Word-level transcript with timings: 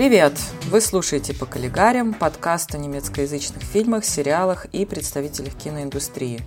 Привет! 0.00 0.32
Вы 0.70 0.80
слушаете 0.80 1.34
«По 1.34 1.44
коллегарям» 1.44 2.14
подкаст 2.14 2.74
о 2.74 2.78
немецкоязычных 2.78 3.62
фильмах, 3.62 4.06
сериалах 4.06 4.64
и 4.72 4.86
представителях 4.86 5.52
киноиндустрии. 5.52 6.40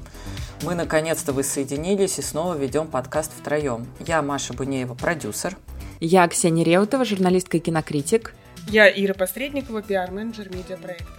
Мы 0.64 0.74
наконец-то 0.74 1.34
воссоединились 1.34 2.18
и 2.18 2.24
снова 2.24 2.56
ведем 2.56 2.88
подкаст 2.88 3.32
втроем. 3.32 3.86
Я 4.08 4.24
Маша 4.24 4.56
Бунеева, 4.56 4.96
продюсер. 4.96 5.56
Я 6.00 6.28
Ксения 6.28 6.66
Реутова, 6.66 7.06
журналистка 7.06 7.58
и 7.58 7.60
кинокритик. 7.60 8.34
Я 8.70 8.90
Ира 8.90 9.14
Посредникова, 9.14 9.84
пиар-менеджер 9.84 10.50
медиапроекта. 10.50 11.14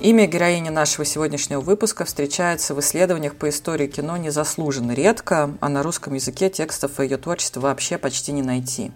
Имя 0.00 0.28
героини 0.28 0.68
нашего 0.68 1.04
сегодняшнего 1.04 1.60
выпуска 1.60 2.04
встречается 2.04 2.72
в 2.72 2.78
исследованиях 2.78 3.34
по 3.34 3.48
истории 3.48 3.88
кино 3.88 4.16
незаслуженно 4.16 4.92
редко, 4.92 5.56
а 5.60 5.68
на 5.68 5.82
русском 5.82 6.14
языке 6.14 6.50
текстов 6.50 7.00
о 7.00 7.02
ее 7.02 7.16
творчестве 7.16 7.60
вообще 7.60 7.98
почти 7.98 8.30
не 8.30 8.42
найти. 8.42 8.92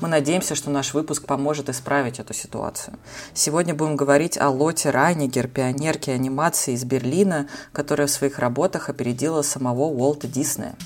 Мы 0.00 0.08
надеемся, 0.08 0.54
что 0.54 0.70
наш 0.70 0.94
выпуск 0.94 1.26
поможет 1.26 1.68
исправить 1.68 2.20
эту 2.20 2.32
ситуацию. 2.32 2.96
Сегодня 3.34 3.74
будем 3.74 3.96
говорить 3.96 4.38
о 4.38 4.48
Лоте 4.48 4.90
Райнигер, 4.90 5.48
пионерке 5.48 6.12
анимации 6.12 6.74
из 6.74 6.84
Берлина, 6.84 7.48
которая 7.72 8.06
в 8.06 8.10
своих 8.10 8.38
работах 8.38 8.88
опередила 8.88 9.42
самого 9.42 9.84
Уолта 9.84 10.28
Диснея. 10.28 10.76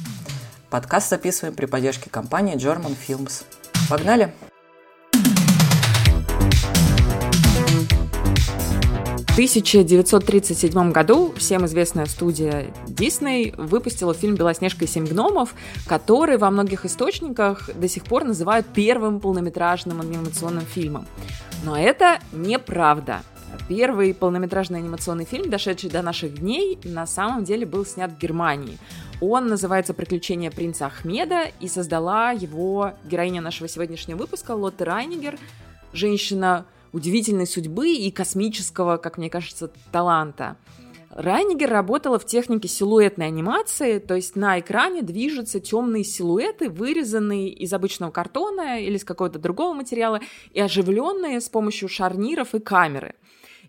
Подкаст 0.71 1.11
записываем 1.11 1.55
при 1.55 1.67
поддержке 1.67 2.09
компании 2.09 2.57
German 2.57 2.97
Films. 3.07 3.45
Погнали! 3.91 4.33
В 9.33 9.35
1937 9.35 10.93
году 10.93 11.33
всем 11.39 11.65
известная 11.65 12.05
студия 12.05 12.67
Disney 12.87 13.55
выпустила 13.57 14.13
фильм 14.13 14.35
«Белоснежка 14.35 14.85
и 14.85 14.87
семь 14.87 15.07
гномов», 15.07 15.55
который 15.87 16.37
во 16.37 16.51
многих 16.51 16.85
источниках 16.85 17.71
до 17.75 17.89
сих 17.89 18.05
пор 18.05 18.25
называют 18.25 18.67
первым 18.75 19.21
полнометражным 19.21 20.03
анимационным 20.03 20.67
фильмом. 20.67 21.07
Но 21.65 21.79
это 21.79 22.19
неправда. 22.33 23.23
Первый 23.71 24.13
полнометражный 24.13 24.81
анимационный 24.81 25.25
фильм, 25.25 25.49
дошедший 25.49 25.89
до 25.89 26.03
наших 26.03 26.35
дней, 26.41 26.79
на 26.85 27.07
самом 27.07 27.45
деле 27.45 27.65
был 27.65 27.87
снят 27.87 28.13
в 28.13 28.19
Германии. 28.19 28.77
Он 29.23 29.49
называется 29.49 29.95
«Приключения 29.95 30.51
принца 30.51 30.85
Ахмеда» 30.85 31.45
и 31.59 31.69
создала 31.69 32.33
его 32.33 32.93
героиня 33.05 33.41
нашего 33.41 33.67
сегодняшнего 33.67 34.19
выпуска 34.19 34.51
Лотте 34.51 34.85
Райнигер, 34.85 35.39
женщина 35.95 36.67
удивительной 36.93 37.47
судьбы 37.47 37.91
и 37.93 38.11
космического, 38.11 38.97
как 38.97 39.19
мне 39.19 39.31
кажется, 39.31 39.71
таланта. 39.91 40.57
Райнигер 41.11 41.69
работала 41.71 42.19
в 42.19 42.25
технике 42.25 42.69
силуэтной 42.69 43.27
анимации, 43.27 43.99
то 43.99 44.15
есть 44.15 44.35
на 44.35 44.59
экране 44.59 45.03
движутся 45.03 45.61
темные 45.61 46.05
силуэты, 46.05 46.71
вырезанные 46.71 47.51
из 47.51 47.73
обычного 47.75 48.11
картона 48.11 48.81
или 48.81 48.97
из 48.97 49.05
какого-то 49.05 49.39
другого 49.39 49.75
материала 49.75 50.21
и 50.55 50.61
оживленные 50.61 51.43
с 51.43 51.51
помощью 51.51 51.91
шарниров 51.91 52.55
и 52.55 52.61
камеры. 52.61 53.15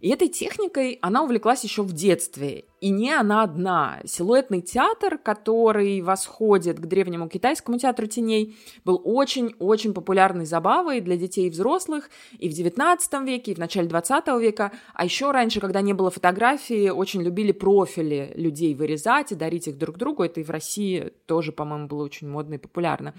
И 0.04 0.10
этой 0.10 0.28
техникой 0.28 1.00
она 1.02 1.24
увлеклась 1.24 1.64
еще 1.64 1.82
в 1.82 1.94
детстве. 1.94 2.66
И 2.82 2.90
не 2.90 3.14
она 3.14 3.42
одна. 3.42 4.02
Силуэтный 4.04 4.62
театр, 4.62 5.18
который 5.18 6.02
восходит 6.02 6.78
к 6.78 6.86
древнему 6.86 7.30
китайскому 7.30 7.80
театру 7.80 8.08
теней, 8.08 8.58
был 8.84 9.02
очень-очень 9.02 9.94
популярной 9.94 10.46
забавой 10.46 11.00
для 11.00 11.16
детей 11.16 11.48
и 11.48 11.50
взрослых 11.50 12.10
и 12.38 12.50
в 12.50 12.52
XIX 12.52 12.98
веке, 13.26 13.54
и 13.54 13.56
в 13.56 13.60
начале 13.60 13.88
XX 13.88 14.42
века. 14.42 14.74
А 14.94 15.06
еще 15.06 15.32
раньше, 15.32 15.62
когда 15.62 15.80
не 15.80 15.94
было 15.94 16.12
фотографии, 16.12 16.90
очень 16.90 17.22
любили 17.22 17.54
профили 17.54 18.34
людей 18.36 18.76
вырезать 18.76 19.32
и 19.32 19.36
дарить 19.36 19.70
их 19.70 19.78
друг 19.78 19.98
другу. 19.98 20.24
Это 20.24 20.42
и 20.42 20.44
в 20.44 20.50
России 20.50 21.14
тоже, 21.28 21.54
по-моему, 21.54 21.88
было 21.88 22.04
очень 22.04 22.28
модно 22.28 22.56
и 22.56 22.58
популярно. 22.58 23.14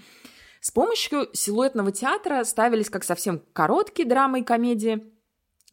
С 0.61 0.69
помощью 0.69 1.29
силуэтного 1.33 1.91
театра 1.91 2.43
ставились 2.43 2.91
как 2.91 3.03
совсем 3.03 3.41
короткие 3.53 4.07
драмы 4.07 4.41
и 4.41 4.43
комедии, 4.43 5.03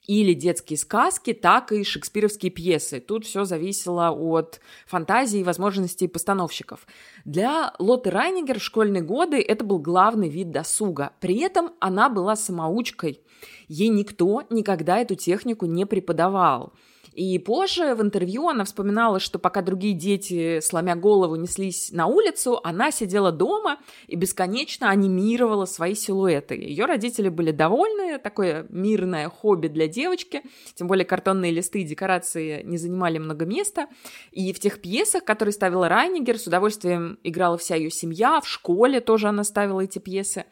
или 0.07 0.35
детские 0.35 0.77
сказки, 0.77 1.33
так 1.33 1.73
и 1.73 1.85
шекспировские 1.85 2.51
пьесы. 2.51 3.01
Тут 3.01 3.25
все 3.25 3.45
зависело 3.45 4.11
от 4.11 4.61
фантазии 4.87 5.41
и 5.41 5.45
возможностей 5.45 6.09
постановщиков. 6.09 6.87
Для 7.25 7.73
Лоты 7.79 8.11
Райнигер 8.11 8.59
в 8.59 8.63
школьные 8.63 9.03
годы 9.03 9.41
это 9.41 9.65
был 9.65 9.79
главный 9.79 10.29
вид 10.29 10.51
досуга. 10.51 11.13
При 11.21 11.39
этом 11.39 11.71
она 11.81 12.09
была 12.09 12.35
самоучкой. 12.35 13.21
Ей 13.69 13.89
никто 13.89 14.43
никогда 14.51 14.99
эту 14.99 15.15
технику 15.15 15.67
не 15.67 15.87
преподавал. 15.87 16.73
И 17.13 17.39
позже 17.39 17.95
в 17.95 18.03
интервью 18.03 18.49
она 18.49 18.65
вспоминала, 18.65 19.21
что 19.21 19.39
пока 19.39 19.63
другие 19.63 19.95
дети, 19.95 20.61
сломя 20.61 20.97
голову, 20.97 21.37
неслись 21.37 21.91
на 21.93 22.07
улицу, 22.07 22.61
она 22.65 22.91
сидела 22.91 23.33
дома 23.33 23.79
и 24.07 24.17
бесконечно 24.17 24.89
анимировала 24.89 25.67
свои 25.67 25.95
силуэты. 25.95 26.55
Ее 26.55 26.87
родители 26.87 27.29
были 27.29 27.51
довольны, 27.51 28.19
такое 28.19 28.67
мирное 28.71 29.29
хобби 29.29 29.69
для 29.69 29.89
девочки, 29.89 30.43
тем 30.75 30.87
более 30.87 31.05
картонные 31.05 31.53
листы 31.53 31.83
и 31.83 31.85
декорации 31.85 32.63
не 32.63 32.79
занимали 32.79 33.19
много 33.19 33.45
места. 33.45 33.89
И 34.31 34.53
в 34.53 34.61
тех 34.61 34.81
пьесах, 34.81 35.25
которые 35.25 35.53
ставила 35.53 35.89
Райнигер, 35.89 36.39
с 36.39 36.47
удовольствием 36.47 37.19
играла 37.23 37.59
вся 37.59 37.77
ее 37.77 37.91
семья, 37.91 38.41
в 38.41 38.49
школе 38.49 39.01
тоже 39.01 39.29
она 39.29 39.45
ставила 39.45 39.81
эти 39.81 39.99
пьесы. 39.99 40.45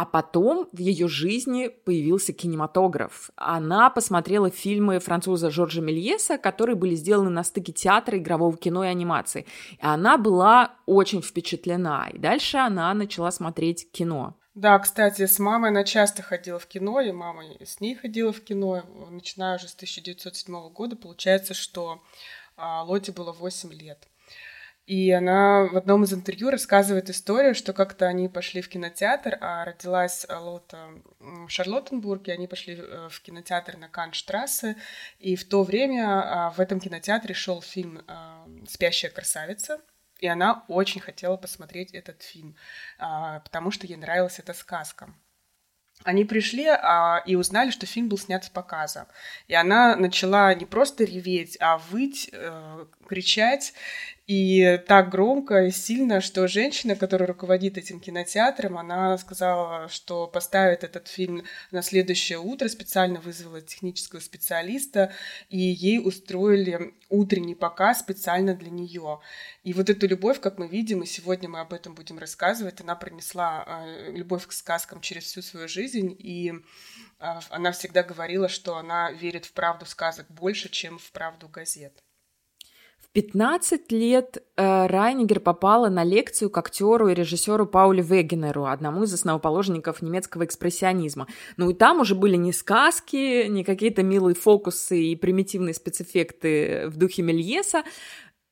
А 0.00 0.06
потом 0.06 0.66
в 0.72 0.78
ее 0.78 1.08
жизни 1.08 1.68
появился 1.68 2.32
кинематограф. 2.32 3.28
Она 3.36 3.90
посмотрела 3.90 4.48
фильмы 4.48 4.98
француза 4.98 5.50
Жоржа 5.50 5.82
Мельеса, 5.82 6.38
которые 6.38 6.74
были 6.74 6.94
сделаны 6.94 7.28
на 7.28 7.44
стыке 7.44 7.74
театра, 7.74 8.16
игрового 8.16 8.56
кино 8.56 8.82
и 8.82 8.88
анимации. 8.88 9.44
И 9.72 9.78
она 9.82 10.16
была 10.16 10.72
очень 10.86 11.20
впечатлена. 11.20 12.08
И 12.14 12.18
дальше 12.18 12.56
она 12.56 12.94
начала 12.94 13.30
смотреть 13.30 13.92
кино. 13.92 14.38
Да, 14.54 14.78
кстати, 14.78 15.26
с 15.26 15.38
мамой 15.38 15.68
она 15.68 15.84
часто 15.84 16.22
ходила 16.22 16.58
в 16.58 16.66
кино, 16.66 17.02
и 17.02 17.12
мама 17.12 17.42
с 17.62 17.78
ней 17.80 17.94
ходила 17.94 18.32
в 18.32 18.40
кино, 18.40 18.82
начиная 19.10 19.56
уже 19.56 19.68
с 19.68 19.74
1907 19.74 20.70
года. 20.72 20.96
Получается, 20.96 21.52
что 21.52 22.02
а, 22.56 22.84
Лоте 22.84 23.12
было 23.12 23.32
8 23.32 23.70
лет. 23.74 24.08
И 24.90 25.12
она 25.12 25.68
в 25.70 25.76
одном 25.76 26.02
из 26.02 26.12
интервью 26.12 26.50
рассказывает 26.50 27.10
историю, 27.10 27.54
что 27.54 27.72
как-то 27.72 28.08
они 28.08 28.28
пошли 28.28 28.60
в 28.60 28.68
кинотеатр, 28.68 29.38
а 29.40 29.64
родилась 29.64 30.26
Лота 30.28 30.88
в 31.20 31.48
Шарлоттенбурге, 31.48 32.32
они 32.32 32.48
пошли 32.48 32.74
э, 32.74 33.08
в 33.08 33.20
кинотеатр 33.22 33.76
на 33.76 33.88
Канштрассе, 33.88 34.74
и 35.20 35.36
в 35.36 35.48
то 35.48 35.62
время 35.62 36.06
а, 36.08 36.50
в 36.50 36.58
этом 36.58 36.80
кинотеатре 36.80 37.34
шел 37.34 37.62
фильм 37.62 38.02
а, 38.08 38.44
«Спящая 38.68 39.12
красавица», 39.12 39.80
и 40.18 40.26
она 40.26 40.64
очень 40.66 41.00
хотела 41.00 41.36
посмотреть 41.36 41.92
этот 41.92 42.22
фильм, 42.22 42.56
а, 42.98 43.38
потому 43.38 43.70
что 43.70 43.86
ей 43.86 43.96
нравилась 43.96 44.40
эта 44.40 44.54
сказка. 44.54 45.14
Они 46.02 46.24
пришли 46.24 46.66
а, 46.66 47.22
и 47.26 47.34
узнали, 47.34 47.70
что 47.70 47.84
фильм 47.84 48.08
был 48.08 48.16
снят 48.16 48.42
с 48.42 48.48
показа. 48.48 49.06
И 49.48 49.54
она 49.54 49.96
начала 49.96 50.54
не 50.54 50.64
просто 50.64 51.04
реветь, 51.04 51.58
а 51.60 51.76
выть, 51.76 52.30
э, 52.32 52.86
кричать. 53.06 53.74
И 54.30 54.80
так 54.86 55.08
громко 55.08 55.64
и 55.64 55.72
сильно, 55.72 56.20
что 56.20 56.46
женщина, 56.46 56.94
которая 56.94 57.26
руководит 57.26 57.76
этим 57.76 57.98
кинотеатром, 57.98 58.78
она 58.78 59.18
сказала, 59.18 59.88
что 59.88 60.28
поставит 60.28 60.84
этот 60.84 61.08
фильм 61.08 61.42
на 61.72 61.82
следующее 61.82 62.38
утро, 62.38 62.68
специально 62.68 63.18
вызвала 63.18 63.60
технического 63.60 64.20
специалиста, 64.20 65.12
и 65.48 65.58
ей 65.58 65.98
устроили 65.98 66.94
утренний 67.08 67.56
показ 67.56 67.98
специально 67.98 68.54
для 68.54 68.70
нее. 68.70 69.18
И 69.64 69.72
вот 69.72 69.90
эту 69.90 70.06
любовь, 70.06 70.38
как 70.38 70.58
мы 70.58 70.68
видим, 70.68 71.02
и 71.02 71.06
сегодня 71.06 71.48
мы 71.48 71.58
об 71.58 71.72
этом 71.72 71.96
будем 71.96 72.20
рассказывать, 72.20 72.80
она 72.80 72.94
принесла 72.94 73.64
э, 73.66 74.12
любовь 74.12 74.46
к 74.46 74.52
сказкам 74.52 75.00
через 75.00 75.24
всю 75.24 75.42
свою 75.42 75.66
жизнь, 75.66 76.14
и 76.16 76.52
э, 76.52 77.40
она 77.50 77.72
всегда 77.72 78.04
говорила, 78.04 78.48
что 78.48 78.76
она 78.76 79.10
верит 79.10 79.46
в 79.46 79.52
правду 79.54 79.86
сказок 79.86 80.26
больше, 80.28 80.68
чем 80.68 81.00
в 81.00 81.10
правду 81.10 81.48
газет. 81.48 82.00
15 83.12 83.90
лет 83.90 84.42
э, 84.56 84.86
Райнигер 84.86 85.40
попала 85.40 85.88
на 85.88 86.04
лекцию 86.04 86.48
к 86.48 86.58
актеру 86.58 87.08
и 87.08 87.14
режиссеру 87.14 87.66
Пауле 87.66 88.02
Вегенеру, 88.02 88.66
одному 88.66 89.02
из 89.02 89.12
основоположников 89.12 90.00
немецкого 90.00 90.44
экспрессионизма. 90.44 91.26
Ну 91.56 91.70
и 91.70 91.74
там 91.74 92.00
уже 92.00 92.14
были 92.14 92.36
не 92.36 92.52
сказки, 92.52 93.48
не 93.48 93.64
какие-то 93.64 94.04
милые 94.04 94.36
фокусы 94.36 95.02
и 95.02 95.16
примитивные 95.16 95.74
спецэффекты 95.74 96.84
в 96.86 96.96
духе 96.96 97.22
Мельеса. 97.22 97.82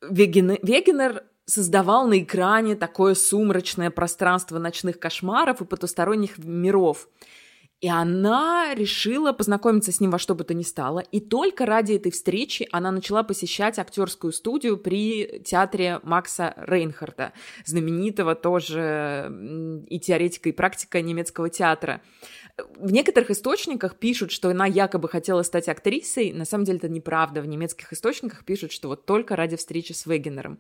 Вегенер, 0.03 0.59
Вегенер 0.63 1.25
создавал 1.45 2.09
на 2.09 2.19
экране 2.19 2.75
такое 2.75 3.15
сумрачное 3.15 3.91
пространство 3.91 4.59
ночных 4.59 4.99
кошмаров 4.99 5.61
и 5.61 5.67
потусторонних 5.67 6.37
миров– 6.39 7.09
и 7.81 7.89
она 7.89 8.75
решила 8.75 9.33
познакомиться 9.33 9.93
с 9.93 10.01
ним 10.01 10.11
во 10.11 10.19
что 10.19 10.35
бы 10.35 10.43
то 10.45 10.53
ни 10.53 10.63
стало. 10.63 10.99
И 10.99 11.21
только 11.21 11.65
ради 11.65 11.93
этой 11.93 12.11
встречи 12.11 12.69
она 12.73 12.91
начала 12.91 13.23
посещать 13.23 13.79
актерскую 13.79 14.33
студию 14.33 14.79
при 14.79 15.41
театре 15.45 16.01
Макса 16.03 16.55
Рейнхарда, 16.57 17.33
знаменитого 17.65 18.35
тоже 18.35 19.85
и 19.89 20.01
теоретика, 20.01 20.49
и 20.49 20.53
практика 20.53 21.01
немецкого 21.01 21.51
театра. 21.51 22.03
В 22.77 22.91
некоторых 22.91 23.31
источниках 23.31 23.97
пишут, 23.97 24.33
что 24.33 24.51
она 24.51 24.67
якобы 24.67 25.09
хотела 25.09 25.43
стать 25.43 25.69
актрисой. 25.69 26.33
На 26.33 26.45
самом 26.45 26.65
деле 26.65 26.79
это 26.79 26.89
неправда. 26.89 27.41
В 27.41 27.47
немецких 27.47 27.93
источниках 27.93 28.45
пишут, 28.45 28.73
что 28.73 28.89
вот 28.89 29.07
только 29.07 29.37
ради 29.37 29.57
встречи 29.57 29.93
с 29.93 30.07
Вегенером. 30.07 30.59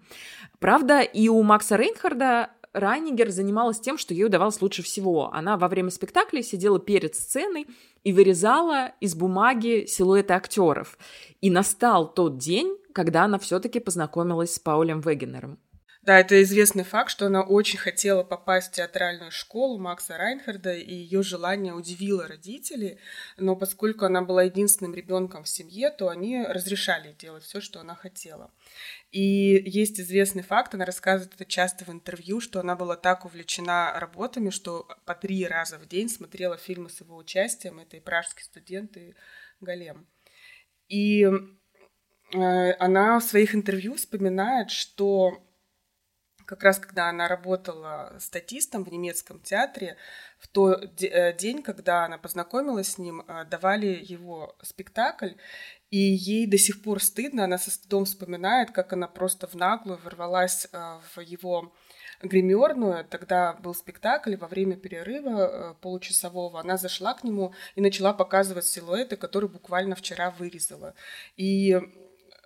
Правда, 0.60 1.00
и 1.00 1.28
у 1.28 1.42
Макса 1.42 1.74
Рейнхарда 1.74 2.50
Райнигер 2.72 3.30
занималась 3.30 3.80
тем, 3.80 3.98
что 3.98 4.14
ей 4.14 4.24
удавалось 4.24 4.60
лучше 4.60 4.82
всего. 4.82 5.32
Она 5.32 5.56
во 5.56 5.68
время 5.68 5.90
спектакля 5.90 6.42
сидела 6.42 6.78
перед 6.78 7.14
сценой 7.14 7.66
и 8.04 8.12
вырезала 8.12 8.92
из 9.00 9.14
бумаги 9.14 9.86
силуэты 9.86 10.34
актеров. 10.34 10.98
И 11.40 11.50
настал 11.50 12.12
тот 12.12 12.38
день, 12.38 12.76
когда 12.92 13.24
она 13.24 13.38
все-таки 13.38 13.80
познакомилась 13.80 14.54
с 14.54 14.58
Паулем 14.58 15.00
Вегенером. 15.00 15.58
Да, 16.08 16.20
это 16.20 16.42
известный 16.42 16.84
факт, 16.84 17.10
что 17.10 17.26
она 17.26 17.42
очень 17.42 17.78
хотела 17.78 18.22
попасть 18.22 18.72
в 18.72 18.76
театральную 18.76 19.30
школу 19.30 19.78
Макса 19.78 20.16
Райнхарда, 20.16 20.72
и 20.72 20.94
ее 20.94 21.22
желание 21.22 21.74
удивило 21.74 22.26
родителей, 22.26 22.98
но 23.36 23.54
поскольку 23.56 24.06
она 24.06 24.22
была 24.22 24.44
единственным 24.44 24.94
ребенком 24.94 25.44
в 25.44 25.50
семье, 25.50 25.90
то 25.90 26.08
они 26.08 26.42
разрешали 26.42 27.12
делать 27.12 27.44
все, 27.44 27.60
что 27.60 27.80
она 27.80 27.94
хотела. 27.94 28.50
И 29.10 29.62
есть 29.66 30.00
известный 30.00 30.42
факт, 30.42 30.72
она 30.72 30.86
рассказывает 30.86 31.34
это 31.34 31.44
часто 31.44 31.84
в 31.84 31.90
интервью, 31.90 32.40
что 32.40 32.60
она 32.60 32.74
была 32.74 32.96
так 32.96 33.26
увлечена 33.26 33.92
работами, 34.00 34.48
что 34.48 34.88
по 35.04 35.14
три 35.14 35.46
раза 35.46 35.78
в 35.78 35.86
день 35.86 36.08
смотрела 36.08 36.56
фильмы 36.56 36.88
с 36.88 37.02
его 37.02 37.18
участием. 37.18 37.80
Это 37.80 37.98
и 37.98 38.00
«Пражский 38.00 38.44
студент», 38.44 38.96
и 38.96 39.14
«Голем». 39.60 40.06
И 40.88 41.28
э, 42.32 42.72
она 42.78 43.20
в 43.20 43.24
своих 43.24 43.54
интервью 43.54 43.96
вспоминает, 43.96 44.70
что 44.70 45.44
как 46.48 46.62
раз 46.62 46.78
когда 46.78 47.10
она 47.10 47.28
работала 47.28 48.16
статистом 48.18 48.82
в 48.82 48.90
немецком 48.90 49.38
театре, 49.40 49.98
в 50.38 50.48
тот 50.48 51.02
э, 51.02 51.34
день, 51.36 51.62
когда 51.62 52.06
она 52.06 52.16
познакомилась 52.16 52.92
с 52.92 52.98
ним, 52.98 53.22
э, 53.28 53.44
давали 53.44 54.02
его 54.02 54.56
спектакль, 54.62 55.32
и 55.90 55.98
ей 55.98 56.46
до 56.46 56.56
сих 56.56 56.82
пор 56.82 57.02
стыдно, 57.02 57.44
она 57.44 57.58
со 57.58 57.70
стыдом 57.70 58.06
вспоминает, 58.06 58.70
как 58.70 58.94
она 58.94 59.08
просто 59.08 59.46
в 59.46 59.56
наглую 59.56 59.98
ворвалась 60.02 60.66
э, 60.72 61.00
в 61.14 61.20
его 61.20 61.74
гримерную, 62.22 63.04
тогда 63.04 63.52
был 63.52 63.74
спектакль, 63.74 64.36
во 64.36 64.48
время 64.48 64.76
перерыва 64.76 65.76
получасового. 65.82 66.60
Она 66.60 66.78
зашла 66.78 67.12
к 67.12 67.24
нему 67.24 67.52
и 67.74 67.82
начала 67.82 68.14
показывать 68.14 68.64
силуэты, 68.64 69.16
которые 69.16 69.50
буквально 69.50 69.94
вчера 69.94 70.30
вырезала. 70.30 70.94
И 71.36 71.78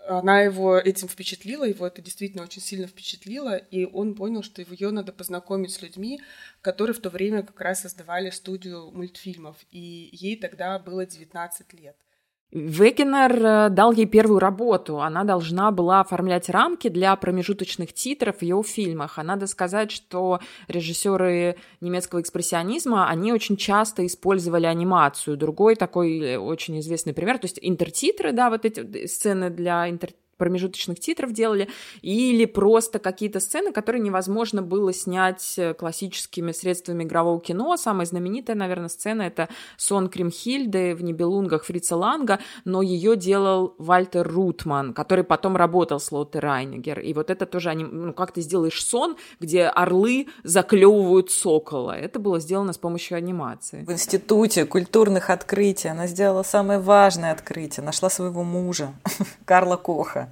она 0.08 0.40
его 0.40 0.78
этим 0.78 1.08
впечатлила, 1.08 1.64
его 1.64 1.86
это 1.86 2.02
действительно 2.02 2.42
очень 2.42 2.62
сильно 2.62 2.86
впечатлило, 2.86 3.56
и 3.56 3.84
он 3.84 4.14
понял, 4.14 4.42
что 4.42 4.62
ее 4.62 4.90
надо 4.90 5.12
познакомить 5.12 5.72
с 5.72 5.82
людьми, 5.82 6.20
которые 6.60 6.94
в 6.94 7.00
то 7.00 7.10
время 7.10 7.42
как 7.42 7.60
раз 7.60 7.82
создавали 7.82 8.30
студию 8.30 8.90
мультфильмов, 8.90 9.56
и 9.70 10.08
ей 10.12 10.36
тогда 10.36 10.78
было 10.78 11.06
19 11.06 11.72
лет. 11.74 11.96
Вегенер 12.52 13.44
э, 13.44 13.68
дал 13.70 13.92
ей 13.92 14.04
первую 14.04 14.38
работу. 14.38 15.00
Она 15.00 15.24
должна 15.24 15.70
была 15.70 16.00
оформлять 16.00 16.50
рамки 16.50 16.88
для 16.88 17.16
промежуточных 17.16 17.94
титров 17.94 18.38
в 18.38 18.42
его 18.42 18.62
фильмах. 18.62 19.18
А 19.18 19.22
надо 19.22 19.46
сказать, 19.46 19.90
что 19.90 20.38
режиссеры 20.68 21.56
немецкого 21.80 22.20
экспрессионизма, 22.20 23.08
они 23.08 23.32
очень 23.32 23.56
часто 23.56 24.04
использовали 24.06 24.66
анимацию. 24.66 25.38
Другой 25.38 25.76
такой 25.76 26.18
э, 26.18 26.38
очень 26.38 26.78
известный 26.80 27.14
пример, 27.14 27.38
то 27.38 27.46
есть 27.46 27.58
интертитры, 27.62 28.32
да, 28.32 28.50
вот 28.50 28.66
эти 28.66 29.06
сцены 29.06 29.48
для 29.48 29.88
интер 29.88 30.10
промежуточных 30.42 30.98
титров 30.98 31.32
делали, 31.32 31.68
или 32.02 32.46
просто 32.46 32.98
какие-то 32.98 33.38
сцены, 33.38 33.70
которые 33.70 34.02
невозможно 34.02 34.60
было 34.60 34.92
снять 34.92 35.54
э, 35.56 35.72
классическими 35.72 36.50
средствами 36.50 37.04
игрового 37.04 37.40
кино. 37.40 37.76
Самая 37.76 38.06
знаменитая, 38.06 38.56
наверное, 38.56 38.88
сцена— 38.88 39.22
это 39.22 39.48
«Сон 39.76 40.08
Кримхильды» 40.08 40.96
в 40.96 41.04
«Небелунгах» 41.04 41.64
Фрица 41.64 41.94
Ланга, 41.94 42.40
но 42.64 42.82
ее 42.82 43.14
делал 43.14 43.76
Вальтер 43.78 44.26
Рутман, 44.26 44.94
который 44.94 45.22
потом 45.22 45.56
работал 45.56 46.00
с 46.00 46.10
Лотте 46.10 46.40
Райнигер. 46.40 46.98
И 46.98 47.14
вот 47.14 47.30
это 47.30 47.46
тоже, 47.46 47.70
они, 47.70 47.84
ну, 47.84 48.12
как 48.12 48.32
ты 48.32 48.40
сделаешь 48.40 48.84
сон, 48.84 49.16
где 49.38 49.66
орлы 49.66 50.26
заклевывают 50.42 51.30
сокола. 51.30 51.92
Это 51.92 52.18
было 52.18 52.40
сделано 52.40 52.72
с 52.72 52.78
помощью 52.78 53.16
анимации. 53.16 53.84
В 53.84 53.92
институте 53.92 54.66
культурных 54.66 55.30
открытий 55.30 55.86
она 55.86 56.08
сделала 56.08 56.42
самое 56.42 56.80
важное 56.80 57.30
открытие. 57.30 57.84
Нашла 57.84 58.10
своего 58.10 58.42
мужа, 58.42 58.92
Карла 59.44 59.76
Коха. 59.76 60.31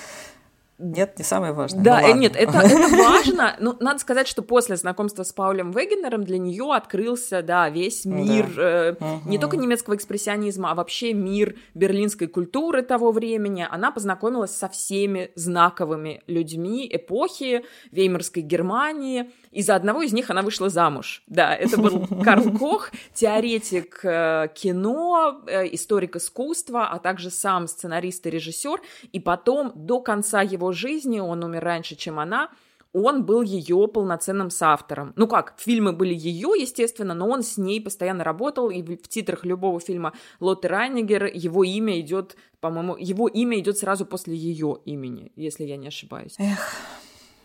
Нет, 0.81 1.17
не 1.19 1.23
самое 1.23 1.53
важное. 1.53 1.83
Да, 1.83 2.01
ну, 2.01 2.15
нет, 2.15 2.35
это, 2.35 2.57
это 2.57 2.95
важно. 2.95 3.55
Но 3.59 3.77
надо 3.79 3.99
сказать, 3.99 4.27
что 4.27 4.41
после 4.41 4.75
знакомства 4.75 5.23
с 5.23 5.31
Паулем 5.31 5.71
Вегенером 5.71 6.23
для 6.23 6.39
нее 6.39 6.73
открылся, 6.73 7.43
да, 7.43 7.69
весь 7.69 8.05
мир 8.05 8.51
да. 8.55 8.61
э, 8.61 8.91
угу. 8.93 9.29
не 9.29 9.37
только 9.37 9.57
немецкого 9.57 9.95
экспрессионизма, 9.95 10.71
а 10.71 10.75
вообще 10.75 11.13
мир 11.13 11.55
берлинской 11.75 12.27
культуры 12.27 12.81
того 12.81 13.11
времени. 13.11 13.67
Она 13.69 13.91
познакомилась 13.91 14.55
со 14.55 14.69
всеми 14.69 15.31
знаковыми 15.35 16.23
людьми 16.27 16.89
эпохи 16.91 17.63
Веймарской 17.91 18.41
Германии. 18.41 19.31
И 19.51 19.61
за 19.61 19.75
одного 19.75 20.01
из 20.01 20.13
них 20.13 20.29
она 20.29 20.41
вышла 20.41 20.69
замуж. 20.69 21.23
Да, 21.27 21.55
это 21.55 21.77
был 21.77 22.07
Карл 22.23 22.51
Кох, 22.57 22.89
теоретик 23.13 23.99
э, 24.03 24.47
кино, 24.55 25.41
э, 25.45 25.73
историк 25.75 26.15
искусства, 26.15 26.87
а 26.87 26.99
также 26.99 27.29
сам 27.29 27.67
сценарист 27.67 28.25
и 28.25 28.29
режиссер. 28.29 28.81
И 29.11 29.19
потом 29.19 29.73
до 29.75 29.99
конца 29.99 30.41
его 30.41 30.70
жизни, 30.73 31.19
он 31.19 31.43
умер 31.43 31.63
раньше, 31.63 31.95
чем 31.95 32.19
она, 32.19 32.49
он 32.93 33.23
был 33.25 33.41
ее 33.41 33.87
полноценным 33.87 34.49
соавтором. 34.49 35.13
Ну 35.15 35.27
как, 35.27 35.55
фильмы 35.57 35.93
были 35.93 36.13
ее, 36.13 36.53
естественно, 36.59 37.13
но 37.13 37.27
он 37.29 37.43
с 37.43 37.57
ней 37.57 37.81
постоянно 37.81 38.23
работал, 38.23 38.69
и 38.69 38.81
в 38.81 39.07
титрах 39.07 39.45
любого 39.45 39.79
фильма 39.79 40.13
Лотте 40.39 40.67
Райнигер 40.67 41.25
его 41.25 41.63
имя 41.63 41.99
идет, 41.99 42.35
по-моему, 42.59 42.97
его 42.97 43.27
имя 43.27 43.59
идет 43.59 43.77
сразу 43.77 44.05
после 44.05 44.35
ее 44.35 44.79
имени, 44.85 45.31
если 45.35 45.63
я 45.63 45.77
не 45.77 45.87
ошибаюсь. 45.87 46.35
Эх. 46.37 46.75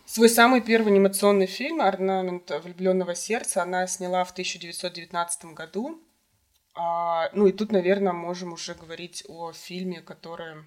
Свой 0.05 0.29
самый 0.29 0.61
первый 0.61 0.93
анимационный 0.93 1.47
фильм 1.47 1.81
«Орнамент 1.81 2.51
влюбленного 2.63 3.17
сердца» 3.17 3.63
она 3.63 3.87
сняла 3.89 4.25
в 4.25 4.31
1919 4.31 5.47
году. 5.47 6.01
А, 6.77 7.29
ну 7.33 7.47
и 7.47 7.53
тут, 7.53 7.73
наверное, 7.73 8.13
можем 8.13 8.53
уже 8.53 8.75
говорить 8.75 9.25
о 9.29 9.53
фильме, 9.53 10.01
который 10.01 10.65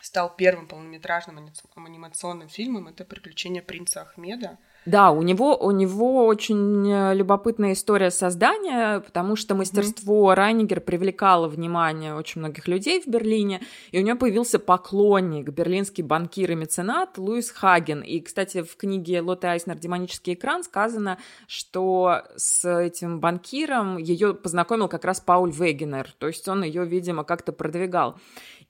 стал 0.00 0.34
первым 0.36 0.66
полнометражным 0.66 1.50
анимационным 1.74 2.48
фильмом. 2.48 2.88
Это 2.88 3.04
«Приключения 3.04 3.62
принца 3.62 4.02
Ахмеда». 4.02 4.58
Да, 4.88 5.10
у 5.10 5.20
него, 5.20 5.54
у 5.54 5.70
него 5.70 6.24
очень 6.24 6.90
э, 6.90 7.14
любопытная 7.14 7.74
история 7.74 8.10
создания, 8.10 9.00
потому 9.00 9.36
что 9.36 9.54
мастерство 9.54 10.32
mm-hmm. 10.32 10.34
Райнигер 10.34 10.80
привлекало 10.80 11.46
внимание 11.46 12.14
очень 12.14 12.40
многих 12.40 12.66
людей 12.66 13.02
в 13.02 13.06
Берлине, 13.06 13.60
и 13.90 13.98
у 13.98 14.02
него 14.02 14.16
появился 14.16 14.58
поклонник, 14.58 15.50
берлинский 15.50 16.02
банкир 16.02 16.52
и 16.52 16.54
меценат 16.54 17.18
Луис 17.18 17.50
Хаген. 17.50 18.00
И, 18.00 18.20
кстати, 18.20 18.62
в 18.62 18.76
книге 18.78 19.20
Лотте 19.20 19.48
Айснер 19.48 19.76
«Демонический 19.76 20.32
экран» 20.32 20.64
сказано, 20.64 21.18
что 21.46 22.22
с 22.36 22.66
этим 22.66 23.20
банкиром 23.20 23.98
ее 23.98 24.32
познакомил 24.32 24.88
как 24.88 25.04
раз 25.04 25.20
Пауль 25.20 25.52
Вегенер, 25.52 26.14
то 26.16 26.28
есть 26.28 26.48
он 26.48 26.62
ее, 26.62 26.86
видимо, 26.86 27.24
как-то 27.24 27.52
продвигал. 27.52 28.16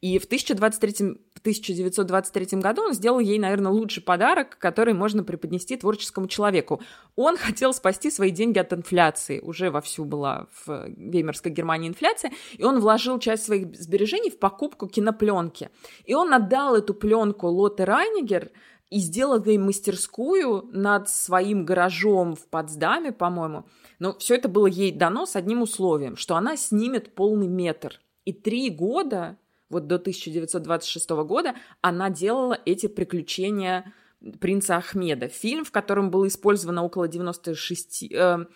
И 0.01 0.19
в 0.21 0.27
1023, 0.27 1.19
в 1.35 1.41
1923 1.41 2.61
году 2.61 2.83
он 2.83 2.95
сделал 2.95 3.19
ей, 3.19 3.39
наверное, 3.39 3.73
лучший 3.73 4.03
подарок, 4.03 4.57
который 4.59 4.95
можно 4.95 5.25
преподнести 5.25 5.77
творческому 6.09 6.29
человеку. 6.29 6.81
Он 7.17 7.37
хотел 7.37 7.73
спасти 7.73 8.11
свои 8.11 8.31
деньги 8.31 8.59
от 8.59 8.73
инфляции. 8.73 9.41
Уже 9.41 9.71
вовсю 9.71 10.05
была 10.05 10.47
в 10.67 10.89
Веймарской 10.97 11.53
Германии 11.53 11.89
инфляция. 11.89 12.33
И 12.57 12.65
он 12.65 12.81
вложил 12.81 13.19
часть 13.19 13.45
своих 13.45 13.75
сбережений 13.77 14.31
в 14.31 14.39
покупку 14.39 14.87
кинопленки. 14.87 15.71
И 16.07 16.15
он 16.15 16.33
отдал 16.33 16.77
эту 16.77 16.95
пленку 16.95 17.49
Лотте 17.49 17.85
Райнигер, 17.85 18.51
и 18.91 19.01
сделал 19.01 19.45
ей 19.45 19.59
мастерскую 19.59 20.67
над 20.73 21.11
своим 21.11 21.67
гаражом 21.67 22.35
в 22.35 22.47
Потсдаме, 22.49 23.13
по-моему. 23.13 23.65
Но 23.99 24.15
все 24.19 24.35
это 24.35 24.49
было 24.49 24.67
ей 24.67 24.93
дано 24.93 25.27
с 25.27 25.37
одним 25.37 25.61
условием, 25.61 26.17
что 26.17 26.37
она 26.37 26.57
снимет 26.57 27.15
полный 27.15 27.49
метр. 27.49 28.01
И 28.25 28.33
три 28.33 28.71
года 28.71 29.37
вот 29.69 29.87
до 29.87 29.97
1926 29.97 31.11
года 31.11 31.55
она 31.83 32.09
делала 32.09 32.59
эти 32.65 32.87
приключения 32.87 33.93
принца 34.41 34.77
Ахмеда. 34.77 35.29
Фильм, 35.29 35.65
в 35.65 35.71
котором 35.71 36.11
было 36.11 36.27
использовано 36.29 36.85
около 36.85 37.09
96... 37.09 38.13
Э, 38.13 38.47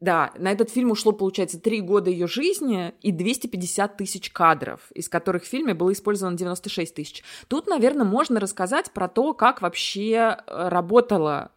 да, 0.00 0.32
на 0.36 0.50
этот 0.50 0.68
фильм 0.68 0.90
ушло, 0.90 1.12
получается, 1.12 1.60
три 1.60 1.80
года 1.80 2.10
ее 2.10 2.26
жизни 2.26 2.92
и 3.02 3.12
250 3.12 3.96
тысяч 3.96 4.30
кадров, 4.32 4.90
из 4.92 5.08
которых 5.08 5.44
в 5.44 5.46
фильме 5.46 5.74
было 5.74 5.92
использовано 5.92 6.36
96 6.36 6.92
тысяч. 6.92 7.22
Тут, 7.46 7.68
наверное, 7.68 8.04
можно 8.04 8.40
рассказать 8.40 8.90
про 8.90 9.06
то, 9.06 9.32
как 9.32 9.62
вообще 9.62 10.38
э, 10.44 10.68
работала 10.68 11.52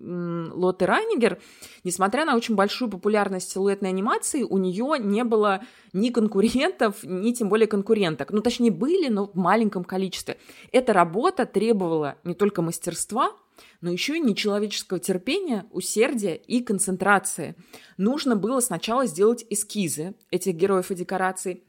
Лотте 0.00 0.86
Райнигер, 0.86 1.38
несмотря 1.84 2.24
на 2.24 2.34
очень 2.34 2.54
большую 2.54 2.90
популярность 2.90 3.50
силуэтной 3.50 3.90
анимации, 3.90 4.42
у 4.42 4.56
нее 4.56 4.96
не 4.98 5.24
было 5.24 5.62
ни 5.92 6.08
конкурентов, 6.08 6.96
ни 7.02 7.32
тем 7.32 7.50
более 7.50 7.66
конкуренток. 7.66 8.32
Ну, 8.32 8.40
точнее, 8.40 8.70
были, 8.70 9.08
но 9.08 9.26
в 9.26 9.34
маленьком 9.34 9.84
количестве. 9.84 10.38
Эта 10.72 10.94
работа 10.94 11.44
требовала 11.44 12.16
не 12.24 12.34
только 12.34 12.62
мастерства, 12.62 13.32
но 13.82 13.90
еще 13.90 14.16
и 14.16 14.20
нечеловеческого 14.20 15.00
терпения, 15.00 15.66
усердия 15.70 16.34
и 16.34 16.62
концентрации. 16.62 17.54
Нужно 17.98 18.36
было 18.36 18.60
сначала 18.60 19.04
сделать 19.04 19.44
эскизы 19.50 20.14
этих 20.30 20.54
героев 20.54 20.90
и 20.90 20.94
декораций, 20.94 21.62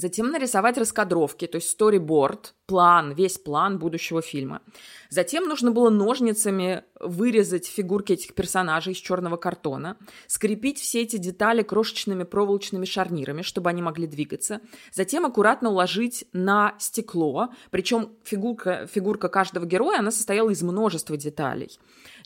затем 0.00 0.30
нарисовать 0.30 0.78
раскадровки, 0.78 1.46
то 1.46 1.56
есть 1.56 1.78
storyboard, 1.78 2.52
план, 2.66 3.12
весь 3.12 3.38
план 3.38 3.78
будущего 3.78 4.22
фильма. 4.22 4.62
Затем 5.08 5.44
нужно 5.48 5.72
было 5.72 5.90
ножницами 5.90 6.84
вырезать 7.00 7.66
фигурки 7.66 8.12
этих 8.12 8.34
персонажей 8.34 8.92
из 8.92 8.98
черного 8.98 9.36
картона, 9.36 9.96
скрепить 10.26 10.78
все 10.78 11.02
эти 11.02 11.16
детали 11.16 11.62
крошечными 11.62 12.24
проволочными 12.24 12.84
шарнирами, 12.84 13.42
чтобы 13.42 13.70
они 13.70 13.82
могли 13.82 14.06
двигаться, 14.06 14.60
затем 14.92 15.26
аккуратно 15.26 15.70
уложить 15.70 16.24
на 16.32 16.74
стекло, 16.78 17.48
причем 17.70 18.10
фигурка, 18.24 18.86
фигурка 18.86 19.28
каждого 19.28 19.66
героя, 19.66 19.98
она 19.98 20.10
состояла 20.10 20.50
из 20.50 20.62
множества 20.62 21.16
деталей. 21.16 21.78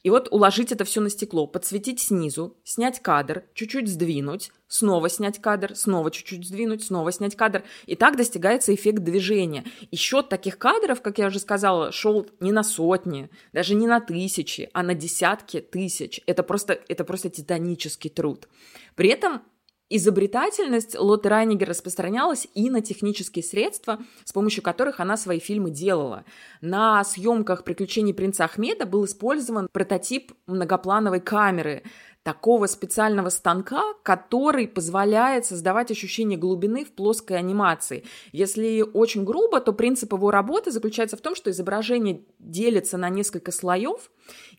И 0.04 0.11
вот 0.11 0.28
уложить 0.30 0.70
это 0.70 0.84
все 0.84 1.00
на 1.00 1.08
стекло, 1.08 1.46
подсветить 1.46 1.99
снизу, 1.99 2.58
снять 2.62 3.00
кадр, 3.00 3.44
чуть-чуть 3.54 3.88
сдвинуть, 3.88 4.52
снова 4.68 5.08
снять 5.08 5.40
кадр, 5.40 5.75
снова 5.75 6.11
чуть-чуть 6.11 6.46
сдвинуть, 6.46 6.84
снова 6.84 7.11
снять 7.11 7.37
кадр. 7.37 7.64
И 7.87 7.96
так 7.96 8.18
достигается 8.18 8.75
эффект 8.75 8.99
движения. 9.02 9.64
И 9.90 9.96
счет 9.96 10.28
таких 10.28 10.58
кадров, 10.58 11.00
как 11.00 11.18
я 11.18 11.28
уже 11.28 11.38
сказала, 11.38 11.90
шел 11.90 12.28
не 12.38 12.52
на 12.52 12.62
сотни, 12.62 13.30
даже 13.54 13.75
не 13.75 13.87
на 13.87 13.99
тысячи, 13.99 14.68
а 14.75 14.82
на 14.82 14.94
десятки 14.94 15.62
тысяч. 15.62 16.20
Это 16.26 16.42
просто, 16.42 16.78
это 16.88 17.04
просто 17.04 17.30
титанический 17.30 18.11
труд. 18.11 18.46
При 18.96 19.08
этом 19.08 19.40
Изобретательность 19.96 20.98
Лотты 20.98 21.28
Райнигер 21.28 21.68
распространялась 21.68 22.48
и 22.52 22.68
на 22.68 22.80
технические 22.80 23.44
средства, 23.44 24.00
с 24.24 24.32
помощью 24.32 24.60
которых 24.60 24.98
она 24.98 25.16
свои 25.16 25.38
фильмы 25.38 25.70
делала. 25.70 26.24
На 26.60 27.04
съемках 27.04 27.62
«Приключений 27.62 28.12
принца 28.12 28.44
Ахмеда» 28.44 28.86
был 28.86 29.04
использован 29.04 29.68
прототип 29.70 30.32
многоплановой 30.48 31.20
камеры, 31.20 31.84
такого 32.24 32.66
специального 32.66 33.28
станка, 33.28 33.82
который 34.02 34.66
позволяет 34.66 35.46
создавать 35.46 35.92
ощущение 35.92 36.38
глубины 36.38 36.84
в 36.84 36.90
плоской 36.90 37.36
анимации. 37.36 38.02
Если 38.32 38.82
очень 38.82 39.22
грубо, 39.22 39.60
то 39.60 39.72
принцип 39.72 40.12
его 40.12 40.32
работы 40.32 40.72
заключается 40.72 41.16
в 41.16 41.20
том, 41.20 41.36
что 41.36 41.52
изображение 41.52 42.24
делится 42.40 42.98
на 42.98 43.10
несколько 43.10 43.52
слоев, 43.52 44.10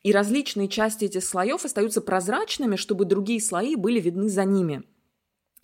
и 0.01 0.13
различные 0.13 0.69
части 0.69 1.03
этих 1.03 1.25
слоев 1.25 1.65
остаются 1.65 1.99
прозрачными, 1.99 2.77
чтобы 2.77 3.03
другие 3.03 3.41
слои 3.41 3.75
были 3.75 3.99
видны 3.99 4.29
за 4.29 4.45
ними. 4.45 4.83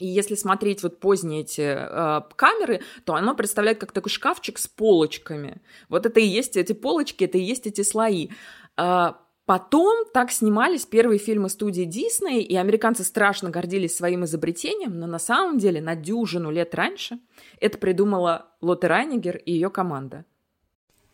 И 0.02 0.08
если 0.08 0.36
смотреть 0.36 0.82
вот 0.82 1.00
поздние 1.00 1.42
эти 1.42 1.62
э, 1.62 2.22
камеры, 2.36 2.82
то 3.06 3.14
оно 3.14 3.36
представляет 3.36 3.78
как 3.78 3.92
такой 3.92 4.10
шкафчик 4.10 4.58
с 4.58 4.68
полочками. 4.68 5.62
Вот 5.90 6.06
это 6.06 6.20
и 6.20 6.26
есть 6.26 6.58
эти 6.58 6.74
полочки, 6.74 7.26
это 7.26 7.38
и 7.38 7.44
есть 7.44 7.68
эти 7.68 7.82
слои. 7.82 8.30
Э, 8.78 9.12
Потом 9.46 10.06
так 10.14 10.32
снимались 10.32 10.86
первые 10.86 11.20
фильмы 11.20 11.50
студии 11.50 11.84
Дисней, 11.84 12.42
и 12.42 12.56
американцы 12.56 13.04
страшно 13.04 13.50
гордились 13.50 13.94
своим 13.94 14.24
изобретением, 14.24 14.98
но 14.98 15.08
на 15.08 15.20
самом 15.20 15.58
деле 15.58 15.82
на 15.82 15.96
дюжину 15.96 16.52
лет 16.52 16.74
раньше 16.74 17.20
это 17.60 17.78
придумала 17.78 18.46
Лотте 18.62 18.88
Райнигер 18.88 19.36
и 19.38 19.52
ее 19.52 19.70
команда. 19.70 20.26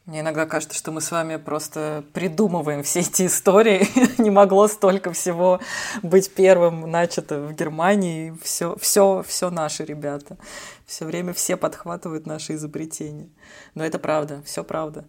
Мне 0.08 0.22
иногда 0.22 0.46
кажется, 0.46 0.78
что 0.78 0.94
мы 0.94 1.02
с 1.02 1.12
вами 1.12 1.36
просто 1.36 2.06
придумываем 2.14 2.82
все 2.82 3.02
эти 3.02 3.26
истории. 3.26 3.86
Не 4.22 4.30
могло 4.30 4.70
столько 4.70 5.12
всего 5.12 5.60
быть 6.02 6.32
первым 6.32 6.90
начато 6.90 7.42
в 7.42 7.54
Германии. 7.54 8.34
Все, 8.42 8.78
все, 8.80 9.22
все 9.28 9.50
наши 9.50 9.84
ребята. 9.84 10.38
Все 10.86 11.04
время 11.04 11.34
все 11.34 11.58
подхватывают 11.58 12.26
наши 12.26 12.54
изобретения. 12.54 13.28
Но 13.76 13.84
это 13.86 14.00
правда, 14.00 14.42
все 14.46 14.64
правда. 14.64 15.04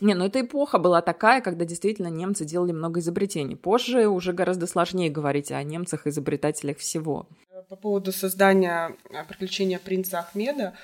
Не, 0.00 0.14
ну 0.14 0.26
эта 0.26 0.40
эпоха 0.40 0.78
была 0.78 1.00
такая, 1.00 1.40
когда 1.40 1.64
действительно 1.64 2.08
немцы 2.08 2.44
делали 2.44 2.72
много 2.72 2.98
изобретений. 2.98 3.54
Позже 3.54 4.08
уже 4.08 4.32
гораздо 4.32 4.66
сложнее 4.66 5.10
говорить 5.10 5.52
о 5.52 5.62
немцах-изобретателях 5.62 6.78
всего. 6.78 7.28
По 7.68 7.76
поводу 7.76 8.10
создания 8.10 8.96
«Приключения 9.28 9.78
принца 9.78 10.18
Ахмеда», 10.18 10.74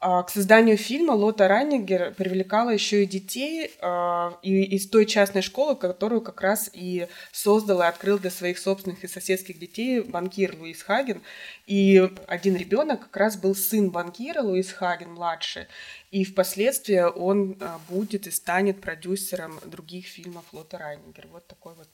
к 0.00 0.30
созданию 0.30 0.78
фильма 0.78 1.12
Лота 1.12 1.46
Раннигер 1.46 2.14
привлекала 2.14 2.70
еще 2.70 3.02
и 3.02 3.06
детей 3.06 3.70
а, 3.82 4.38
из 4.42 4.88
той 4.88 5.04
частной 5.04 5.42
школы, 5.42 5.76
которую 5.76 6.22
как 6.22 6.40
раз 6.40 6.70
и 6.72 7.06
создал 7.32 7.82
и 7.82 7.84
открыл 7.84 8.18
для 8.18 8.30
своих 8.30 8.58
собственных 8.58 9.04
и 9.04 9.08
соседских 9.08 9.58
детей 9.58 10.00
банкир 10.00 10.56
Луис 10.58 10.82
Хаген. 10.82 11.20
И 11.66 12.10
один 12.26 12.56
ребенок 12.56 13.00
как 13.00 13.16
раз 13.18 13.36
был 13.36 13.54
сын 13.54 13.90
банкира 13.90 14.40
Луис 14.40 14.72
Хаген, 14.72 15.12
младший. 15.12 15.66
И 16.10 16.24
впоследствии 16.24 17.00
он 17.00 17.58
а, 17.60 17.78
будет 17.90 18.26
и 18.26 18.30
станет 18.30 18.80
продюсером 18.80 19.60
других 19.66 20.06
фильмов 20.06 20.46
Лота 20.52 20.78
Раннигер. 20.78 21.26
Вот 21.30 21.46
такой 21.46 21.74
вот 21.74 21.88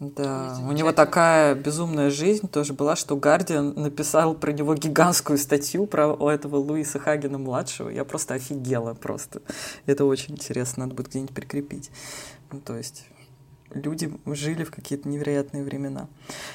да, 0.00 0.58
у 0.60 0.72
него 0.72 0.92
такая 0.92 1.54
безумная 1.54 2.10
жизнь 2.10 2.48
тоже 2.48 2.72
была, 2.72 2.96
что 2.96 3.16
Гардиан 3.16 3.74
написал 3.74 4.34
про 4.34 4.52
него 4.52 4.74
гигантскую 4.74 5.38
статью 5.38 5.86
про 5.86 6.16
этого 6.30 6.56
Луиса 6.56 6.98
Хагена 6.98 7.38
младшего. 7.38 7.88
Я 7.88 8.04
просто 8.04 8.34
офигела 8.34 8.94
просто. 8.94 9.42
Это 9.86 10.04
очень 10.04 10.34
интересно, 10.34 10.84
надо 10.84 10.96
будет 10.96 11.08
где-нибудь 11.08 11.34
прикрепить. 11.34 11.90
Ну, 12.50 12.60
то 12.60 12.76
есть 12.76 13.06
люди 13.74 14.12
жили 14.26 14.64
в 14.64 14.70
какие-то 14.70 15.08
невероятные 15.08 15.64
времена. 15.64 16.08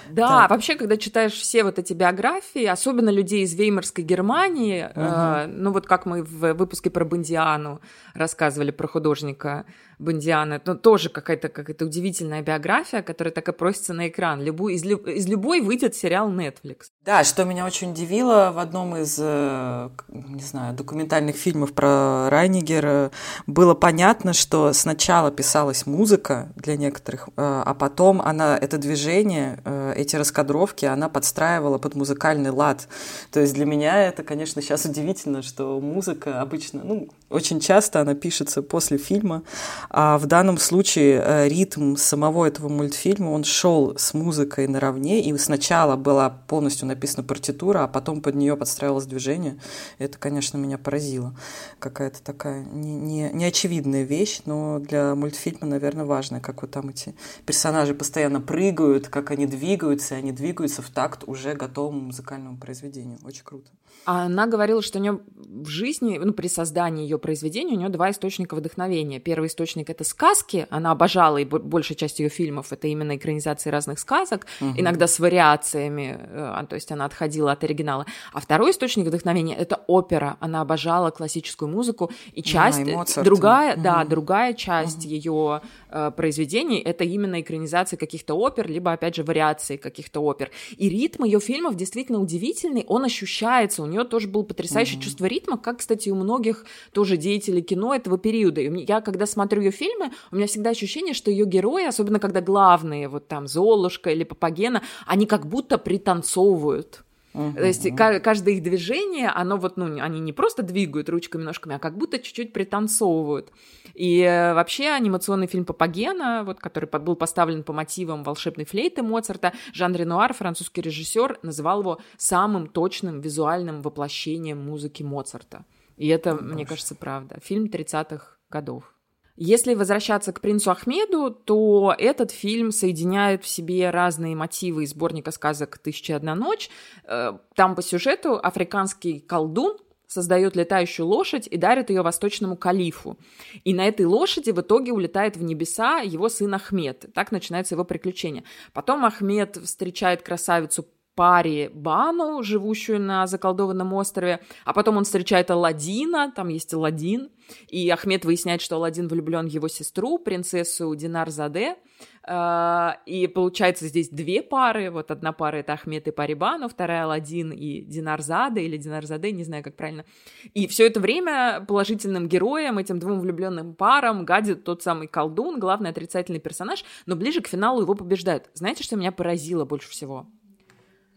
Да, 0.09 0.27
так. 0.41 0.49
вообще, 0.51 0.75
когда 0.75 0.97
читаешь 0.97 1.33
все 1.33 1.63
вот 1.63 1.79
эти 1.79 1.93
биографии, 1.93 2.65
особенно 2.65 3.09
людей 3.09 3.43
из 3.43 3.53
Веймарской 3.53 4.03
Германии, 4.03 4.83
угу. 4.83 4.91
э, 4.95 5.47
ну 5.47 5.71
вот 5.71 5.85
как 5.87 6.05
мы 6.05 6.23
в 6.23 6.53
выпуске 6.53 6.89
про 6.89 7.05
Бондиану 7.05 7.81
рассказывали 8.13 8.71
про 8.71 8.87
художника 8.87 9.65
Бондиана, 9.99 10.53
это 10.53 10.75
тоже 10.75 11.09
какая-то 11.09 11.49
какая-то 11.49 11.85
удивительная 11.85 12.41
биография, 12.41 13.01
которая 13.01 13.33
так 13.33 13.49
и 13.49 13.51
просится 13.51 13.93
на 13.93 14.07
экран. 14.07 14.41
Любой, 14.41 14.75
из, 14.75 14.85
из 14.85 15.27
любой 15.27 15.59
выйдет 15.59 15.93
сериал 15.93 16.31
Netflix. 16.31 16.85
Да, 17.03 17.25
что 17.25 17.43
меня 17.43 17.65
очень 17.65 17.91
удивило 17.91 18.51
в 18.53 18.59
одном 18.59 18.95
из, 18.95 19.17
э, 19.19 19.89
не 20.07 20.41
знаю, 20.41 20.73
документальных 20.73 21.35
фильмов 21.35 21.73
про 21.73 22.29
Райнигера, 22.29 23.11
было 23.45 23.73
понятно, 23.73 24.31
что 24.31 24.71
сначала 24.71 25.31
писалась 25.31 25.85
музыка 25.85 26.53
для 26.55 26.77
некоторых, 26.77 27.27
э, 27.27 27.31
а 27.37 27.73
потом 27.73 28.21
она, 28.21 28.57
это 28.57 28.77
движение, 28.77 29.59
э, 29.65 29.93
эти 29.97 30.15
раскадровки, 30.15 30.85
она 30.85 31.09
подстраивала 31.09 31.77
под 31.77 31.95
музыкальный 31.95 32.51
лад. 32.51 32.87
То 33.31 33.41
есть 33.41 33.53
для 33.53 33.65
меня 33.65 34.01
это, 34.07 34.23
конечно, 34.23 34.61
сейчас 34.61 34.85
удивительно, 34.85 35.41
что 35.41 35.79
музыка 35.81 36.39
обычно, 36.39 36.81
ну, 36.85 37.09
очень 37.29 37.59
часто 37.59 38.01
она 38.01 38.15
пишется 38.15 38.61
после 38.61 38.97
фильма, 38.97 39.43
а 39.89 40.17
в 40.17 40.25
данном 40.25 40.57
случае 40.57 41.21
э, 41.23 41.47
ритм 41.47 41.95
самого 41.95 42.45
этого 42.45 42.69
мультфильма, 42.69 43.29
он 43.29 43.43
шел 43.43 43.95
с 43.97 44.13
музыкой 44.13 44.67
наравне, 44.67 45.21
и 45.21 45.37
сначала 45.37 45.95
была 45.95 46.29
полностью 46.29 46.87
написана 46.87 47.23
партитура, 47.23 47.83
а 47.83 47.87
потом 47.87 48.21
под 48.21 48.35
нее 48.35 48.57
подстраивалось 48.57 49.05
движение. 49.05 49.59
Это, 49.99 50.17
конечно, 50.17 50.57
меня 50.57 50.77
поразило. 50.77 51.35
Какая-то 51.79 52.21
такая 52.23 52.63
не, 52.63 52.95
не, 52.95 53.29
неочевидная 53.31 54.03
вещь, 54.03 54.41
но 54.45 54.79
для 54.79 55.13
мультфильма, 55.13 55.67
наверное, 55.67 56.05
важная, 56.05 56.39
как 56.39 56.61
вот 56.61 56.71
там 56.71 56.89
эти 56.89 57.15
персонажи 57.45 57.93
постоянно 57.93 58.41
прыгают, 58.41 59.07
как 59.07 59.31
они 59.31 59.45
двигаются, 59.45 60.15
и 60.15 60.17
они 60.17 60.31
двигаются 60.31 60.81
в 60.81 60.89
такт 60.89 61.23
уже 61.27 61.53
готовому 61.53 61.99
музыкальному 61.99 62.57
произведению. 62.57 63.19
Очень 63.23 63.43
круто. 63.43 63.69
А 64.05 64.25
она 64.25 64.47
говорила, 64.47 64.81
что 64.81 64.97
у 64.97 65.01
нее 65.01 65.19
в 65.35 65.67
жизни, 65.67 66.17
ну, 66.17 66.33
при 66.33 66.47
создании 66.47 67.03
ее 67.03 67.18
произведения, 67.19 67.75
у 67.75 67.77
нее 67.77 67.89
два 67.89 68.11
источника 68.11 68.55
вдохновения. 68.55 69.19
Первый 69.19 69.47
источник— 69.47 69.89
это 69.91 70.03
сказки. 70.03 70.67
Она 70.69 70.91
обожала, 70.91 71.37
и 71.37 71.45
большая 71.45 71.97
часть 71.97 72.19
ее 72.19 72.29
фильмов— 72.29 72.67
это 72.71 72.87
именно 72.87 73.15
экранизации 73.15 73.69
разных 73.69 73.99
сказок, 73.99 74.45
угу. 74.59 74.73
иногда 74.77 75.07
с 75.07 75.19
вариациями, 75.19 76.17
э, 76.19 76.65
то 76.69 76.75
есть 76.75 76.91
она 76.91 77.05
отходила 77.05 77.51
от 77.51 77.63
оригинала. 77.63 78.05
А 78.33 78.39
второй 78.39 78.71
источник 78.71 79.07
вдохновения— 79.07 79.55
это 79.57 79.81
опера. 79.87 80.37
Она 80.39 80.61
обожала 80.61 81.11
классическую 81.11 81.69
музыку, 81.69 82.11
и 82.33 82.41
часть, 82.41 82.83
да, 82.83 82.91
и 82.91 83.23
другая, 83.23 83.73
угу. 83.75 83.81
да, 83.83 84.03
другая 84.05 84.53
часть 84.53 85.05
угу. 85.05 85.09
ее 85.09 85.61
э, 85.89 86.11
произведений— 86.15 86.79
это 86.85 87.03
именно 87.03 87.41
экранизации 87.41 87.95
каких-то 87.95 88.35
опер, 88.35 88.67
либо, 88.67 88.91
опять 88.91 89.15
же, 89.15 89.23
вариации 89.23 89.77
каких-то 89.77 90.21
опер. 90.21 90.51
И 90.77 90.89
ритм 90.89 91.23
ее 91.23 91.39
фильмов 91.39 91.75
действительно 91.75 92.19
удивительный, 92.19 92.85
он 92.87 93.05
ощущается, 93.05 93.83
у 93.83 93.85
нее 93.85 94.03
тоже 94.03 94.27
было 94.27 94.43
потрясающее 94.43 94.97
mm-hmm. 94.97 95.03
чувство 95.03 95.25
ритма, 95.25 95.57
как, 95.57 95.79
кстати, 95.79 96.09
у 96.09 96.15
многих 96.15 96.65
тоже 96.93 97.08
деятелей 97.17 97.61
кино 97.61 97.93
этого 97.93 98.17
периода. 98.17 98.61
И 98.61 98.85
я, 98.85 99.01
когда 99.01 99.25
смотрю 99.25 99.61
ее 99.61 99.71
фильмы, 99.71 100.11
у 100.31 100.35
меня 100.35 100.47
всегда 100.47 100.71
ощущение, 100.71 101.13
что 101.13 101.31
ее 101.31 101.45
герои, 101.45 101.85
особенно 101.85 102.19
когда 102.19 102.41
главные, 102.41 103.07
вот 103.07 103.27
там 103.27 103.47
Золушка 103.47 104.09
или 104.11 104.23
Папагена, 104.23 104.81
они 105.05 105.25
как 105.25 105.45
будто 105.45 105.77
пританцовывают. 105.77 107.03
Uh-huh. 107.33 107.53
То 107.53 107.65
есть 107.65 107.95
каждое 107.95 108.55
их 108.55 108.63
движение, 108.63 109.29
оно 109.29 109.57
вот, 109.57 109.77
ну, 109.77 110.01
они 110.01 110.19
не 110.19 110.33
просто 110.33 110.63
двигают 110.63 111.09
ручками, 111.09 111.43
ножками, 111.43 111.75
а 111.75 111.79
как 111.79 111.95
будто 111.95 112.17
чуть-чуть 112.17 112.53
пританцовывают. 112.53 113.51
И 113.93 114.21
э, 114.21 114.53
вообще 114.53 114.89
анимационный 114.89 115.47
фильм 115.47 115.65
Папагена, 115.65 116.43
вот, 116.43 116.59
который 116.59 116.89
был 116.89 117.15
поставлен 117.15 117.63
по 117.63 117.71
мотивам 117.71 118.23
волшебной 118.23 118.65
флейты 118.65 119.03
Моцарта, 119.03 119.53
Жан 119.73 119.95
Ренуар, 119.95 120.33
французский 120.33 120.81
режиссер, 120.81 121.39
называл 121.43 121.81
его 121.81 121.99
самым 122.17 122.67
точным 122.67 123.21
визуальным 123.21 123.81
воплощением 123.81 124.65
музыки 124.65 125.03
Моцарта. 125.03 125.65
И 125.99 126.07
это, 126.07 126.31
oh, 126.31 126.41
мне 126.41 126.65
кажется, 126.65 126.95
правда. 126.95 127.39
Фильм 127.43 127.65
30-х 127.65 128.37
годов. 128.49 128.95
Если 129.35 129.73
возвращаться 129.73 130.31
к 130.31 130.39
принцу 130.39 130.71
Ахмеду, 130.71 131.29
то 131.29 131.93
этот 131.97 132.31
фильм 132.31 132.71
соединяет 132.71 133.43
в 133.43 133.47
себе 133.47 133.89
разные 133.89 134.35
мотивы 134.35 134.83
из 134.83 134.91
сборника 134.91 135.31
сказок 135.31 135.77
«Тысяча 135.77 136.15
одна 136.15 136.35
ночь». 136.35 136.69
Э, 137.03 137.37
там 137.55 137.75
по 137.75 137.81
сюжету 137.81 138.39
африканский 138.41 139.19
колдун 139.19 139.77
создает 140.07 140.55
летающую 140.55 141.05
лошадь 141.05 141.47
и 141.47 141.57
дарит 141.57 141.89
ее 141.89 142.01
восточному 142.01 142.55
калифу. 142.55 143.17
И 143.65 143.73
на 143.73 143.85
этой 143.85 144.05
лошади 144.05 144.51
в 144.51 144.61
итоге 144.61 144.93
улетает 144.93 145.35
в 145.35 145.43
небеса 145.43 145.99
его 145.99 146.29
сын 146.29 146.53
Ахмед. 146.53 147.13
Так 147.13 147.31
начинается 147.31 147.75
его 147.75 147.83
приключение. 147.83 148.45
Потом 148.73 149.05
Ахмед 149.05 149.57
встречает 149.57 150.21
красавицу 150.21 150.87
паре 151.19 151.69
Бану, 151.73 152.41
живущую 152.43 153.01
на 153.01 153.27
заколдованном 153.27 153.91
острове, 153.91 154.39
а 154.63 154.71
потом 154.71 154.95
он 154.95 155.03
встречает 155.03 155.51
Аладдина, 155.51 156.31
там 156.33 156.47
есть 156.47 156.73
Аладдин, 156.73 157.29
и 157.67 157.89
Ахмед 157.89 158.23
выясняет, 158.23 158.61
что 158.61 158.77
Аладдин 158.77 159.09
влюблен 159.09 159.49
в 159.49 159.51
его 159.51 159.67
сестру, 159.67 160.17
принцессу 160.17 160.95
Динар 160.95 161.29
Заде, 161.29 161.75
а, 162.23 162.99
и 163.05 163.27
получается 163.27 163.87
здесь 163.87 164.07
две 164.07 164.41
пары, 164.41 164.91
вот 164.91 165.11
одна 165.11 165.33
пара 165.33 165.57
это 165.57 165.73
Ахмед 165.73 166.07
и 166.07 166.11
Парибану, 166.11 166.69
вторая 166.69 167.03
Аладдин 167.03 167.51
и 167.51 167.81
Динар 167.81 168.21
Заде, 168.21 168.61
или 168.61 168.77
Динар 168.77 169.05
Заде, 169.05 169.33
не 169.33 169.43
знаю, 169.43 169.61
как 169.61 169.75
правильно. 169.75 170.05
И 170.53 170.67
все 170.67 170.87
это 170.87 171.01
время 171.01 171.65
положительным 171.67 172.29
героем, 172.29 172.77
этим 172.77 172.97
двум 172.97 173.19
влюбленным 173.19 173.75
парам 173.75 174.23
гадит 174.23 174.63
тот 174.63 174.83
самый 174.83 175.09
колдун, 175.09 175.59
главный 175.59 175.89
отрицательный 175.89 176.39
персонаж, 176.39 176.85
но 177.05 177.17
ближе 177.17 177.41
к 177.41 177.49
финалу 177.49 177.81
его 177.81 177.93
побеждают. 177.93 178.49
Знаете, 178.53 178.85
что 178.85 178.95
меня 178.95 179.11
поразило 179.11 179.65
больше 179.65 179.89
всего? 179.89 180.25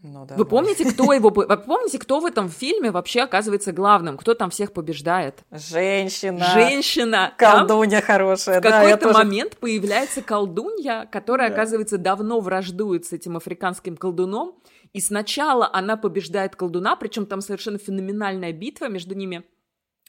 Ну, 0.03 0.25
да, 0.25 0.35
вы 0.35 0.43
помните, 0.43 0.83
кто 0.83 1.13
его... 1.13 1.29
Вы 1.29 1.45
помните, 1.57 1.97
кто 1.97 2.19
в 2.19 2.25
этом 2.25 2.49
фильме 2.49 2.91
вообще 2.91 3.21
оказывается 3.21 3.71
главным? 3.71 4.17
Кто 4.17 4.33
там 4.33 4.49
всех 4.49 4.73
побеждает? 4.73 5.45
Женщина. 5.49 6.43
Женщина. 6.53 7.33
Колдунья 7.37 8.01
там 8.01 8.07
хорошая. 8.07 8.59
В 8.59 8.63
да, 8.63 8.71
какой-то 8.71 9.07
тоже... 9.07 9.17
момент 9.17 9.57
появляется 9.57 10.21
колдунья, 10.21 11.07
которая, 11.09 11.47
да. 11.47 11.55
оказывается, 11.55 11.97
давно 11.97 12.41
враждует 12.41 13.05
с 13.05 13.13
этим 13.13 13.37
африканским 13.37 13.95
колдуном. 13.95 14.55
И 14.91 14.99
сначала 14.99 15.69
она 15.71 15.95
побеждает 15.95 16.57
колдуна, 16.57 16.97
причем 16.97 17.25
там 17.25 17.39
совершенно 17.39 17.77
феноменальная 17.77 18.51
битва 18.51 18.89
между 18.89 19.15
ними 19.15 19.43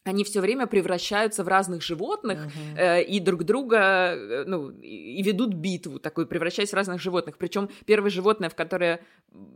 они 0.05 0.23
все 0.25 0.41
время 0.41 0.67
превращаются 0.67 1.43
в 1.45 1.49
разных 1.49 1.83
животных 1.83 2.47
uh-huh. 2.47 2.79
э, 2.79 3.03
и 3.05 3.21
друг 3.21 3.45
друга, 3.45 4.15
э, 4.15 4.45
ну, 4.47 4.71
и, 4.71 5.19
и 5.19 5.23
ведут 5.23 5.55
битву 5.55 5.99
такую, 5.99 6.27
превращаясь 6.27 6.71
в 6.71 6.75
разных 6.75 7.01
животных. 7.01 7.39
Причем 7.39 7.71
первое 7.87 8.11
животное, 8.11 8.51
в 8.51 8.55
которое, 8.55 9.01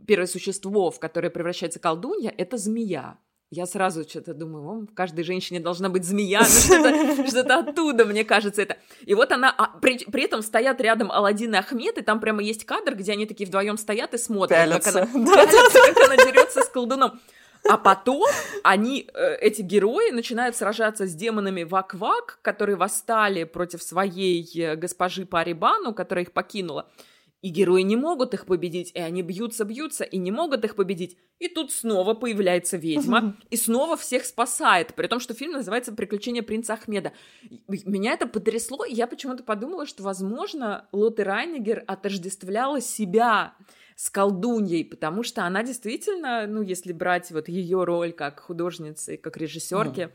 первое 0.07 0.27
существо, 0.27 0.89
в 0.89 0.99
которое 0.99 1.29
превращается 1.29 1.79
колдунья, 1.79 2.33
это 2.35 2.57
змея. 2.57 3.17
Я 3.51 3.65
сразу 3.65 4.07
что-то 4.07 4.35
думаю, 4.35 4.67
о, 4.67 4.85
в 4.85 4.93
каждой 4.93 5.23
женщине 5.23 5.59
должна 5.59 5.89
быть 5.89 6.03
змея, 6.03 6.41
ну 6.41 6.45
что-то, 6.45 7.27
что-то 7.27 7.59
оттуда, 7.59 8.05
мне 8.05 8.23
кажется, 8.23 8.61
это. 8.61 8.77
И 9.05 9.15
вот 9.15 9.31
она, 9.31 9.53
а, 9.55 9.79
при, 9.79 9.97
при 10.05 10.23
этом 10.23 10.43
стоят 10.43 10.79
рядом 10.81 11.11
Алладин 11.11 11.55
и 11.55 11.57
Ахмед, 11.57 11.97
и 11.97 12.01
там 12.01 12.19
прямо 12.19 12.43
есть 12.43 12.65
кадр, 12.65 12.95
где 12.95 13.13
они 13.13 13.25
такие 13.25 13.47
вдвоем 13.47 13.77
стоят 13.79 14.13
и 14.13 14.19
смотрят, 14.19 14.59
пялятся. 14.59 14.91
как 14.91 15.15
она, 15.15 15.25
пялятся, 15.25 15.79
как 15.93 16.05
она 16.05 16.17
дерется 16.17 16.61
с 16.61 16.69
колдуном. 16.69 17.19
А 17.67 17.77
потом 17.77 18.27
они, 18.63 19.09
э, 19.13 19.35
эти 19.35 19.61
герои, 19.61 20.11
начинают 20.11 20.55
сражаться 20.55 21.05
с 21.05 21.13
демонами 21.13 21.63
Вак-Вак, 21.63 22.39
которые 22.41 22.77
восстали 22.77 23.43
против 23.43 23.83
своей 23.83 24.43
э, 24.59 24.75
госпожи 24.75 25.25
Парибану, 25.25 25.93
которая 25.93 26.25
их 26.25 26.31
покинула. 26.31 26.89
И 27.41 27.49
герои 27.49 27.83
не 27.83 27.95
могут 27.95 28.33
их 28.33 28.45
победить, 28.45 28.91
и 28.93 28.99
они 28.99 29.21
бьются-бьются, 29.21 30.03
и 30.03 30.17
не 30.17 30.29
могут 30.29 30.65
их 30.65 30.75
победить. 30.75 31.17
И 31.39 31.47
тут 31.47 31.71
снова 31.71 32.13
появляется 32.13 32.75
ведьма, 32.75 33.37
и 33.49 33.55
снова 33.55 33.95
всех 33.95 34.25
спасает, 34.25 34.93
при 34.93 35.07
том, 35.07 35.21
что 35.21 35.33
фильм 35.33 35.53
называется 35.53 35.93
«Приключения 35.93 36.43
принца 36.43 36.73
Ахмеда». 36.73 37.13
Меня 37.67 38.13
это 38.13 38.27
потрясло, 38.27 38.83
и 38.83 38.93
я 38.93 39.07
почему-то 39.07 39.43
подумала, 39.43 39.85
что, 39.85 40.03
возможно, 40.03 40.87
Лотте 40.91 41.23
Райнигер 41.23 41.85
отождествляла 41.87 42.81
себя 42.81 43.53
с 43.95 44.09
колдуньей, 44.09 44.83
потому 44.83 45.23
что 45.23 45.43
она 45.43 45.63
действительно, 45.63 46.45
ну, 46.47 46.61
если 46.61 46.91
брать 46.93 47.31
вот 47.31 47.47
ее 47.47 47.83
роль 47.83 48.11
как 48.11 48.39
художницы, 48.39 49.17
как 49.17 49.37
режиссерки, 49.37 50.01
mm. 50.01 50.11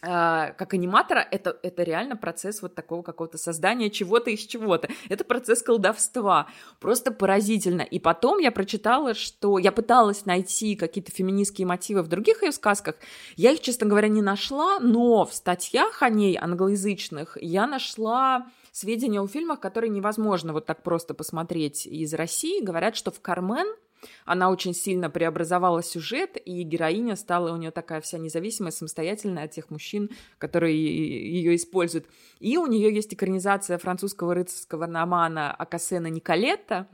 Uh, 0.00 0.54
как 0.56 0.74
аниматора, 0.74 1.26
это, 1.28 1.58
это 1.64 1.82
реально 1.82 2.16
процесс 2.16 2.62
вот 2.62 2.76
такого 2.76 3.02
какого-то 3.02 3.36
создания 3.36 3.90
чего-то 3.90 4.30
из 4.30 4.46
чего-то. 4.46 4.88
Это 5.08 5.24
процесс 5.24 5.60
колдовства. 5.60 6.46
Просто 6.78 7.10
поразительно. 7.10 7.82
И 7.82 7.98
потом 7.98 8.38
я 8.38 8.52
прочитала, 8.52 9.14
что 9.14 9.58
я 9.58 9.72
пыталась 9.72 10.24
найти 10.24 10.76
какие-то 10.76 11.10
феминистские 11.10 11.66
мотивы 11.66 12.02
в 12.02 12.08
других 12.08 12.44
ее 12.44 12.52
сказках. 12.52 12.94
Я 13.34 13.50
их, 13.50 13.60
честно 13.60 13.88
говоря, 13.88 14.06
не 14.06 14.22
нашла, 14.22 14.78
но 14.78 15.24
в 15.24 15.34
статьях 15.34 16.00
о 16.00 16.10
ней 16.10 16.38
англоязычных 16.40 17.36
я 17.40 17.66
нашла 17.66 18.46
сведения 18.70 19.20
о 19.20 19.26
фильмах, 19.26 19.58
которые 19.58 19.90
невозможно 19.90 20.52
вот 20.52 20.64
так 20.66 20.84
просто 20.84 21.12
посмотреть 21.12 21.86
из 21.86 22.14
России. 22.14 22.62
Говорят, 22.62 22.94
что 22.94 23.10
в 23.10 23.20
«Кармен» 23.20 23.66
Она 24.24 24.50
очень 24.50 24.74
сильно 24.74 25.10
преобразовала 25.10 25.82
сюжет, 25.82 26.36
и 26.44 26.62
героиня 26.62 27.16
стала 27.16 27.52
у 27.52 27.56
нее 27.56 27.70
такая 27.70 28.00
вся 28.00 28.18
независимая, 28.18 28.72
самостоятельная 28.72 29.44
от 29.44 29.52
тех 29.52 29.70
мужчин, 29.70 30.10
которые 30.38 30.76
ее 30.76 31.56
используют. 31.56 32.06
И 32.40 32.56
у 32.56 32.66
нее 32.66 32.94
есть 32.94 33.12
экранизация 33.14 33.78
французского 33.78 34.34
рыцарского 34.34 34.86
романа 34.86 35.52
Акасена 35.52 36.08
Николетта, 36.08 36.88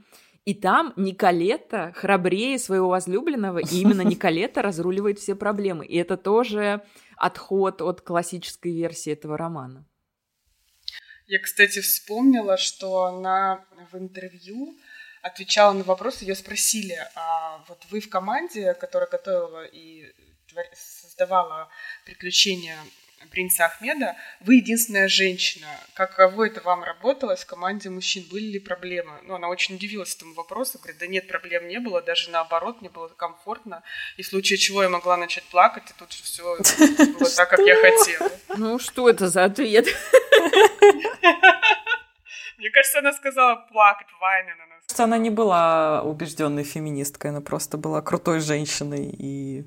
и 0.44 0.52
там 0.52 0.92
Николетта 0.96 1.92
храбрее 1.96 2.58
своего 2.58 2.88
возлюбленного, 2.88 3.58
и 3.58 3.76
именно 3.78 4.02
Николетта 4.02 4.62
разруливает 4.62 5.18
все 5.18 5.34
проблемы. 5.34 5.86
И 5.86 5.96
это 5.96 6.16
тоже 6.16 6.82
отход 7.16 7.80
от 7.80 8.00
классической 8.02 8.72
версии 8.72 9.12
этого 9.12 9.38
романа. 9.38 9.86
Я, 11.26 11.38
кстати, 11.38 11.80
вспомнила, 11.80 12.58
что 12.58 13.04
она 13.04 13.64
в 13.90 13.96
интервью 13.96 14.76
отвечала 15.24 15.72
на 15.72 15.84
вопрос, 15.84 16.20
ее 16.20 16.34
спросили, 16.34 16.98
а 17.14 17.64
вот 17.66 17.82
вы 17.90 18.00
в 18.00 18.10
команде, 18.10 18.74
которая 18.74 19.08
готовила 19.08 19.64
и 19.64 20.12
создавала 20.74 21.68
приключения 22.04 22.78
принца 23.30 23.64
Ахмеда, 23.64 24.16
вы 24.40 24.56
единственная 24.56 25.08
женщина. 25.08 25.66
Каково 25.94 26.48
это 26.48 26.60
вам 26.60 26.84
работалось 26.84 27.42
в 27.42 27.46
команде 27.46 27.88
мужчин? 27.88 28.22
Были 28.30 28.52
ли 28.52 28.58
проблемы? 28.58 29.18
Ну, 29.22 29.36
она 29.36 29.48
очень 29.48 29.76
удивилась 29.76 30.14
этому 30.14 30.34
вопросу, 30.34 30.78
говорит, 30.78 30.98
да 30.98 31.06
нет, 31.06 31.26
проблем 31.26 31.66
не 31.68 31.80
было, 31.80 32.02
даже 32.02 32.28
наоборот, 32.28 32.82
мне 32.82 32.90
было 32.90 33.08
комфортно. 33.08 33.82
И 34.18 34.22
в 34.22 34.26
случае 34.26 34.58
чего 34.58 34.82
я 34.82 34.90
могла 34.90 35.16
начать 35.16 35.44
плакать, 35.44 35.90
и 35.90 35.94
тут 35.98 36.12
же 36.12 36.22
все 36.22 36.42
было 36.44 37.30
так, 37.30 37.48
как 37.48 37.60
я 37.60 37.76
хотела. 37.76 38.30
Ну, 38.58 38.78
что 38.78 39.08
это 39.08 39.28
за 39.28 39.44
ответ? 39.44 39.86
Мне 42.58 42.70
кажется, 42.70 43.00
она 43.00 43.12
сказала 43.12 43.56
плакать, 43.56 44.06
Вайнен. 44.20 44.60
Она 44.60 44.73
она 44.98 45.18
не 45.18 45.30
была 45.30 46.02
убежденной 46.02 46.64
феминисткой, 46.64 47.30
она 47.30 47.40
просто 47.40 47.78
была 47.78 48.00
крутой 48.02 48.40
женщиной 48.40 49.14
и 49.16 49.64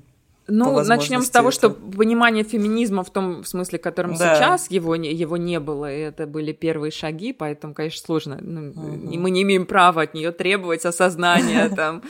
ну, 0.48 0.82
начнем 0.82 1.20
с 1.20 1.30
того, 1.30 1.50
это... 1.50 1.54
что 1.56 1.70
понимание 1.70 2.42
феминизма 2.42 3.04
в 3.04 3.10
том 3.10 3.44
смысле, 3.44 3.78
которым 3.78 4.14
да. 4.14 4.34
сейчас 4.34 4.70
его 4.70 4.96
не, 4.96 5.12
его 5.12 5.36
не 5.36 5.60
было, 5.60 5.92
и 5.92 6.00
это 6.00 6.26
были 6.26 6.52
первые 6.52 6.90
шаги, 6.90 7.32
поэтому, 7.34 7.74
конечно, 7.74 8.00
сложно. 8.04 8.38
Ну, 8.40 8.70
угу. 8.70 9.18
Мы 9.18 9.30
не 9.30 9.42
имеем 9.42 9.66
права 9.66 10.02
от 10.02 10.14
нее 10.14 10.32
требовать 10.32 10.86
осознания 10.86 11.68
там 11.76 12.02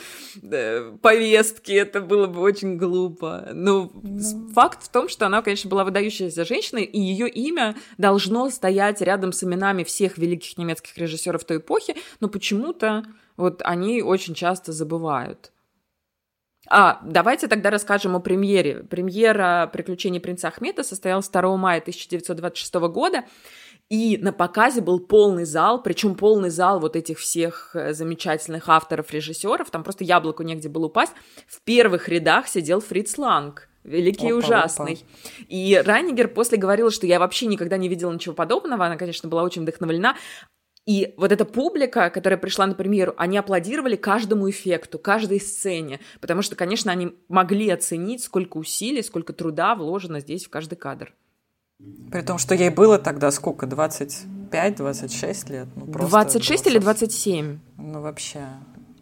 повестки, 1.01 1.73
это 1.73 1.99
было 1.99 2.27
бы 2.27 2.39
очень 2.39 2.77
глупо. 2.77 3.49
Но 3.53 3.91
факт 4.53 4.83
в 4.83 4.89
том, 4.89 5.09
что 5.09 5.25
она, 5.25 5.41
конечно, 5.41 5.69
была 5.69 5.83
выдающаяся 5.83 6.45
женщина, 6.45 6.79
и 6.79 6.99
ее 6.99 7.27
имя 7.27 7.75
должно 7.97 8.49
стоять 8.49 9.01
рядом 9.01 9.33
с 9.33 9.43
именами 9.43 9.83
всех 9.83 10.17
великих 10.17 10.57
немецких 10.57 10.97
режиссеров 10.97 11.43
той 11.43 11.57
эпохи, 11.57 11.95
но 12.21 12.29
почему-то 12.29 13.03
вот 13.35 13.61
они 13.63 14.01
очень 14.01 14.33
часто 14.33 14.71
забывают. 14.71 15.51
А, 16.69 16.99
давайте 17.03 17.47
тогда 17.47 17.71
расскажем 17.71 18.15
о 18.15 18.19
премьере. 18.19 18.83
Премьера 18.83 19.69
«Приключений 19.73 20.19
принца 20.19 20.49
Ахмеда» 20.49 20.83
состоялась 20.83 21.27
2 21.27 21.57
мая 21.57 21.79
1926 21.79 22.73
года. 22.89 23.23
И 23.89 24.17
на 24.17 24.31
показе 24.31 24.81
был 24.81 24.99
полный 24.99 25.45
зал, 25.45 25.81
причем 25.81 26.13
полный 26.13 26.51
зал 26.51 26.79
вот 26.79 26.95
этих 26.95 27.17
всех 27.17 27.71
э, 27.73 27.93
замечательных 27.93 28.69
авторов, 28.69 29.11
режиссеров, 29.11 29.71
там 29.71 29.83
просто 29.83 30.03
яблоку 30.03 30.43
негде 30.43 30.69
было 30.69 30.85
упасть. 30.85 31.13
В 31.47 31.59
первых 31.63 32.07
рядах 32.07 32.47
сидел 32.47 32.81
Фриц 32.81 33.17
Ланг, 33.17 33.67
великий 33.83 34.27
опа, 34.27 34.29
и 34.29 34.31
ужасный. 34.33 34.93
Опа. 34.93 35.45
И 35.47 35.81
Райнигер 35.83 36.27
после 36.27 36.59
говорила, 36.59 36.91
что 36.91 37.07
я 37.07 37.17
вообще 37.17 37.47
никогда 37.47 37.77
не 37.77 37.89
видела 37.89 38.13
ничего 38.13 38.35
подобного, 38.35 38.85
она, 38.85 38.95
конечно, 38.95 39.27
была 39.27 39.41
очень 39.41 39.63
вдохновлена. 39.63 40.15
И 40.89 41.13
вот 41.17 41.31
эта 41.31 41.45
публика, 41.45 42.09
которая 42.09 42.39
пришла 42.39 42.65
на 42.65 42.73
премьеру, 42.73 43.13
они 43.15 43.37
аплодировали 43.37 43.95
каждому 43.95 44.49
эффекту, 44.49 44.97
каждой 44.97 45.39
сцене, 45.39 45.99
потому 46.19 46.41
что, 46.41 46.55
конечно, 46.55 46.91
они 46.91 47.15
могли 47.27 47.69
оценить, 47.69 48.23
сколько 48.23 48.57
усилий, 48.57 49.03
сколько 49.03 49.31
труда 49.31 49.75
вложено 49.75 50.19
здесь 50.19 50.45
в 50.45 50.49
каждый 50.49 50.77
кадр. 50.77 51.13
При 52.11 52.21
том, 52.23 52.39
что 52.39 52.55
ей 52.55 52.71
было 52.71 52.97
тогда 52.97 53.29
сколько? 53.29 53.67
25-26 53.67 55.51
лет? 55.51 55.67
Ну, 55.75 55.85
26 55.85 56.65
или 56.65 56.79
27? 56.79 57.59
Ну, 57.77 58.01
вообще. 58.01 58.47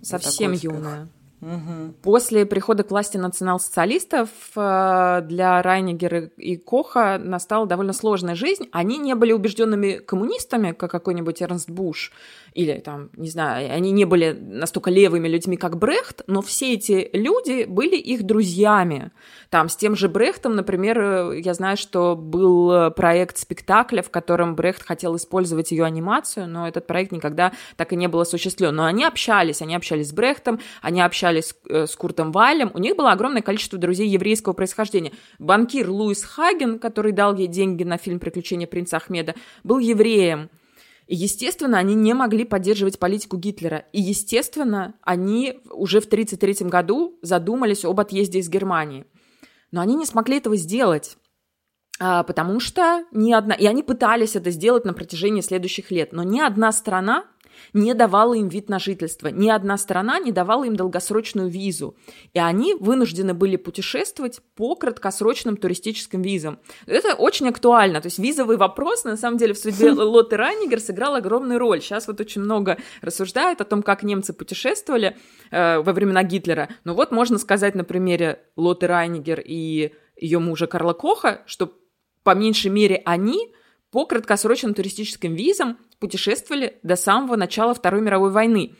Совсем 0.01 0.51
юная. 0.51 1.07
Угу. 1.47 1.93
После 2.03 2.45
прихода 2.45 2.83
к 2.83 2.91
власти 2.91 3.15
национал-социалистов 3.15 4.29
э, 4.55 5.21
для 5.23 5.61
Райнигера 5.61 6.29
и 6.35 6.57
Коха 6.57 7.17
настала 7.17 7.65
довольно 7.65 7.93
сложная 7.93 8.35
жизнь. 8.35 8.67
Они 8.73 8.97
не 8.97 9.15
были 9.15 9.31
убежденными 9.31 9.93
коммунистами, 9.93 10.73
как 10.73 10.91
какой-нибудь 10.91 11.41
Эрнст 11.41 11.69
Буш, 11.69 12.11
или 12.53 12.73
там, 12.79 13.11
не 13.15 13.29
знаю, 13.29 13.73
они 13.73 13.91
не 13.91 14.03
были 14.03 14.37
настолько 14.37 14.91
левыми 14.91 15.29
людьми, 15.29 15.55
как 15.55 15.77
Брехт, 15.77 16.23
но 16.27 16.41
все 16.41 16.73
эти 16.73 17.09
люди 17.13 17.63
были 17.63 17.95
их 17.95 18.23
друзьями. 18.23 19.11
Там 19.49 19.69
с 19.69 19.77
тем 19.77 19.95
же 19.95 20.09
Брехтом, 20.09 20.55
например, 20.55 20.99
э, 20.99 21.39
я 21.39 21.53
знаю, 21.53 21.77
что 21.77 22.17
был 22.17 22.91
проект 22.91 23.37
спектакля, 23.37 24.01
в 24.01 24.09
котором 24.09 24.55
Брехт 24.55 24.83
хотел 24.83 25.15
использовать 25.15 25.71
ее 25.71 25.85
анимацию, 25.85 26.47
но 26.47 26.67
этот 26.67 26.87
проект 26.87 27.13
никогда 27.13 27.53
так 27.77 27.93
и 27.93 27.95
не 27.95 28.07
был 28.07 28.19
осуществлен. 28.19 28.75
Но 28.75 28.83
они 28.83 29.05
общались, 29.05 29.61
они 29.61 29.75
общались 29.75 30.09
с 30.09 30.13
Брехтом, 30.13 30.59
они 30.81 30.99
общались 30.99 31.36
э, 31.69 31.85
с 31.87 31.95
Куртом 31.95 32.31
Вайлем, 32.31 32.71
у 32.73 32.79
них 32.79 32.95
было 32.95 33.11
огромное 33.11 33.41
количество 33.41 33.77
друзей 33.77 34.07
еврейского 34.07 34.53
происхождения. 34.53 35.13
Банкир 35.39 35.89
Луис 35.89 36.23
Хаген, 36.23 36.79
который 36.79 37.11
дал 37.11 37.35
ей 37.35 37.47
деньги 37.47 37.83
на 37.83 37.97
фильм 37.97 38.19
«Приключения 38.19 38.67
принца 38.67 38.97
Ахмеда», 38.97 39.35
был 39.63 39.79
евреем. 39.79 40.49
И, 41.07 41.15
естественно, 41.15 41.77
они 41.77 41.95
не 41.95 42.13
могли 42.13 42.43
поддерживать 42.43 42.99
политику 42.99 43.37
Гитлера. 43.37 43.85
И, 43.93 44.01
естественно, 44.01 44.95
они 45.01 45.59
уже 45.71 46.01
в 46.01 46.05
1933 46.05 46.67
году 46.67 47.17
задумались 47.21 47.85
об 47.85 47.99
отъезде 47.99 48.39
из 48.39 48.49
Германии. 48.49 49.05
Но 49.71 49.81
они 49.81 49.95
не 49.95 50.05
смогли 50.05 50.37
этого 50.37 50.57
сделать. 50.57 51.17
А, 51.99 52.23
потому 52.23 52.59
что 52.59 53.05
ни 53.11 53.31
одна... 53.31 53.55
И 53.55 53.65
они 53.65 53.83
пытались 53.83 54.35
это 54.35 54.51
сделать 54.51 54.85
на 54.85 54.93
протяжении 54.93 55.41
следующих 55.41 55.91
лет. 55.91 56.11
Но 56.11 56.23
ни 56.23 56.39
одна 56.39 56.71
страна 56.71 57.25
не 57.73 57.93
давала 57.93 58.33
им 58.33 58.47
вид 58.47 58.69
на 58.69 58.79
жительство. 58.79 59.27
Ни 59.27 59.49
одна 59.49 59.77
страна 59.77 60.19
не 60.19 60.31
давала 60.31 60.65
им 60.65 60.75
долгосрочную 60.75 61.49
визу. 61.49 61.95
И 62.33 62.39
они 62.39 62.75
вынуждены 62.75 63.33
были 63.33 63.55
путешествовать 63.55 64.41
по 64.55 64.75
краткосрочным 64.75 65.57
туристическим 65.57 66.21
визам. 66.21 66.59
Это 66.85 67.13
очень 67.15 67.47
актуально. 67.47 68.01
То 68.01 68.07
есть 68.07 68.19
визовый 68.19 68.57
вопрос, 68.57 69.03
на 69.03 69.17
самом 69.17 69.37
деле, 69.37 69.53
в 69.53 69.57
судьбе 69.57 69.91
Лотты 70.17 70.37
Райнигер 70.37 70.79
сыграл 70.79 71.15
огромную 71.15 71.59
роль. 71.59 71.81
Сейчас 71.81 72.07
вот 72.07 72.19
очень 72.19 72.41
много 72.41 72.77
рассуждают 73.01 73.61
о 73.61 73.65
том, 73.65 73.83
как 73.83 74.03
немцы 74.03 74.33
путешествовали 74.33 75.17
э, 75.51 75.79
во 75.79 75.93
времена 75.93 76.23
Гитлера. 76.23 76.69
Но 76.83 76.93
вот 76.93 77.11
можно 77.11 77.37
сказать 77.37 77.75
на 77.75 77.83
примере 77.83 78.39
Лотты 78.55 78.87
Райнигер 78.87 79.41
и 79.45 79.93
ее 80.19 80.39
мужа 80.39 80.67
Карла 80.67 80.93
Коха, 80.93 81.43
что 81.45 81.73
по 82.23 82.35
меньшей 82.35 82.71
мере 82.71 83.01
они 83.05 83.53
по 83.91 84.05
краткосрочным 84.05 84.73
туристическим 84.73 85.33
визам 85.33 85.77
путешествовали 85.99 86.79
до 86.83 86.95
самого 86.95 87.35
начала 87.35 87.73
Второй 87.73 88.01
мировой 88.01 88.31
войны. 88.31 88.73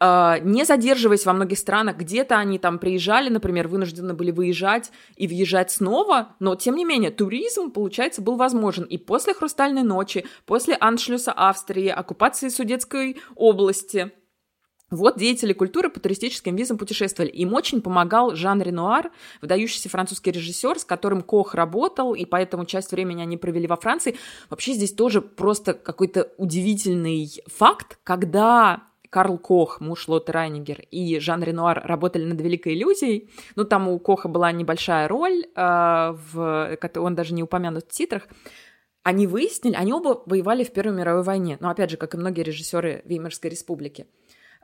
А, 0.00 0.38
не 0.38 0.64
задерживаясь 0.64 1.26
во 1.26 1.32
многих 1.32 1.58
странах, 1.58 1.96
где-то 1.96 2.36
они 2.36 2.58
там 2.58 2.78
приезжали, 2.78 3.28
например, 3.30 3.66
вынуждены 3.66 4.14
были 4.14 4.30
выезжать 4.30 4.92
и 5.16 5.26
въезжать 5.26 5.72
снова, 5.72 6.36
но 6.38 6.54
тем 6.54 6.76
не 6.76 6.84
менее 6.84 7.10
туризм, 7.10 7.72
получается, 7.72 8.22
был 8.22 8.36
возможен 8.36 8.84
и 8.84 8.96
после 8.96 9.34
«Хрустальной 9.34 9.82
ночи», 9.82 10.24
после 10.46 10.76
аншлюса 10.78 11.32
Австрии, 11.32 11.88
оккупации 11.88 12.48
Судетской 12.48 13.16
области– 13.34 14.12
вот 14.90 15.18
деятели 15.18 15.52
культуры 15.52 15.90
по 15.90 16.00
туристическим 16.00 16.56
визам 16.56 16.78
путешествовали. 16.78 17.30
Им 17.30 17.52
очень 17.52 17.82
помогал 17.82 18.34
Жан 18.34 18.62
Ренуар, 18.62 19.10
выдающийся 19.42 19.88
французский 19.88 20.30
режиссер, 20.30 20.78
с 20.78 20.84
которым 20.84 21.22
Кох 21.22 21.54
работал, 21.54 22.14
и 22.14 22.24
поэтому 22.24 22.64
часть 22.64 22.92
времени 22.92 23.20
они 23.20 23.36
провели 23.36 23.66
во 23.66 23.76
Франции. 23.76 24.16
Вообще 24.48 24.72
здесь 24.72 24.92
тоже 24.92 25.20
просто 25.20 25.74
какой-то 25.74 26.30
удивительный 26.38 27.30
факт, 27.46 27.98
когда 28.02 28.84
Карл 29.10 29.38
Кох, 29.38 29.80
муж 29.80 30.08
Лотты 30.08 30.32
Райнигер, 30.32 30.80
и 30.90 31.18
Жан 31.18 31.42
Ренуар 31.42 31.82
работали 31.84 32.24
над 32.24 32.40
«Великой 32.40 32.74
иллюзией». 32.74 33.30
Ну, 33.56 33.64
там 33.64 33.88
у 33.88 33.98
Коха 33.98 34.28
была 34.28 34.52
небольшая 34.52 35.08
роль, 35.08 35.44
э, 35.54 36.16
в, 36.32 36.78
он 36.96 37.14
даже 37.14 37.34
не 37.34 37.42
упомянут 37.42 37.84
в 37.84 37.88
титрах. 37.88 38.26
Они 39.02 39.26
выяснили, 39.26 39.74
они 39.74 39.92
оба 39.92 40.22
воевали 40.26 40.64
в 40.64 40.72
Первой 40.72 40.94
мировой 40.94 41.22
войне, 41.22 41.56
но, 41.60 41.70
опять 41.70 41.90
же, 41.90 41.96
как 41.96 42.14
и 42.14 42.18
многие 42.18 42.42
режиссеры 42.42 43.02
Веймарской 43.06 43.50
республики. 43.50 44.06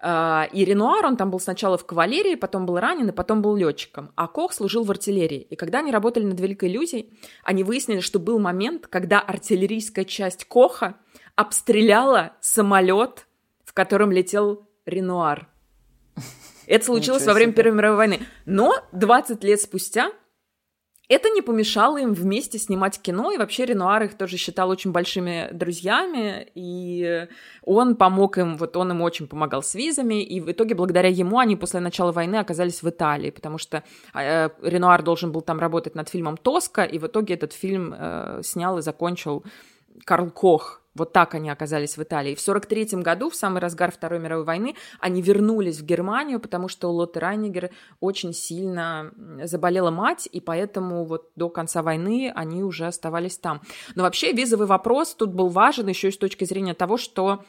А, 0.06 0.50
и 0.52 0.66
Ренуар, 0.66 1.06
он 1.06 1.16
там 1.16 1.30
был 1.30 1.40
сначала 1.40 1.78
в 1.78 1.86
кавалерии, 1.86 2.34
потом 2.34 2.66
был 2.66 2.78
ранен, 2.78 3.08
и 3.08 3.12
потом 3.12 3.40
был 3.40 3.56
летчиком. 3.56 4.12
А 4.16 4.28
Кох 4.28 4.52
служил 4.52 4.84
в 4.84 4.90
артиллерии. 4.90 5.46
И 5.48 5.56
когда 5.56 5.78
они 5.78 5.90
работали 5.90 6.24
над 6.24 6.38
«Великой 6.38 6.68
иллюзией», 6.68 7.18
они 7.42 7.64
выяснили, 7.64 8.00
что 8.00 8.18
был 8.18 8.38
момент, 8.38 8.86
когда 8.86 9.18
артиллерийская 9.20 10.04
часть 10.04 10.44
Коха 10.44 10.96
обстреляла 11.36 12.34
самолет, 12.42 13.26
в 13.64 13.72
котором 13.72 14.12
летел 14.12 14.68
Ренуар. 14.84 15.48
Это 16.66 16.84
случилось 16.84 17.24
во 17.24 17.32
время 17.32 17.54
Первой 17.54 17.72
мировой 17.72 17.96
войны. 17.96 18.20
Но 18.44 18.74
20 18.92 19.42
лет 19.42 19.58
спустя 19.58 20.12
это 21.08 21.28
не 21.30 21.42
помешало 21.42 21.98
им 21.98 22.14
вместе 22.14 22.58
снимать 22.58 22.98
кино, 23.00 23.32
и 23.32 23.38
вообще 23.38 23.66
Ренуар 23.66 24.04
их 24.04 24.16
тоже 24.16 24.36
считал 24.36 24.70
очень 24.70 24.92
большими 24.92 25.48
друзьями, 25.52 26.48
и 26.54 27.26
он 27.62 27.96
помог 27.96 28.38
им, 28.38 28.56
вот 28.56 28.76
он 28.76 28.92
им 28.92 29.02
очень 29.02 29.26
помогал 29.26 29.62
с 29.62 29.74
визами, 29.74 30.22
и 30.22 30.40
в 30.40 30.50
итоге 30.50 30.74
благодаря 30.74 31.08
ему 31.08 31.38
они 31.38 31.56
после 31.56 31.80
начала 31.80 32.12
войны 32.12 32.36
оказались 32.36 32.82
в 32.82 32.88
Италии, 32.88 33.30
потому 33.30 33.58
что 33.58 33.82
э, 34.14 34.48
Ренуар 34.62 35.02
должен 35.02 35.30
был 35.30 35.42
там 35.42 35.58
работать 35.58 35.94
над 35.94 36.08
фильмом 36.08 36.36
«Тоска», 36.36 36.84
и 36.84 36.98
в 36.98 37.06
итоге 37.06 37.34
этот 37.34 37.52
фильм 37.52 37.94
э, 37.96 38.40
снял 38.42 38.78
и 38.78 38.82
закончил 38.82 39.44
Карл 40.04 40.30
Кох, 40.30 40.82
вот 40.94 41.12
так 41.12 41.34
они 41.34 41.50
оказались 41.50 41.96
в 41.96 42.02
Италии. 42.02 42.34
В 42.34 42.40
43 42.40 43.02
году, 43.02 43.30
в 43.30 43.34
самый 43.34 43.60
разгар 43.60 43.90
Второй 43.90 44.20
мировой 44.20 44.44
войны, 44.44 44.76
они 45.00 45.22
вернулись 45.22 45.80
в 45.80 45.84
Германию, 45.84 46.40
потому 46.40 46.68
что 46.68 46.88
у 46.88 46.92
Лотты 46.92 47.20
Райнигер 47.20 47.70
очень 48.00 48.32
сильно 48.32 49.12
заболела 49.42 49.90
мать, 49.90 50.28
и 50.30 50.40
поэтому 50.40 51.04
вот 51.04 51.30
до 51.36 51.48
конца 51.48 51.82
войны 51.82 52.32
они 52.34 52.62
уже 52.62 52.86
оставались 52.86 53.38
там. 53.38 53.60
Но 53.94 54.04
вообще 54.04 54.32
визовый 54.32 54.66
вопрос 54.66 55.14
тут 55.14 55.32
был 55.32 55.48
важен 55.48 55.88
еще 55.88 56.08
и 56.08 56.12
с 56.12 56.18
точки 56.18 56.44
зрения 56.44 56.74
того, 56.74 56.96
что 56.96 57.44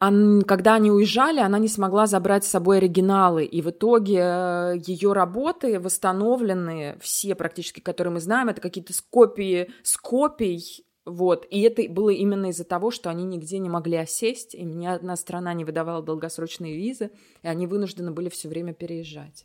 когда 0.00 0.74
они 0.74 0.90
уезжали, 0.90 1.40
она 1.40 1.58
не 1.58 1.68
смогла 1.68 2.06
забрать 2.06 2.44
с 2.44 2.50
собой 2.50 2.76
оригиналы, 2.76 3.44
и 3.46 3.62
в 3.62 3.70
итоге 3.70 4.18
э, 4.20 4.74
ее 4.84 5.14
работы 5.14 5.80
восстановлены, 5.80 6.98
все 7.00 7.34
практически, 7.34 7.80
которые 7.80 8.12
мы 8.12 8.20
знаем, 8.20 8.50
это 8.50 8.60
какие-то 8.60 8.92
скопии, 8.92 9.70
с 9.82 9.96
копий 9.96 10.84
вот, 11.04 11.46
и 11.50 11.60
это 11.60 11.82
было 11.90 12.10
именно 12.10 12.46
из-за 12.46 12.64
того, 12.64 12.90
что 12.90 13.10
они 13.10 13.24
нигде 13.24 13.58
не 13.58 13.68
могли 13.68 13.96
осесть, 13.96 14.54
им 14.54 14.78
ни 14.78 14.86
одна 14.86 15.16
страна 15.16 15.52
не 15.52 15.64
выдавала 15.64 16.02
долгосрочные 16.02 16.76
визы, 16.76 17.10
и 17.42 17.48
они 17.48 17.66
вынуждены 17.66 18.10
были 18.10 18.30
все 18.30 18.48
время 18.48 18.72
переезжать. 18.72 19.44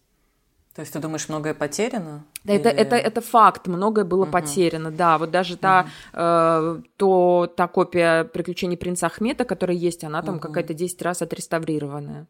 То 0.73 0.81
есть 0.81 0.93
ты 0.93 0.99
думаешь, 0.99 1.27
многое 1.27 1.53
потеряно? 1.53 2.25
Да, 2.45 2.53
Или... 2.53 2.61
это, 2.61 2.69
это, 2.69 2.95
это 2.95 3.21
факт, 3.21 3.67
многое 3.67 4.05
было 4.05 4.23
угу. 4.23 4.31
потеряно, 4.31 4.91
да. 4.91 5.17
Вот 5.17 5.31
даже 5.31 5.55
угу. 5.55 5.61
та, 5.61 5.89
э, 6.13 6.81
то, 6.95 7.53
та 7.57 7.67
копия 7.67 8.23
приключений 8.23 8.77
принца 8.77 9.07
Ахмета, 9.07 9.43
которая 9.43 9.75
есть, 9.75 10.05
она 10.05 10.21
там 10.21 10.35
угу. 10.35 10.41
какая-то 10.41 10.73
10 10.73 11.01
раз 11.01 11.21
отреставрированная. 11.21 12.27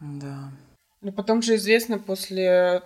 Да. 0.00 0.52
Ну, 1.00 1.12
потом 1.12 1.40
же 1.40 1.54
известно, 1.54 1.98
после 1.98 2.82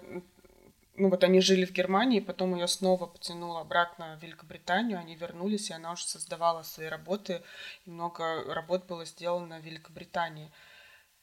ну 0.96 1.10
вот 1.10 1.24
они 1.24 1.40
жили 1.40 1.64
в 1.64 1.72
Германии, 1.72 2.20
потом 2.20 2.54
ее 2.54 2.68
снова 2.68 3.06
потянуло 3.06 3.60
обратно 3.60 4.16
в 4.18 4.22
Великобританию, 4.22 4.98
они 4.98 5.16
вернулись, 5.16 5.70
и 5.70 5.74
она 5.74 5.92
уже 5.92 6.04
создавала 6.04 6.62
свои 6.62 6.86
работы, 6.86 7.42
и 7.84 7.90
много 7.90 8.44
работ 8.54 8.86
было 8.86 9.04
сделано 9.04 9.60
в 9.60 9.64
Великобритании. 9.64 10.52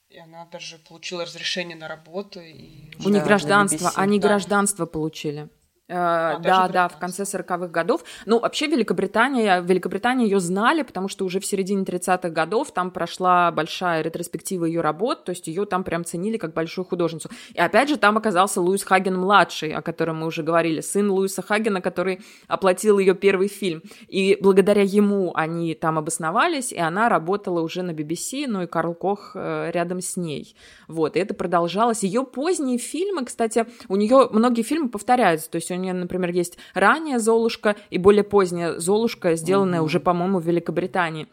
И 0.09 0.17
она 0.17 0.45
даже 0.51 0.77
получила 0.77 1.23
разрешение 1.23 1.77
на 1.77 1.87
работу. 1.87 2.41
И 2.41 2.91
У 3.05 3.09
них 3.09 3.23
гражданство, 3.23 3.91
они 3.95 4.19
да. 4.19 4.27
гражданство 4.27 4.85
получили. 4.85 5.49
А, 5.91 6.39
да, 6.39 6.67
да, 6.67 6.87
в 6.87 6.97
конце 6.97 7.23
40-х 7.23 7.67
годов. 7.67 8.03
Ну, 8.25 8.39
вообще 8.39 8.67
Великобритания, 8.67 9.61
Великобритания 9.61 10.25
ее 10.25 10.39
знали, 10.39 10.83
потому 10.83 11.07
что 11.07 11.25
уже 11.25 11.39
в 11.39 11.45
середине 11.45 11.83
30-х 11.83 12.29
годов 12.29 12.71
там 12.71 12.91
прошла 12.91 13.51
большая 13.51 14.01
ретроспектива 14.01 14.65
ее 14.65 14.81
работ, 14.81 15.25
то 15.25 15.31
есть 15.31 15.47
ее 15.47 15.65
там 15.65 15.83
прям 15.83 16.05
ценили 16.05 16.37
как 16.37 16.53
большую 16.53 16.85
художницу. 16.85 17.29
И 17.53 17.59
опять 17.59 17.89
же 17.89 17.97
там 17.97 18.17
оказался 18.17 18.61
Луис 18.61 18.83
Хаген-младший, 18.83 19.73
о 19.73 19.81
котором 19.81 20.19
мы 20.19 20.27
уже 20.27 20.43
говорили, 20.43 20.81
сын 20.81 21.09
Луиса 21.09 21.41
Хагена, 21.41 21.81
который 21.81 22.21
оплатил 22.47 22.99
ее 22.99 23.13
первый 23.13 23.47
фильм. 23.47 23.81
И 24.07 24.37
благодаря 24.41 24.83
ему 24.83 25.33
они 25.35 25.73
там 25.75 25.97
обосновались, 25.97 26.71
и 26.71 26.79
она 26.79 27.09
работала 27.09 27.61
уже 27.61 27.81
на 27.81 27.91
BBC, 27.91 28.45
ну 28.47 28.63
и 28.63 28.67
Карл 28.67 28.93
Кох 28.93 29.31
э, 29.35 29.71
рядом 29.71 30.01
с 30.01 30.15
ней. 30.15 30.55
Вот, 30.87 31.15
и 31.15 31.19
это 31.19 31.33
продолжалось. 31.33 32.03
Ее 32.03 32.23
поздние 32.23 32.77
фильмы, 32.77 33.25
кстати, 33.25 33.65
у 33.87 33.95
нее 33.95 34.29
многие 34.31 34.61
фильмы 34.61 34.89
повторяются, 34.89 35.49
то 35.49 35.57
есть 35.57 35.71
у 35.71 35.75
нее, 35.81 35.93
например, 35.93 36.31
есть 36.31 36.57
ранняя 36.73 37.19
Золушка 37.19 37.75
и 37.89 37.97
более 37.97 38.23
поздняя 38.23 38.79
Золушка, 38.79 39.35
сделанная 39.35 39.79
mm-hmm. 39.79 39.83
уже, 39.83 39.99
по-моему, 39.99 40.39
в 40.39 40.45
Великобритании. 40.45 41.27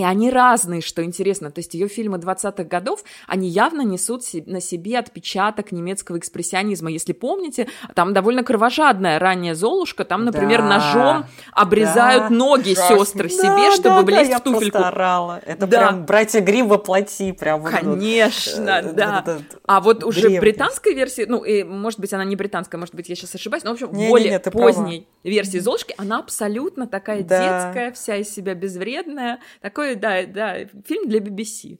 И 0.00 0.02
они 0.02 0.30
разные, 0.30 0.80
что 0.80 1.04
интересно. 1.04 1.50
То 1.50 1.58
есть 1.58 1.74
ее 1.74 1.86
фильмы 1.86 2.16
20-х 2.16 2.64
годов, 2.64 3.04
они 3.26 3.50
явно 3.50 3.82
несут 3.82 4.22
на 4.46 4.58
себе 4.58 4.98
отпечаток 4.98 5.72
немецкого 5.72 6.18
экспрессионизма. 6.18 6.90
Если 6.90 7.12
помните, 7.12 7.68
там 7.94 8.14
довольно 8.14 8.42
кровожадная 8.42 9.18
ранняя 9.18 9.54
Золушка, 9.54 10.06
там, 10.06 10.24
например, 10.24 10.62
да, 10.62 10.68
ножом 10.68 11.24
обрезают 11.52 12.24
да, 12.24 12.30
ноги 12.30 12.72
ужасно. 12.72 12.98
сестры 12.98 13.28
себе, 13.28 13.42
да, 13.42 13.72
чтобы 13.72 13.96
да, 13.96 14.02
влезть 14.02 14.30
да, 14.30 14.38
в 14.38 14.42
туфельку. 14.42 14.78
Я. 14.78 15.42
Это 15.44 15.66
да. 15.66 15.78
прям 15.78 16.06
братья 16.06 16.40
Грим 16.40 16.68
воплоти. 16.68 17.32
Прям 17.32 17.62
Конечно, 17.62 18.80
вот, 18.82 18.94
да. 18.94 19.22
Вот, 19.26 19.44
а 19.66 19.80
вот 19.82 20.02
уже 20.02 20.22
древность. 20.22 20.40
британской 20.40 20.94
версии, 20.94 21.26
ну, 21.28 21.44
и, 21.44 21.62
может 21.62 22.00
быть, 22.00 22.14
она 22.14 22.24
не 22.24 22.36
британская, 22.36 22.78
может 22.78 22.94
быть, 22.94 23.10
я 23.10 23.16
сейчас 23.16 23.34
ошибаюсь, 23.34 23.64
но, 23.64 23.72
в 23.72 23.74
общем, 23.74 23.92
не, 23.92 24.08
более 24.08 24.30
не, 24.30 24.32
не, 24.32 24.50
поздней 24.50 25.00
права. 25.22 25.34
версии 25.34 25.58
Золушки, 25.58 25.94
она 25.98 26.20
абсолютно 26.20 26.86
такая 26.86 27.22
да. 27.22 27.66
детская, 27.66 27.92
вся 27.92 28.16
из 28.16 28.32
себя 28.32 28.54
безвредная, 28.54 29.40
такой 29.60 29.89
такой, 29.94 30.26
да, 30.26 30.26
да, 30.26 30.66
фильм 30.86 31.08
для 31.08 31.20
BBC. 31.20 31.78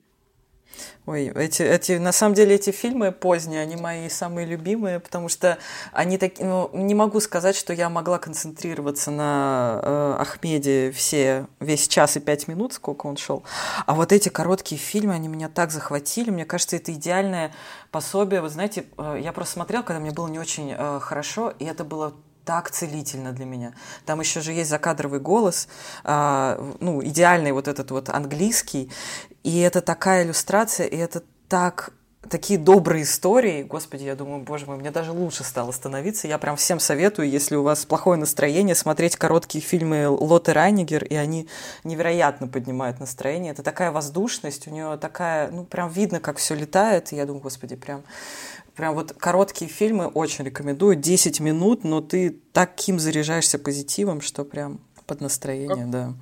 Ой, 1.06 1.32
эти, 1.34 1.62
эти, 1.62 1.92
на 1.92 2.12
самом 2.12 2.34
деле 2.34 2.54
эти 2.54 2.70
фильмы 2.70 3.10
поздние, 3.10 3.60
они 3.60 3.74
мои 3.74 4.08
самые 4.08 4.46
любимые, 4.46 5.00
потому 5.00 5.28
что 5.28 5.58
они 5.92 6.16
такие, 6.16 6.46
ну, 6.46 6.70
не 6.72 6.94
могу 6.94 7.18
сказать, 7.20 7.56
что 7.56 7.72
я 7.72 7.88
могла 7.88 8.18
концентрироваться 8.18 9.10
на 9.10 9.80
э, 9.82 10.16
Ахмеде 10.20 10.92
все, 10.92 11.48
весь 11.58 11.88
час 11.88 12.16
и 12.16 12.20
пять 12.20 12.46
минут, 12.46 12.74
сколько 12.74 13.08
он 13.08 13.16
шел. 13.16 13.42
А 13.86 13.94
вот 13.94 14.12
эти 14.12 14.28
короткие 14.28 14.80
фильмы, 14.80 15.14
они 15.14 15.26
меня 15.26 15.48
так 15.48 15.72
захватили, 15.72 16.30
мне 16.30 16.44
кажется, 16.44 16.76
это 16.76 16.92
идеальное 16.92 17.52
пособие. 17.90 18.40
Вы 18.40 18.48
знаете, 18.48 18.84
э, 18.96 19.18
я 19.20 19.32
просто 19.32 19.54
смотрела, 19.54 19.82
когда 19.82 20.00
мне 20.00 20.12
было 20.12 20.28
не 20.28 20.38
очень 20.38 20.72
э, 20.76 21.00
хорошо, 21.00 21.52
и 21.58 21.64
это 21.64 21.82
было 21.82 22.14
так 22.50 22.72
целительно 22.72 23.30
для 23.30 23.44
меня. 23.44 23.74
Там 24.06 24.18
еще 24.18 24.40
же 24.40 24.52
есть 24.52 24.70
закадровый 24.70 25.20
голос, 25.20 25.68
а, 26.02 26.58
ну, 26.80 27.00
идеальный 27.00 27.52
вот 27.52 27.68
этот 27.68 27.92
вот 27.92 28.08
английский, 28.08 28.90
и 29.44 29.60
это 29.60 29.80
такая 29.80 30.24
иллюстрация, 30.24 30.88
и 30.88 30.96
это 30.96 31.22
так 31.48 31.92
такие 32.28 32.58
добрые 32.58 33.04
истории. 33.04 33.62
Господи, 33.62 34.02
я 34.02 34.16
думаю, 34.16 34.42
боже 34.42 34.66
мой, 34.66 34.76
мне 34.78 34.90
даже 34.90 35.12
лучше 35.12 35.44
стало 35.44 35.70
становиться. 35.70 36.26
Я 36.26 36.38
прям 36.38 36.56
всем 36.56 36.80
советую, 36.80 37.30
если 37.30 37.54
у 37.54 37.62
вас 37.62 37.84
плохое 37.84 38.18
настроение, 38.18 38.74
смотреть 38.74 39.14
короткие 39.14 39.62
фильмы 39.62 40.08
Лоты 40.08 40.52
Райнигер, 40.52 41.04
и 41.04 41.14
они 41.14 41.48
невероятно 41.84 42.48
поднимают 42.48 42.98
настроение. 42.98 43.52
Это 43.52 43.62
такая 43.62 43.92
воздушность, 43.92 44.66
у 44.66 44.72
нее 44.72 44.98
такая, 45.00 45.52
ну, 45.52 45.64
прям 45.64 45.88
видно, 45.88 46.18
как 46.18 46.38
все 46.38 46.56
летает. 46.56 47.12
И 47.12 47.16
я 47.16 47.26
думаю, 47.26 47.42
господи, 47.42 47.76
прям 47.76 48.02
Прям 48.80 48.94
вот 48.94 49.12
короткие 49.12 49.70
фильмы 49.70 50.06
очень 50.06 50.42
рекомендую. 50.42 50.96
10 50.96 51.38
минут, 51.40 51.84
но 51.84 52.00
ты 52.00 52.30
таким 52.54 52.98
заряжаешься 52.98 53.58
позитивом, 53.58 54.22
что 54.22 54.42
прям 54.42 54.80
под 55.04 55.20
настроение, 55.20 55.84
как, 55.84 55.90
да. 55.90 56.14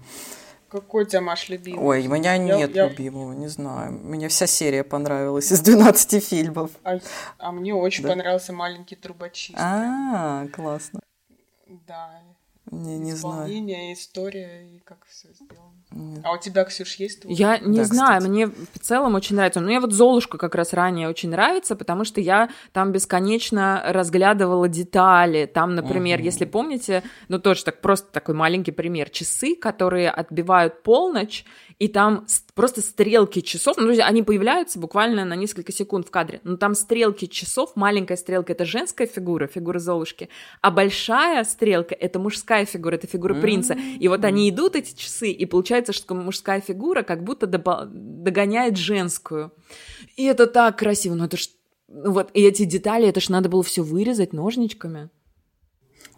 Какой 0.68 1.04
у 1.04 1.06
тебя, 1.06 1.20
Маш, 1.20 1.48
любимый? 1.48 1.80
Ой, 1.80 2.08
у 2.08 2.10
меня 2.10 2.36
нет 2.36 2.74
я... 2.74 2.88
любимого, 2.88 3.32
не 3.32 3.46
знаю. 3.46 3.92
Мне 3.92 4.26
вся 4.26 4.48
серия 4.48 4.82
понравилась 4.82 5.52
из 5.52 5.60
12 5.60 6.24
фильмов. 6.24 6.72
А, 6.82 6.98
а 7.38 7.52
мне 7.52 7.72
очень 7.72 8.02
да. 8.02 8.08
понравился 8.08 8.52
«Маленький 8.52 8.96
трубочист». 8.96 9.56
А, 9.56 10.48
классно. 10.48 10.98
Да. 11.86 12.10
Не, 12.70 12.98
не 12.98 13.12
Исполнение, 13.12 13.76
знаю. 13.76 13.94
история 13.94 14.68
и 14.68 14.80
как 14.80 14.98
все 15.06 15.28
сделано. 15.32 15.72
Нет. 15.90 16.20
А 16.22 16.32
у 16.32 16.38
тебя, 16.38 16.64
Ксюш, 16.64 16.96
есть 16.96 17.22
твой? 17.22 17.34
Я 17.34 17.58
не 17.58 17.78
да, 17.78 17.84
знаю, 17.84 18.18
кстати. 18.18 18.30
мне 18.30 18.46
в 18.46 18.78
целом 18.80 19.14
очень 19.14 19.36
нравится. 19.36 19.60
Ну, 19.60 19.66
мне 19.66 19.80
вот 19.80 19.92
Золушка 19.92 20.36
как 20.36 20.54
раз 20.54 20.74
ранее 20.74 21.08
очень 21.08 21.30
нравится, 21.30 21.76
потому 21.76 22.04
что 22.04 22.20
я 22.20 22.50
там 22.72 22.92
бесконечно 22.92 23.82
разглядывала 23.86 24.68
детали. 24.68 25.46
Там, 25.46 25.74
например, 25.74 26.18
угу. 26.18 26.24
если 26.26 26.44
помните, 26.44 27.02
ну, 27.28 27.38
тоже 27.38 27.64
так 27.64 27.80
просто 27.80 28.12
такой 28.12 28.34
маленький 28.34 28.72
пример. 28.72 29.08
Часы, 29.08 29.56
которые 29.56 30.10
отбивают 30.10 30.82
полночь, 30.82 31.44
и 31.78 31.86
там 31.86 32.26
просто 32.54 32.80
стрелки 32.80 33.40
часов, 33.40 33.76
ну, 33.76 33.84
друзья, 33.84 34.06
они 34.06 34.24
появляются 34.24 34.80
буквально 34.80 35.24
на 35.24 35.36
несколько 35.36 35.72
секунд 35.72 36.08
в 36.08 36.10
кадре, 36.10 36.40
но 36.42 36.56
там 36.56 36.74
стрелки 36.74 37.26
часов, 37.26 37.76
маленькая 37.76 38.16
стрелка— 38.16 38.52
это 38.54 38.64
женская 38.64 39.06
фигура, 39.06 39.46
фигура 39.46 39.78
Золушки, 39.78 40.28
а 40.60 40.70
большая 40.72 41.44
стрелка— 41.44 41.94
это 42.00 42.18
мужская 42.18 42.64
фигура, 42.64 42.96
это 42.96 43.06
фигура 43.06 43.34
принца. 43.34 43.74
И 43.74 44.08
вот 44.08 44.24
они 44.24 44.50
идут, 44.50 44.74
эти 44.74 44.96
часы, 44.96 45.30
и 45.30 45.46
получается, 45.46 45.92
что 45.92 46.14
мужская 46.14 46.60
фигура 46.60 47.02
как 47.02 47.22
будто 47.22 47.46
догоняет 47.46 48.76
женскую. 48.76 49.52
И 50.16 50.24
это 50.24 50.46
так 50.46 50.78
красиво, 50.78 51.14
ну 51.14 51.26
это 51.26 51.36
ж... 51.36 51.48
Вот, 51.88 52.30
и 52.34 52.42
эти 52.42 52.64
детали, 52.64 53.08
это 53.08 53.20
ж 53.20 53.30
надо 53.30 53.48
было 53.48 53.62
все 53.62 53.82
вырезать 53.82 54.32
ножничками. 54.32 55.08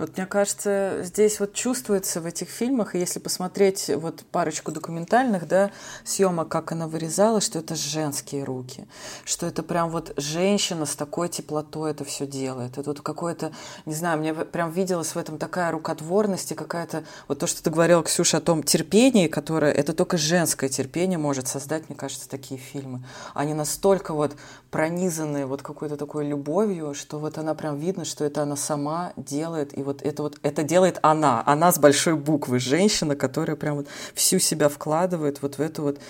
Вот 0.00 0.16
мне 0.16 0.24
кажется, 0.24 1.00
здесь 1.02 1.40
вот 1.40 1.52
чувствуется 1.52 2.22
в 2.22 2.26
этих 2.26 2.48
фильмах, 2.48 2.94
и 2.94 2.98
если 2.98 3.18
посмотреть 3.18 3.90
вот 3.94 4.24
парочку 4.32 4.72
документальных, 4.72 5.46
да, 5.46 5.72
съемок, 6.04 6.48
как 6.48 6.72
она 6.72 6.88
вырезала, 6.88 7.42
что 7.42 7.58
это 7.58 7.74
женские 7.74 8.44
руки, 8.44 8.88
что 9.26 9.44
это 9.44 9.62
прям 9.62 9.90
вот 9.90 10.14
женщина 10.16 10.86
с 10.86 10.96
такой 10.96 11.28
теплотой 11.28 11.90
это 11.90 12.04
все 12.04 12.26
делает. 12.26 12.78
Это 12.78 12.88
вот 12.88 13.02
какое-то, 13.02 13.52
не 13.84 13.94
знаю, 13.94 14.18
мне 14.18 14.32
прям 14.32 14.70
виделась 14.70 15.14
в 15.14 15.18
этом 15.18 15.36
такая 15.36 15.70
рукотворность 15.70 16.50
и 16.50 16.54
какая-то, 16.54 17.04
вот 17.28 17.38
то, 17.38 17.46
что 17.46 17.62
ты 17.62 17.68
говорила, 17.68 18.02
Ксюша, 18.02 18.38
о 18.38 18.40
том 18.40 18.62
терпении, 18.62 19.28
которое, 19.28 19.70
это 19.70 19.92
только 19.92 20.16
женское 20.16 20.70
терпение 20.70 21.18
может 21.18 21.46
создать, 21.46 21.90
мне 21.90 21.96
кажется, 21.96 22.26
такие 22.26 22.58
фильмы. 22.58 23.04
Они 23.34 23.52
настолько 23.52 24.14
вот 24.14 24.34
пронизаны 24.70 25.44
вот 25.44 25.60
какой-то 25.60 25.98
такой 25.98 26.26
любовью, 26.26 26.94
что 26.94 27.18
вот 27.18 27.36
она 27.36 27.54
прям 27.54 27.78
видно, 27.78 28.06
что 28.06 28.24
это 28.24 28.44
она 28.44 28.56
сама 28.56 29.12
делает, 29.18 29.76
и 29.76 29.82
вот 29.82 29.89
это 30.02 30.22
вот 30.22 30.38
это 30.42 30.62
делает 30.62 30.98
она, 31.02 31.42
она 31.44 31.72
с 31.72 31.78
большой 31.78 32.14
буквы, 32.14 32.58
женщина, 32.58 33.16
которая 33.16 33.56
прям 33.56 33.76
вот 33.76 33.88
всю 34.14 34.38
себя 34.38 34.68
вкладывает 34.68 35.42
вот 35.42 35.58
в 35.58 35.60
эту 35.60 35.82
вот 35.82 36.00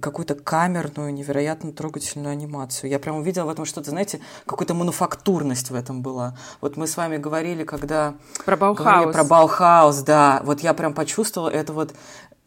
какую-то 0.00 0.34
камерную, 0.34 1.12
невероятно 1.12 1.72
трогательную 1.72 2.32
анимацию. 2.32 2.90
Я 2.90 2.98
прям 2.98 3.16
увидела 3.16 3.44
в 3.44 3.50
этом 3.50 3.64
что-то, 3.64 3.90
знаете, 3.90 4.20
какую-то 4.46 4.74
мануфактурность 4.74 5.70
в 5.70 5.74
этом 5.74 6.02
была. 6.02 6.36
Вот 6.60 6.76
мы 6.76 6.86
с 6.86 6.96
вами 6.96 7.18
говорили, 7.18 7.64
когда... 7.64 8.14
Про 8.44 8.56
Баухаус. 8.56 9.12
Про 9.12 9.24
Баухаус, 9.24 9.98
да. 9.98 10.40
Вот 10.44 10.60
я 10.60 10.74
прям 10.74 10.94
почувствовала 10.94 11.50
это 11.50 11.72
вот 11.72 11.94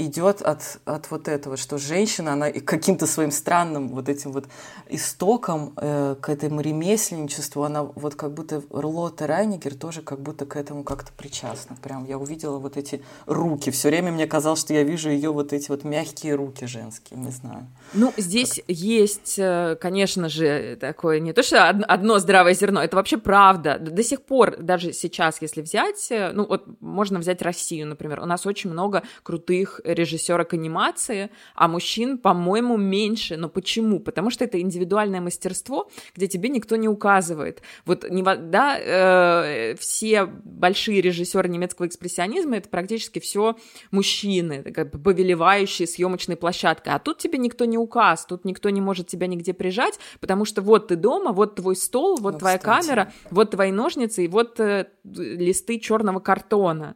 идет 0.05 0.41
от, 0.41 0.79
от 0.85 1.11
вот 1.11 1.27
этого, 1.27 1.57
что 1.57 1.77
женщина, 1.77 2.33
она 2.33 2.51
каким-то 2.51 3.07
своим 3.07 3.31
странным 3.31 3.89
вот 3.89 4.09
этим 4.09 4.31
вот 4.31 4.45
истоком 4.89 5.73
э, 5.77 6.15
к 6.19 6.29
этому 6.29 6.61
ремесленничеству, 6.61 7.63
она 7.63 7.83
вот 7.83 8.15
как 8.15 8.33
будто 8.33 8.61
Лотте 8.69 9.27
Райнигер 9.27 9.75
тоже 9.75 10.01
как 10.01 10.19
будто 10.21 10.45
к 10.45 10.55
этому 10.55 10.83
как-то 10.83 11.11
причастна. 11.13 11.77
Прям 11.81 12.05
я 12.05 12.17
увидела 12.17 12.57
вот 12.57 12.77
эти 12.77 13.01
руки. 13.25 13.71
Все 13.71 13.89
время 13.89 14.11
мне 14.11 14.27
казалось, 14.27 14.59
что 14.59 14.73
я 14.73 14.83
вижу 14.83 15.09
ее 15.09 15.31
вот 15.31 15.53
эти 15.53 15.69
вот 15.69 15.83
мягкие 15.83 16.35
руки 16.35 16.65
женские, 16.65 17.19
не 17.19 17.31
знаю. 17.31 17.67
Ну, 17.93 18.13
здесь 18.17 18.55
как... 18.55 18.65
есть, 18.67 19.37
э, 19.37 19.77
конечно 19.79 20.29
же, 20.29 20.77
такое 20.79 21.19
не 21.19 21.33
то, 21.33 21.43
что 21.43 21.69
одно 21.69 22.19
здравое 22.19 22.53
зерно, 22.53 22.83
это 22.83 22.95
вообще 22.95 23.17
правда. 23.17 23.77
До 23.79 24.03
сих 24.03 24.23
пор, 24.23 24.57
даже 24.57 24.93
сейчас, 24.93 25.41
если 25.41 25.61
взять, 25.61 26.07
э, 26.11 26.31
ну 26.33 26.45
вот 26.45 26.65
можно 26.79 27.19
взять 27.19 27.41
Россию, 27.41 27.87
например, 27.87 28.19
у 28.21 28.25
нас 28.25 28.45
очень 28.45 28.69
много 28.69 29.03
крутых 29.23 29.81
режиссерок 29.93 30.53
анимации, 30.53 31.29
а 31.55 31.67
мужчин, 31.67 32.17
по-моему, 32.17 32.77
меньше. 32.77 33.37
Но 33.37 33.49
почему? 33.49 33.99
Потому 33.99 34.29
что 34.29 34.43
это 34.43 34.59
индивидуальное 34.59 35.21
мастерство, 35.21 35.89
где 36.15 36.27
тебе 36.27 36.49
никто 36.49 36.75
не 36.75 36.87
указывает. 36.87 37.61
Вот, 37.85 38.05
да, 38.49 38.77
э, 38.79 39.75
все 39.79 40.25
большие 40.25 41.01
режиссеры 41.01 41.49
немецкого 41.49 41.87
экспрессионизма 41.87 42.57
это 42.57 42.69
практически 42.69 43.19
все 43.19 43.55
мужчины, 43.91 44.63
как 44.63 44.91
бы 44.91 44.99
повелевающие 44.99 45.87
съемочной 45.87 46.35
площадкой. 46.35 46.89
А 46.89 46.99
тут 46.99 47.17
тебе 47.19 47.37
никто 47.37 47.65
не 47.65 47.77
указ, 47.77 48.25
тут 48.25 48.45
никто 48.45 48.69
не 48.69 48.81
может 48.81 49.07
тебя 49.07 49.27
нигде 49.27 49.53
прижать, 49.53 49.99
потому 50.19 50.45
что 50.45 50.61
вот 50.61 50.87
ты 50.87 50.95
дома, 50.95 51.31
вот 51.31 51.55
твой 51.55 51.75
стол, 51.75 52.17
вот 52.17 52.33
ну, 52.33 52.39
твоя 52.39 52.57
кстати. 52.57 52.85
камера, 52.87 53.13
вот 53.29 53.51
твои 53.51 53.71
ножницы 53.71 54.25
и 54.25 54.27
вот 54.27 54.59
э, 54.59 54.87
листы 55.03 55.79
черного 55.79 56.19
картона. 56.19 56.95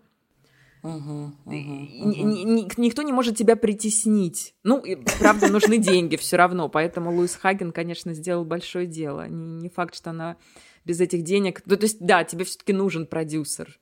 Угу, 0.86 1.32
угу, 1.46 2.70
Никто 2.78 3.02
не 3.02 3.12
может 3.12 3.36
тебя 3.36 3.56
притеснить. 3.56 4.54
Ну, 4.64 4.80
и, 4.80 4.96
правда, 5.20 5.52
нужны 5.52 5.80
деньги 5.80 6.16
все 6.16 6.36
равно, 6.38 6.70
поэтому 6.70 7.12
Луис 7.12 7.36
Хаген, 7.36 7.72
конечно, 7.72 8.14
сделал 8.14 8.46
большое 8.46 8.86
дело. 8.86 9.28
Не, 9.28 9.70
факт, 9.70 9.96
что 9.96 10.12
она 10.12 10.38
без 10.84 11.02
этих 11.02 11.24
денег... 11.24 11.64
Ну, 11.66 11.76
то 11.76 11.86
есть, 11.86 11.98
да, 12.00 12.24
тебе 12.24 12.46
все-таки 12.46 12.72
нужен 12.72 13.08
продюсер. 13.08 13.80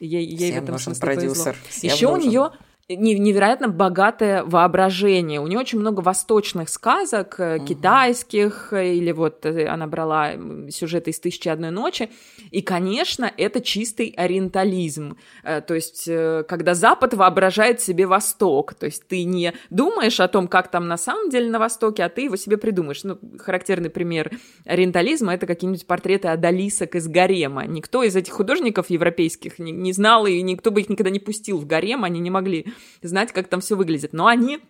Ей, 0.00 0.24
ей 0.24 0.52
в 0.52 0.56
этом 0.56 0.72
нужен 0.72 0.94
продюсер. 0.96 1.56
Еще 1.82 2.06
у 2.06 2.16
нее 2.16 2.52
невероятно 2.88 3.68
богатое 3.68 4.44
воображение. 4.44 5.40
У 5.40 5.46
нее 5.46 5.58
очень 5.58 5.78
много 5.78 6.00
восточных 6.00 6.68
сказок, 6.68 7.36
угу. 7.38 7.64
китайских, 7.64 8.72
э, 8.72 8.94
или 8.94 9.12
вот 9.12 9.46
она 9.46 9.86
брала 9.86 10.32
сюжеты 10.70 11.10
из 11.10 11.20
«Тысячи 11.20 11.48
одной 11.48 11.70
ночи». 11.70 12.10
И, 12.50 12.62
конечно, 12.62 13.32
это 13.36 13.60
чистый 13.60 14.14
ориентализм. 14.16 15.16
То 15.42 15.74
есть, 15.74 16.04
когда 16.04 16.74
Запад 16.74 17.14
воображает 17.14 17.80
себе 17.80 18.06
Восток. 18.06 18.74
То 18.74 18.86
есть, 18.86 19.06
ты 19.06 19.24
не 19.24 19.54
думаешь 19.70 20.20
о 20.20 20.28
том, 20.28 20.48
как 20.48 20.70
там 20.70 20.88
на 20.88 20.96
самом 20.96 21.30
деле 21.30 21.50
на 21.50 21.58
Востоке, 21.58 22.04
а 22.04 22.08
ты 22.08 22.22
его 22.22 22.36
себе 22.36 22.56
придумаешь. 22.56 23.04
Ну, 23.04 23.18
характерный 23.38 23.90
пример 23.90 24.30
ориентализма— 24.64 25.34
это 25.34 25.46
какие-нибудь 25.46 25.86
портреты 25.86 26.28
Адалисок 26.28 26.94
из 26.94 27.08
гарема. 27.08 27.66
Никто 27.66 28.02
из 28.02 28.16
этих 28.16 28.32
художников 28.32 28.90
европейских 28.90 29.58
не, 29.58 29.72
не 29.72 29.92
знал, 29.92 30.26
и 30.26 30.42
никто 30.42 30.70
бы 30.70 30.80
их 30.80 30.88
никогда 30.88 31.10
не 31.10 31.20
пустил 31.20 31.58
в 31.58 31.66
гарем, 31.66 32.04
они 32.04 32.20
не 32.20 32.30
могли 32.30 32.66
знать, 33.02 33.32
как 33.32 33.48
там 33.48 33.60
все 33.60 33.76
выглядит. 33.76 34.12
Но 34.12 34.26
они 34.26 34.60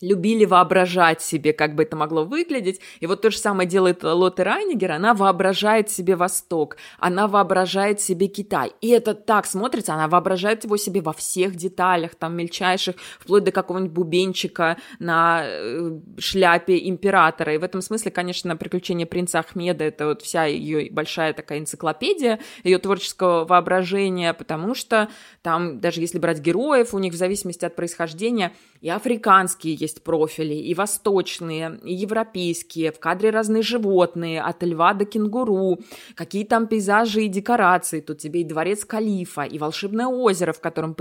любили 0.00 0.44
воображать 0.44 1.22
себе, 1.22 1.52
как 1.52 1.74
бы 1.74 1.82
это 1.82 1.96
могло 1.96 2.24
выглядеть. 2.24 2.80
И 3.00 3.06
вот 3.06 3.22
то 3.22 3.30
же 3.30 3.38
самое 3.38 3.68
делает 3.68 4.02
Лотте 4.02 4.42
Райнигер. 4.42 4.92
Она 4.92 5.14
воображает 5.14 5.90
себе 5.90 6.16
Восток, 6.16 6.76
она 6.98 7.28
воображает 7.28 8.00
себе 8.00 8.26
Китай. 8.28 8.72
И 8.80 8.88
это 8.88 9.14
так 9.14 9.46
смотрится, 9.46 9.94
она 9.94 10.08
воображает 10.08 10.64
его 10.64 10.76
себе 10.76 11.00
во 11.00 11.12
всех 11.12 11.54
деталях, 11.56 12.14
там 12.14 12.36
мельчайших, 12.36 12.96
вплоть 13.18 13.44
до 13.44 13.52
какого-нибудь 13.52 13.92
бубенчика 13.92 14.76
на 14.98 15.42
э, 15.44 16.00
шляпе 16.18 16.88
императора. 16.88 17.54
И 17.54 17.58
в 17.58 17.64
этом 17.64 17.82
смысле, 17.82 18.10
конечно, 18.10 18.56
«Приключения 18.56 19.06
принца 19.06 19.40
Ахмеда»— 19.40 19.84
это 19.86 20.06
вот 20.06 20.22
вся 20.22 20.44
ее 20.44 20.90
большая 20.90 21.32
такая 21.32 21.58
энциклопедия 21.58 22.40
ее 22.64 22.78
творческого 22.78 23.44
воображения, 23.44 24.32
потому 24.32 24.74
что 24.74 25.08
там, 25.42 25.80
даже 25.80 26.00
если 26.00 26.18
брать 26.18 26.40
героев, 26.40 26.94
у 26.94 26.98
них 26.98 27.12
в 27.12 27.16
зависимости 27.16 27.64
от 27.64 27.76
происхождения 27.76 28.52
и 28.80 28.88
африканские 28.88 29.74
есть 29.74 29.89
профили, 29.98 30.54
и 30.54 30.74
восточные, 30.74 31.80
и 31.84 31.94
европейские, 31.94 32.92
в 32.92 33.00
кадре 33.00 33.30
разные 33.30 33.62
животные, 33.62 34.40
от 34.40 34.62
льва 34.62 34.94
до 34.94 35.04
кенгуру, 35.04 35.80
какие 36.14 36.44
там 36.44 36.66
пейзажи 36.66 37.24
и 37.24 37.28
декорации, 37.28 38.00
тут 38.00 38.18
тебе 38.18 38.42
и 38.42 38.44
дворец 38.44 38.84
Калифа, 38.84 39.42
и 39.42 39.58
волшебное 39.58 40.06
озеро, 40.06 40.52
в 40.52 40.60
котором 40.60 40.94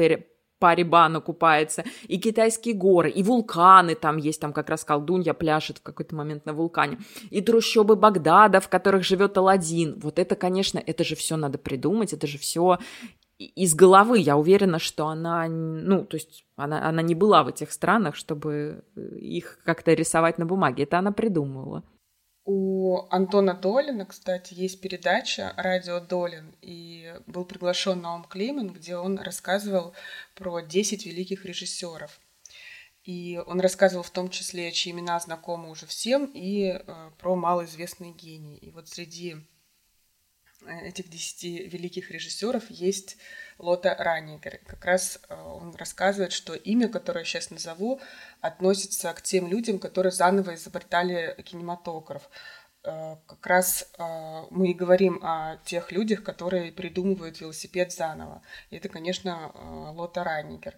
Парибана 0.59 1.21
купается, 1.21 1.85
и 2.07 2.17
китайские 2.17 2.75
горы, 2.75 3.09
и 3.09 3.23
вулканы 3.23 3.95
там 3.95 4.17
есть, 4.17 4.41
там 4.41 4.51
как 4.51 4.69
раз 4.69 4.83
колдунья 4.83 5.33
пляшет 5.33 5.77
в 5.77 5.81
какой-то 5.81 6.15
момент 6.15 6.45
на 6.45 6.53
вулкане, 6.53 6.99
и 7.29 7.41
трущобы 7.41 7.95
Багдада, 7.95 8.59
в 8.59 8.67
которых 8.67 9.03
живет 9.03 9.37
Аладдин. 9.37 9.97
Вот 9.99 10.19
это, 10.19 10.35
конечно, 10.35 10.81
это 10.85 11.03
же 11.03 11.15
все 11.15 11.37
надо 11.37 11.57
придумать, 11.57 12.11
это 12.13 12.27
же 12.27 12.37
все 12.37 12.77
из 13.39 13.73
головы. 13.73 14.19
Я 14.19 14.37
уверена, 14.37 14.79
что 14.79 15.07
она, 15.07 15.47
ну, 15.47 16.05
то 16.05 16.17
есть 16.17 16.45
она, 16.55 16.87
она 16.87 17.01
не 17.01 17.15
была 17.15 17.43
в 17.43 17.47
этих 17.47 17.71
странах, 17.71 18.15
чтобы 18.15 18.83
э, 18.95 19.01
их 19.17 19.59
как-то 19.63 19.93
рисовать 19.93 20.37
на 20.37 20.45
бумаге. 20.45 20.83
Это 20.83 20.99
она 20.99 21.11
придумывала. 21.11 21.83
У 22.45 22.97
Антона 23.11 23.53
Долина, 23.53 24.05
кстати, 24.05 24.55
есть 24.55 24.81
передача 24.81 25.53
«Радио 25.55 25.99
Долин», 25.99 26.55
и 26.61 27.13
был 27.27 27.45
приглашен 27.45 28.01
Наум 28.01 28.23
Клейман, 28.23 28.69
где 28.69 28.97
он 28.97 29.19
рассказывал 29.19 29.93
про 30.35 30.59
10 30.61 31.05
великих 31.05 31.45
режиссеров. 31.45 32.19
И 33.03 33.39
он 33.45 33.59
рассказывал 33.61 34.03
в 34.03 34.09
том 34.09 34.29
числе, 34.29 34.71
чьи 34.71 34.91
имена 34.91 35.19
знакомы 35.19 35.69
уже 35.69 35.85
всем, 35.85 36.31
и 36.33 36.63
э, 36.63 37.11
про 37.19 37.35
малоизвестные 37.35 38.13
гении. 38.13 38.57
И 38.57 38.71
вот 38.71 38.87
среди 38.89 39.37
этих 40.65 41.09
десяти 41.09 41.67
великих 41.67 42.11
режиссеров 42.11 42.69
есть 42.69 43.17
Лота 43.57 43.95
Раннигер. 43.97 44.59
Как 44.65 44.83
раз 44.85 45.19
э, 45.27 45.35
он 45.35 45.75
рассказывает, 45.75 46.31
что 46.31 46.53
имя, 46.53 46.89
которое 46.89 47.21
я 47.21 47.25
сейчас 47.25 47.49
назову, 47.49 47.99
относится 48.41 49.13
к 49.13 49.21
тем 49.21 49.47
людям, 49.47 49.79
которые 49.79 50.11
заново 50.11 50.55
изобретали 50.55 51.35
кинематограф. 51.43 52.29
Э, 52.83 53.17
как 53.25 53.45
раз 53.45 53.91
мы 54.51 54.71
и 54.71 54.73
говорим 54.73 55.19
о 55.23 55.57
тех 55.65 55.91
людях, 55.91 56.23
которые 56.23 56.71
придумывают 56.71 57.41
велосипед 57.41 57.91
заново. 57.91 58.41
И 58.69 58.77
это, 58.77 58.89
конечно, 58.89 59.51
Лота 59.93 60.23
Раннигер. 60.23 60.75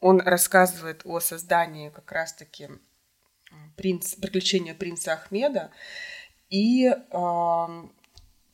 Он 0.00 0.20
рассказывает 0.20 1.02
о 1.04 1.20
создании 1.20 1.90
как 1.90 2.10
раз-таки 2.12 2.68
принц, 3.76 4.14
приключения 4.14 4.74
принца 4.74 5.12
Ахмеда 5.12 5.70
и 6.48 6.90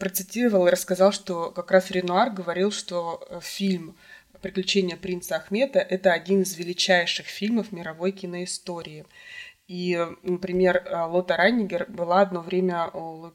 процитировал 0.02 0.66
и 0.66 0.70
рассказал, 0.70 1.12
что 1.12 1.52
как 1.52 1.70
раз 1.70 1.92
Ренуар 1.92 2.30
говорил, 2.30 2.72
что 2.72 3.24
э, 3.30 3.38
фильм 3.40 3.94
«Приключения 4.40 4.96
принца 4.96 5.36
Ахмеда»— 5.36 5.78
это 5.94 6.12
один 6.12 6.42
из 6.42 6.56
величайших 6.56 7.26
фильмов 7.26 7.70
мировой 7.70 8.10
киноистории. 8.10 9.06
И, 9.68 9.96
например, 10.24 10.78
э, 10.84 11.04
Лота 11.04 11.36
Райнигер 11.36 11.86
была 11.88 12.20
одно 12.20 12.40
время 12.40 12.90
у, 12.90 13.30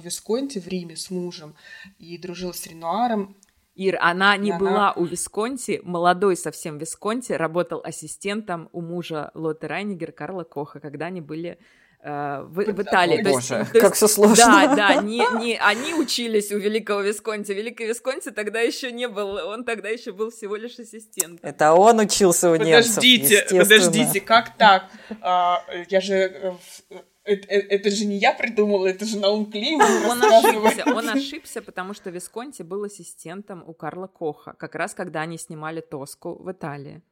Висконти 0.00 0.58
в 0.58 0.66
Риме 0.66 0.96
с 0.96 1.08
мужем 1.12 1.54
и 2.00 2.18
дружила 2.18 2.50
с 2.50 2.66
Ренуаром. 2.66 3.36
Ир, 3.76 3.96
она 4.00 4.36
не 4.36 4.50
она... 4.50 4.58
была 4.58 4.92
у 4.94 5.04
Висконти, 5.04 5.80
молодой 5.84 6.36
совсем 6.36 6.78
Висконти, 6.78 7.30
работал 7.30 7.80
ассистентом 7.84 8.68
у 8.72 8.80
мужа 8.80 9.30
Лоты 9.34 9.68
Райнигер 9.68 10.10
Карла 10.10 10.42
Коха, 10.42 10.80
когда 10.80 11.06
они 11.06 11.20
были 11.20 11.60
в, 12.02 12.48
в 12.48 12.82
Италии. 12.82 13.22
Боже, 13.22 13.48
то 13.48 13.58
есть, 13.58 13.80
как 13.80 13.94
все 13.94 14.06
сложно. 14.06 14.36
Да, 14.36 14.76
да, 14.76 14.94
не, 15.02 15.24
не, 15.38 15.58
они 15.58 15.94
учились 15.94 16.52
у 16.52 16.58
Великого 16.58 17.00
Висконти. 17.00 17.52
Великий 17.52 17.86
Висконти 17.86 18.30
тогда 18.30 18.60
еще 18.60 18.92
не 18.92 19.08
был, 19.08 19.36
он 19.48 19.64
тогда 19.64 19.88
еще 19.88 20.12
был 20.12 20.30
всего 20.30 20.56
лишь 20.56 20.78
ассистент. 20.78 21.40
Это 21.42 21.72
он 21.72 21.98
учился 21.98 22.50
у 22.50 22.56
немцев, 22.56 22.94
Подождите, 22.94 23.46
подождите, 23.50 24.20
как 24.20 24.56
так? 24.56 24.90
А, 25.20 25.64
я 25.88 26.00
же 26.00 26.14
э, 26.14 26.52
это, 27.28 27.48
э, 27.48 27.58
это 27.58 27.90
же 27.90 28.06
не 28.06 28.16
я 28.16 28.32
придумала, 28.32 28.86
это 28.86 29.04
же 29.04 29.18
Наум 29.18 29.50
Клейман. 29.50 30.06
Он 30.06 30.22
ошибся, 30.24 30.84
он 30.86 31.08
ошибся, 31.10 31.62
потому 31.62 31.94
что 31.94 32.10
Висконти 32.10 32.62
был 32.62 32.84
ассистентом 32.84 33.62
у 33.66 33.74
Карла 33.74 34.06
Коха, 34.06 34.54
как 34.54 34.74
раз 34.74 34.94
когда 34.94 35.20
они 35.20 35.36
снимали 35.38 35.80
Тоску 35.80 36.34
в 36.34 36.50
Италии. 36.50 37.02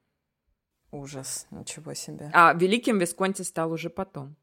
Ужас, 0.90 1.46
ничего 1.50 1.94
себе. 1.94 2.30
А 2.32 2.54
великим 2.54 2.98
Висконти 2.98 3.42
стал 3.42 3.72
уже 3.72 3.90
потом. 3.90 4.36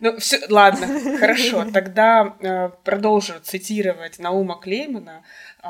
Ну, 0.00 0.18
все, 0.18 0.40
ладно, 0.48 0.86
хорошо. 1.18 1.64
Тогда 1.72 2.36
э, 2.40 2.70
продолжу 2.84 3.34
цитировать 3.42 4.18
Наума 4.18 4.58
Клеймана. 4.60 5.24
Э, 5.62 5.68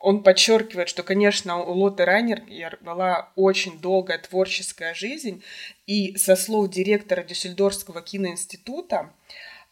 он 0.00 0.22
подчеркивает, 0.22 0.88
что, 0.88 1.02
конечно, 1.02 1.58
у 1.58 1.72
Лоты 1.72 2.04
Райнер 2.04 2.78
была 2.80 3.32
очень 3.36 3.78
долгая 3.80 4.18
творческая 4.18 4.94
жизнь, 4.94 5.42
и 5.86 6.16
со 6.16 6.36
слов 6.36 6.70
директора 6.70 7.22
Дюссельдорфского 7.22 8.02
киноинститута, 8.02 9.12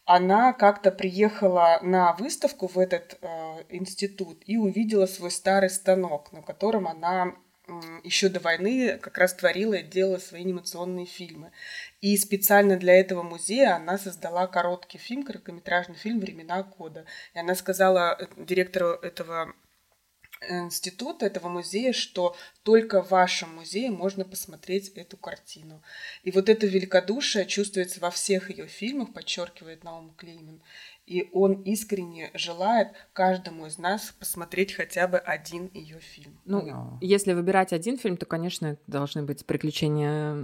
она 0.05 0.53
как-то 0.53 0.91
приехала 0.91 1.79
на 1.81 2.13
выставку 2.13 2.67
в 2.67 2.77
этот 2.77 3.17
э, 3.21 3.63
институт 3.69 4.37
и 4.45 4.55
увидела 4.55 5.07
свой 5.07 5.31
старый 5.31 5.71
станок, 5.71 6.31
на 6.31 6.43
котором 6.43 6.87
она 6.87 7.33
еще 8.03 8.29
до 8.29 8.39
войны 8.39 8.97
как 8.99 9.17
раз 9.17 9.33
творила 9.33 9.73
и 9.73 9.83
делала 9.83 10.17
свои 10.17 10.41
анимационные 10.41 11.05
фильмы. 11.05 11.51
И 12.01 12.15
специально 12.17 12.77
для 12.77 12.93
этого 12.93 13.23
музея 13.23 13.75
она 13.75 13.97
создала 13.97 14.47
короткий 14.47 14.97
фильм, 14.97 15.23
короткометражный 15.23 15.95
фильм 15.95 16.19
«Времена 16.19 16.63
года». 16.63 17.05
И 17.33 17.39
она 17.39 17.55
сказала 17.55 18.17
э, 18.19 18.27
директору 18.37 18.89
этого 18.89 19.53
института, 20.47 21.25
этого 21.25 21.47
музея, 21.47 21.93
что 21.93 22.35
только 22.63 23.01
в 23.01 23.09
вашем 23.09 23.55
музее 23.55 23.89
можно 23.89 24.25
посмотреть 24.25 24.89
эту 24.89 25.17
картину. 25.17 25.81
И 26.23 26.31
вот 26.31 26.49
это 26.49 26.67
великодушие 26.67 27.45
чувствуется 27.45 27.99
во 27.99 28.11
всех 28.11 28.49
ее 28.49 28.67
фильмах, 28.67 29.13
подчеркивает 29.13 29.83
Наум 29.83 30.13
Клейман 30.17 30.61
и 31.05 31.29
он 31.33 31.61
искренне 31.61 32.31
желает 32.33 32.89
каждому 33.13 33.67
из 33.67 33.77
нас 33.77 34.13
посмотреть 34.19 34.73
хотя 34.73 35.07
бы 35.07 35.17
один 35.17 35.69
ее 35.73 35.99
фильм. 35.99 36.37
Ну, 36.45 36.67
no. 36.67 36.97
если 36.99 37.33
выбирать 37.33 37.73
один 37.73 37.97
фильм, 37.97 38.17
то, 38.17 38.25
конечно, 38.25 38.67
это 38.67 38.81
должны 38.87 39.21
быть 39.21 39.45
«Приключения 39.45 40.35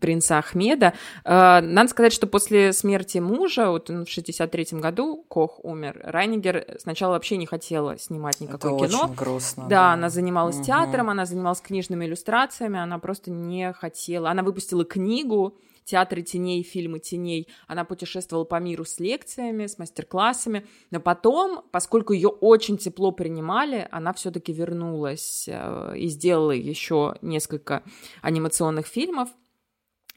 принца 0.00 0.38
Ахмеда». 0.38 0.92
Э, 1.24 1.60
надо 1.62 1.88
сказать, 1.88 2.12
что 2.12 2.26
после 2.26 2.74
смерти 2.74 3.18
мужа, 3.18 3.70
вот 3.70 3.88
он 3.88 4.04
в 4.04 4.08
63-м 4.08 4.80
году, 4.80 5.24
Кох 5.28 5.64
умер, 5.64 6.00
Райнигер 6.04 6.76
сначала 6.78 7.12
вообще 7.12 7.38
не 7.38 7.46
хотела 7.46 7.96
снимать 7.98 8.40
никакое 8.40 8.76
это 8.76 8.88
кино. 8.88 9.04
очень 9.04 9.14
грустно. 9.14 9.62
Да, 9.64 9.68
да. 9.68 9.92
она 9.94 10.10
занималась 10.10 10.56
угу. 10.56 10.64
театром, 10.64 11.08
она 11.08 11.24
занималась 11.24 11.62
книжными 11.62 12.04
иллюстрациями, 12.04 12.78
она 12.78 12.98
просто 12.98 13.30
не 13.30 13.72
хотела. 13.72 14.30
Она 14.30 14.42
выпустила 14.42 14.84
книгу, 14.84 15.56
театры 15.84 16.22
теней, 16.22 16.62
фильмы 16.62 16.98
теней. 16.98 17.48
Она 17.66 17.84
путешествовала 17.84 18.44
по 18.44 18.58
миру 18.60 18.84
с 18.84 18.98
лекциями, 19.00 19.66
с 19.66 19.78
мастер-классами. 19.78 20.66
Но 20.90 21.00
потом, 21.00 21.64
поскольку 21.70 22.12
ее 22.12 22.28
очень 22.28 22.78
тепло 22.78 23.12
принимали, 23.12 23.88
она 23.90 24.12
все-таки 24.12 24.52
вернулась 24.52 25.46
э, 25.48 25.94
и 25.96 26.08
сделала 26.08 26.52
еще 26.52 27.16
несколько 27.22 27.82
анимационных 28.22 28.86
фильмов. 28.86 29.28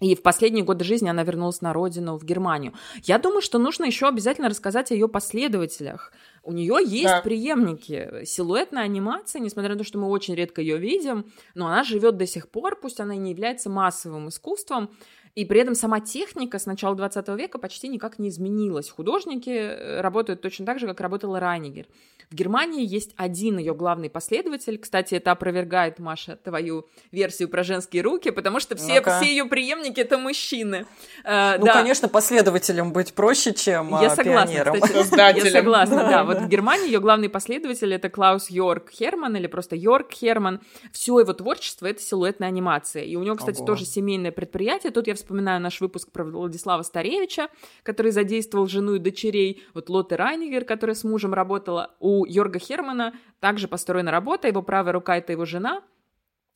И 0.02 0.14
в 0.14 0.22
последние 0.22 0.66
годы 0.66 0.84
жизни 0.84 1.08
она 1.08 1.24
вернулась 1.24 1.62
на 1.62 1.72
родину, 1.72 2.18
в 2.18 2.26
Германию. 2.26 2.74
Я 3.04 3.18
думаю, 3.18 3.42
что 3.42 3.60
нужно 3.60 3.86
еще 3.86 4.08
обязательно 4.08 4.50
рассказать 4.50 4.92
о 4.92 4.94
ее 4.94 5.08
последователях. 5.08 6.12
У 6.44 6.52
нее 6.52 6.80
есть 6.84 7.06
да. 7.06 7.22
преемники. 7.22 8.26
Силуэтная 8.26 8.84
анимация, 8.84 9.40
несмотря 9.40 9.72
на 9.72 9.78
то, 9.78 9.86
что 9.86 9.98
мы 9.98 10.10
очень 10.10 10.36
редко 10.36 10.62
ее 10.62 10.78
видим, 10.78 11.32
но 11.54 11.68
она 11.68 11.86
живет 11.86 12.18
до 12.18 12.28
сих 12.28 12.50
пор, 12.50 12.78
пусть 12.78 13.00
она 13.00 13.16
и 13.16 13.18
не 13.18 13.32
является 13.32 13.70
массовым 13.70 14.28
искусством. 14.28 14.90
И 15.36 15.44
при 15.44 15.60
этом 15.60 15.76
сама 15.76 16.00
техника 16.00 16.60
с 16.60 16.66
начала 16.66 16.96
20 16.96 17.28
века 17.30 17.58
почти 17.58 17.90
никак 17.90 18.20
не 18.20 18.30
изменилась. 18.30 18.90
Художники 18.90 19.50
э, 19.50 20.00
работают 20.00 20.42
точно 20.42 20.66
так 20.66 20.80
же, 20.80 20.88
как 20.88 21.02
работал 21.02 21.38
Райнигер. 21.38 21.88
В 22.32 22.36
Германии 22.36 22.86
есть 22.86 23.12
один 23.18 23.58
ее 23.58 23.76
главный 23.76 24.10
последователь. 24.10 24.78
Кстати, 24.80 25.16
это 25.16 25.32
опровергает, 25.32 26.00
Маша, 26.00 26.38
твою 26.38 26.88
версию 27.12 27.50
про 27.50 27.64
женские 27.64 28.02
руки, 28.02 28.32
потому 28.32 28.60
что 28.60 28.76
все, 28.76 29.02
ну 29.02 29.12
все 29.12 29.30
ее 29.30 29.46
преемники 29.46 30.00
это 30.00 30.18
мужчины. 30.18 30.86
Э, 31.26 31.58
ну, 31.58 31.66
да. 31.66 31.74
конечно, 31.74 32.08
последователем 32.08 32.94
быть 32.94 33.14
проще, 33.14 33.54
чем 33.54 33.90
я 33.90 34.08
а, 34.08 34.16
согласна, 34.16 34.54
пионером. 34.54 34.82
Кстати, 34.82 35.46
я 35.46 35.52
согласна, 35.52 35.98
да. 35.98 36.24
Вот 36.24 36.38
в 36.40 36.48
Германии 36.48 36.88
ее 36.88 37.02
главный 37.02 37.28
последователь 37.28 37.94
это 37.94 38.10
Клаус 38.10 38.50
Йорк 38.50 38.90
Херман 38.90 39.36
или 39.36 39.48
просто 39.48 39.76
Йорк 39.76 40.14
Херман. 40.14 40.62
Все 40.94 41.20
его 41.20 41.34
творчество 41.34 41.88
это 41.88 42.02
силуэтная 42.02 42.48
анимация. 42.48 43.04
И 43.04 43.18
у 43.18 43.24
него, 43.24 43.36
кстати, 43.36 43.58
Ого. 43.58 43.68
тоже 43.68 43.86
семейное 43.86 44.32
предприятие. 44.32 44.92
Тут 44.92 45.08
я 45.08 45.14
вспоминаю 45.26 45.60
наш 45.60 45.82
выпуск 45.82 46.12
про 46.12 46.24
Владислава 46.24 46.84
Старевича, 46.84 47.50
который 47.82 48.12
задействовал 48.12 48.68
жену 48.68 48.94
и 48.94 49.00
дочерей. 49.00 49.64
Вот 49.74 49.90
Лотте 49.90 50.16
Райнигер, 50.16 50.66
которая 50.66 50.96
с 50.96 51.04
мужем 51.04 51.34
работала. 51.34 51.96
У 52.00 52.26
Йорга 52.26 52.60
Хермана 52.60 53.14
также 53.40 53.68
построена 53.68 54.12
работа, 54.12 54.48
его 54.48 54.62
правая 54.62 54.94
рука— 54.94 55.18
это 55.18 55.32
его 55.32 55.46
жена, 55.46 55.82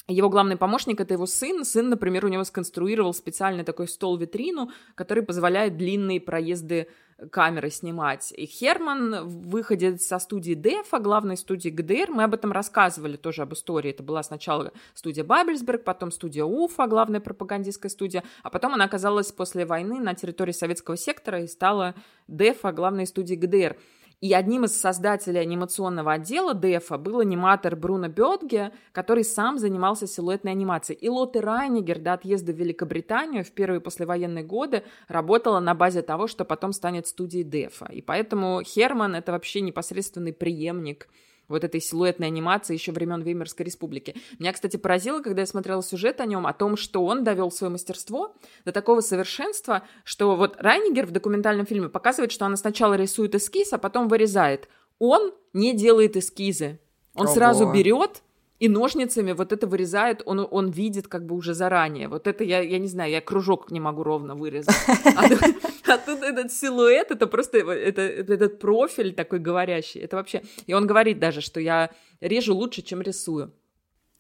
его 0.10 0.30
главный 0.30 0.58
помощник— 0.58 1.00
это 1.02 1.14
его 1.14 1.26
сын. 1.26 1.64
Сын, 1.64 1.90
например, 1.90 2.26
у 2.26 2.30
него 2.30 2.44
сконструировал 2.44 3.14
специальный 3.14 3.64
такой 3.64 3.88
стол-витрину, 3.88 4.72
который 4.96 5.24
позволяет 5.24 5.78
длинные 5.78 6.20
проезды 6.20 6.88
камеры 7.32 7.70
снимать. 7.70 8.34
И 8.36 8.46
Херман 8.46 9.28
выходит 9.28 10.02
со 10.02 10.20
студии 10.20 10.54
Дефа, 10.54 11.00
главной 11.00 11.38
студии 11.38 11.70
ГДР. 11.70 12.12
Мы 12.12 12.24
об 12.24 12.34
этом 12.34 12.52
рассказывали 12.52 13.18
тоже 13.18 13.42
об 13.42 13.54
истории. 13.54 13.92
Это 13.92 14.04
была 14.04 14.24
сначала 14.24 14.72
студия 14.94 15.24
Бабельсберг, 15.24 15.84
потом 15.84 16.12
студия 16.12 16.46
Уфа, 16.46 16.88
главная 16.88 17.20
пропагандистская 17.20 17.90
студия, 17.90 18.24
а 18.44 18.50
потом 18.50 18.74
она 18.74 18.86
оказалась 18.86 19.32
после 19.32 19.66
войны 19.66 20.00
на 20.00 20.16
территории 20.16 20.54
советского 20.54 20.98
сектора 20.98 21.42
и 21.42 21.48
стала 21.48 21.96
Дефа, 22.28 22.72
главной 22.72 23.06
студией 23.06 23.38
ГДР. 23.40 23.78
И 24.22 24.34
одним 24.34 24.66
из 24.66 24.76
создателей 24.76 25.40
анимационного 25.40 26.14
отдела 26.14 26.54
ДЭФа 26.54 26.98
был 26.98 27.20
аниматор 27.20 27.78
Бруно 27.78 28.10
Бетге, 28.10 28.74
который 28.92 29.24
сам 29.24 29.58
занимался 29.58 30.08
силуэтной 30.08 30.52
анимацией. 30.52 31.00
И 31.00 31.08
Лотте 31.08 31.40
Райнигер 31.40 32.00
до 32.00 32.14
отъезда 32.14 32.52
в 32.52 32.58
Великобританию 32.58 33.46
в 33.46 33.52
первые 33.52 33.80
послевоенные 33.80 34.44
годы 34.44 34.84
работала 35.08 35.62
на 35.62 35.74
базе 35.74 36.02
того, 36.02 36.28
что 36.28 36.44
потом 36.44 36.74
станет 36.74 37.08
студией 37.08 37.46
ДЭФа. 37.46 37.86
И 37.86 38.02
поэтому 38.02 38.62
Херман— 38.62 39.16
это 39.16 39.32
вообще 39.32 39.62
непосредственный 39.62 40.34
преемник 40.34 41.08
вот 41.50 41.64
этой 41.64 41.82
силуэтной 41.82 42.28
анимации 42.28 42.74
еще 42.74 42.92
времен 42.92 43.22
Веймарской 43.22 43.66
республики. 43.66 44.16
Меня, 44.40 44.54
кстати, 44.54 44.78
поразило, 44.78 45.22
когда 45.22 45.42
я 45.42 45.48
смотрела 45.48 45.84
сюжет 45.84 46.22
о 46.22 46.26
нем, 46.26 46.48
о 46.48 46.54
том, 46.54 46.78
что 46.78 47.04
он 47.04 47.24
довел 47.24 47.52
свое 47.52 47.72
мастерство 47.72 48.36
до 48.64 48.72
такого 48.72 49.02
совершенства, 49.02 49.84
что 50.04 50.36
вот 50.36 50.56
Райнигер 50.60 51.06
в 51.06 51.12
документальном 51.12 51.66
фильме 51.66 51.90
показывает, 51.90 52.32
что 52.32 52.46
она 52.46 52.56
сначала 52.56 52.94
рисует 52.94 53.36
эскиз, 53.36 53.74
а 53.74 53.78
потом 53.78 54.08
вырезает. 54.08 54.70
Он 55.00 55.34
не 55.54 55.74
делает 55.74 56.16
эскизы. 56.16 56.80
Он 57.16 57.26
Ого. 57.26 57.34
сразу 57.34 57.72
берет 57.72 58.22
и 58.60 58.68
ножницами 58.68 59.32
вот 59.32 59.54
это 59.54 59.68
вырезает, 59.68 60.22
он, 60.26 60.46
он 60.52 60.70
видит 60.70 61.08
как 61.08 61.26
бы 61.26 61.36
уже 61.36 61.54
заранее. 61.54 62.10
Вот 62.10 62.28
это 62.28 62.44
я, 62.44 62.60
я 62.60 62.78
не 62.78 62.88
знаю, 62.88 63.12
я 63.12 63.22
кружок 63.22 63.72
не 63.72 63.80
могу 63.80 64.04
ровно 64.04 64.36
вырезать. 64.36 64.76
А 65.16 65.98
тут, 65.98 66.22
а 66.22 66.26
этот 66.26 66.52
силуэт, 66.52 67.12
это 67.12 67.26
просто 67.26 67.58
это, 67.58 68.02
этот 68.02 68.60
профиль 68.60 69.14
такой 69.14 69.40
говорящий. 69.40 70.02
Это 70.02 70.18
вообще... 70.18 70.44
И 70.68 70.74
он 70.74 70.86
говорит 70.86 71.20
даже, 71.20 71.42
что 71.42 71.60
я 71.60 71.90
режу 72.22 72.54
лучше, 72.54 72.82
чем 72.82 73.02
рисую. 73.02 73.54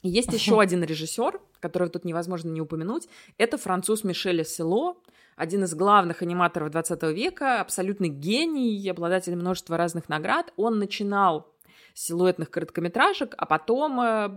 есть 0.02 0.34
еще 0.34 0.60
один 0.60 0.84
режиссер, 0.84 1.40
которого 1.60 1.90
тут 1.90 2.06
невозможно 2.06 2.50
не 2.50 2.62
упомянуть. 2.62 3.08
Это 3.38 3.58
француз 3.58 4.04
Мишель 4.04 4.44
Село, 4.46 5.04
один 5.36 5.64
из 5.66 5.76
главных 5.76 6.22
аниматоров 6.22 6.72
20 6.72 7.04
века, 7.14 7.62
абсолютный 7.62 8.10
гений, 8.10 8.90
обладатель 8.90 9.36
множества 9.36 9.78
разных 9.78 10.10
наград. 10.10 10.54
Он 10.56 10.80
начинал 10.80 11.54
силуэтных 12.00 12.50
короткометражек, 12.50 13.36
а 13.38 13.46
потом 13.46 14.00
э, 14.00 14.30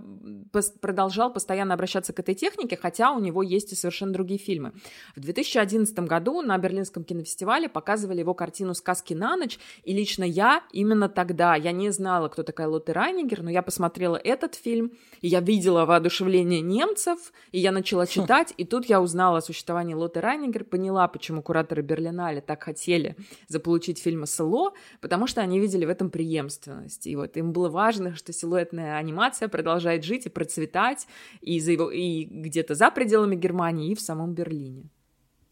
продолжал 0.80 1.32
постоянно 1.32 1.74
обращаться 1.74 2.12
к 2.12 2.18
этой 2.18 2.34
технике, 2.34 2.76
хотя 2.76 3.12
у 3.12 3.20
него 3.20 3.40
есть 3.40 3.72
и 3.72 3.76
совершенно 3.76 4.12
другие 4.12 4.40
фильмы. 4.40 4.72
В 5.14 5.20
2011 5.20 5.96
году 6.00 6.42
на 6.42 6.58
Берлинском 6.58 7.04
кинофестивале 7.04 7.68
показывали 7.68 8.18
его 8.18 8.34
картину 8.34 8.74
«Сказки 8.74 9.14
на 9.14 9.36
ночь», 9.36 9.60
и 9.84 9.94
лично 9.94 10.24
я 10.24 10.64
именно 10.72 11.08
тогда, 11.08 11.54
я 11.54 11.70
не 11.70 11.90
знала, 11.90 12.28
кто 12.28 12.42
такая 12.42 12.66
Лотте 12.66 12.90
Райнигер, 12.90 13.42
но 13.42 13.50
я 13.50 13.62
посмотрела 13.62 14.16
этот 14.16 14.56
фильм, 14.56 14.92
и 15.20 15.28
я 15.28 15.38
видела 15.38 15.84
воодушевление 15.84 16.62
немцев, 16.62 17.32
и 17.52 17.60
я 17.60 17.70
начала 17.70 18.08
читать, 18.08 18.52
и 18.56 18.64
тут 18.64 18.86
я 18.86 19.00
узнала 19.00 19.38
о 19.38 19.40
существовании 19.40 19.94
Лотте 19.94 20.18
Райнигер, 20.18 20.64
поняла, 20.64 21.06
почему 21.06 21.42
кураторы 21.42 21.82
Берлинале 21.82 22.40
так 22.40 22.64
хотели 22.64 23.14
заполучить 23.46 24.00
фильм 24.00 24.26
«Село», 24.26 24.74
потому 25.00 25.28
что 25.28 25.40
они 25.42 25.60
видели 25.60 25.84
в 25.84 25.90
этом 25.90 26.10
преемственность. 26.10 27.06
И 27.06 27.14
вот 27.14 27.36
им 27.36 27.51
было 27.52 27.68
важно, 27.68 28.16
что 28.16 28.32
силуэтная 28.32 28.96
анимация 28.96 29.48
продолжает 29.48 30.04
жить 30.04 30.26
и 30.26 30.30
процветать 30.30 31.06
и, 31.40 31.60
за 31.60 31.72
его, 31.72 31.90
и 31.90 32.24
где-то 32.24 32.74
за 32.74 32.90
пределами 32.90 33.36
Германии, 33.36 33.92
и 33.92 33.94
в 33.94 34.00
самом 34.00 34.34
Берлине. 34.34 34.88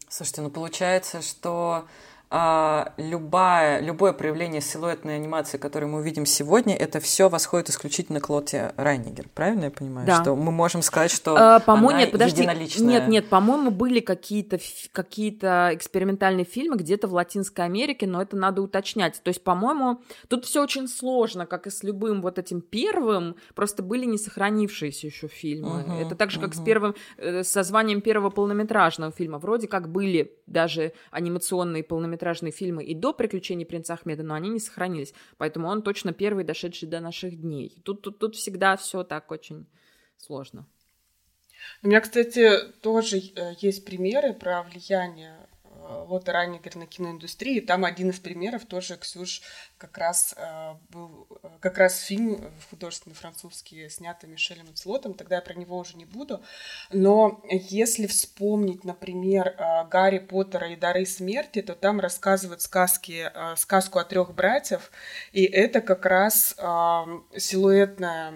Слушайте, 0.09 0.41
ну 0.41 0.49
получается, 0.49 1.21
что 1.21 1.85
а, 2.33 2.93
любая, 2.95 3.81
любое 3.81 4.13
проявление 4.13 4.61
силуэтной 4.61 5.17
анимации, 5.17 5.57
которое 5.57 5.87
мы 5.87 5.99
увидим 5.99 6.25
сегодня, 6.25 6.73
это 6.73 7.01
все 7.01 7.27
восходит 7.27 7.69
исключительно 7.69 8.21
к 8.21 8.29
Лоте 8.29 8.71
Райнигер. 8.77 9.27
Правильно 9.35 9.65
я 9.65 9.71
понимаю? 9.71 10.07
Да. 10.07 10.21
Что 10.21 10.37
мы 10.37 10.53
можем 10.53 10.81
сказать, 10.81 11.11
что 11.11 11.35
а, 11.35 11.59
по-моему, 11.59 11.89
она 11.89 11.99
нет, 11.99 12.11
подожди, 12.13 12.43
единоличная. 12.43 12.87
Нет, 12.87 13.07
нет, 13.09 13.27
по-моему, 13.27 13.69
были 13.69 13.99
какие-то 13.99 14.59
какие 14.93 15.31
экспериментальные 15.31 16.45
фильмы 16.45 16.77
где-то 16.77 17.09
в 17.09 17.13
Латинской 17.13 17.65
Америке, 17.65 18.07
но 18.07 18.21
это 18.21 18.37
надо 18.37 18.61
уточнять. 18.61 19.21
То 19.21 19.27
есть, 19.27 19.43
по-моему, 19.43 19.99
тут 20.29 20.45
все 20.45 20.63
очень 20.63 20.87
сложно, 20.87 21.45
как 21.45 21.67
и 21.67 21.69
с 21.69 21.83
любым 21.83 22.21
вот 22.21 22.39
этим 22.39 22.61
первым, 22.61 23.35
просто 23.55 23.83
были 23.83 24.05
не 24.05 24.17
сохранившиеся 24.17 25.07
еще 25.07 25.27
фильмы. 25.27 25.81
Угу, 25.81 25.91
это 25.95 26.15
так 26.15 26.31
же, 26.31 26.39
как 26.39 26.51
угу. 26.51 26.61
с 26.61 26.63
первым, 26.63 26.95
э, 27.17 27.43
со 27.43 27.63
званием 27.63 27.99
первого 27.99 28.29
полнометражного 28.29 29.11
фильма. 29.11 29.37
Вроде 29.37 29.67
как 29.67 29.89
были 29.89 30.31
даже 30.47 30.93
анимационные 31.11 31.83
полнометражные 31.83 32.20
полнометражные 32.21 32.51
фильмы 32.51 32.83
и 32.83 32.93
до 32.93 33.13
«Приключений 33.13 33.65
принца 33.65 33.93
Ахмеда», 33.93 34.23
но 34.23 34.35
они 34.35 34.49
не 34.49 34.59
сохранились. 34.59 35.13
Поэтому 35.37 35.67
он 35.67 35.81
точно 35.81 36.13
первый, 36.13 36.43
дошедший 36.43 36.87
до 36.87 36.99
наших 36.99 37.39
дней. 37.41 37.81
Тут, 37.83 38.01
тут, 38.01 38.19
тут 38.19 38.35
всегда 38.35 38.77
все 38.77 39.03
так 39.03 39.31
очень 39.31 39.65
сложно. 40.17 40.67
У 41.83 41.87
меня, 41.87 42.01
кстати, 42.01 42.59
тоже 42.81 43.17
э, 43.17 43.53
есть 43.59 43.85
примеры 43.85 44.33
про 44.33 44.63
влияние 44.63 45.35
Лота 46.07 46.33
Райнигер 46.33 46.75
на 46.75 46.85
киноиндустрии. 46.85 47.59
Там 47.59 47.85
один 47.85 48.09
из 48.09 48.19
примеров 48.19 48.65
тоже, 48.65 48.97
Ксюш, 48.97 49.41
как 49.77 49.97
раз 49.97 50.33
э, 50.37 50.73
был 50.89 51.27
э, 51.43 51.49
как 51.59 51.77
раз 51.77 51.99
фильм 51.99 52.51
художественный 52.69 53.15
французский, 53.15 53.89
снятый 53.89 54.29
Мишелем 54.29 54.69
Ацелотом. 54.69 55.13
Тогда 55.13 55.37
я 55.37 55.41
про 55.41 55.53
него 55.53 55.77
уже 55.77 55.97
не 55.97 56.05
буду. 56.05 56.41
Но 56.91 57.41
если 57.49 58.07
вспомнить, 58.07 58.83
например, 58.83 59.47
э, 59.47 59.87
Гарри 59.87 60.19
Поттера 60.19 60.71
и 60.71 60.75
Дары 60.75 61.05
смерти, 61.05 61.61
то 61.61 61.75
там 61.75 61.99
рассказывают 61.99 62.61
сказки, 62.61 63.31
сказку 63.55 63.99
о 63.99 64.03
трех 64.03 64.33
братьев. 64.33 64.91
И 65.31 65.43
это 65.43 65.81
как 65.81 66.05
раз 66.05 66.55
силуэтная 67.37 68.33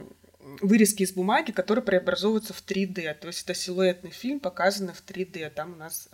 вырезки 0.62 1.04
из 1.04 1.14
бумаги, 1.14 1.52
которые 1.52 1.84
преобразовываются 1.84 2.54
в 2.54 2.64
3D. 2.64 3.14
То 3.16 3.28
есть 3.28 3.44
это 3.44 3.54
силуэтный 3.54 4.12
фильм, 4.12 4.40
показанный 4.40 4.94
в 4.94 5.04
3D. 5.04 5.50
Там 5.50 5.74
у 5.74 5.76
нас 5.76 6.10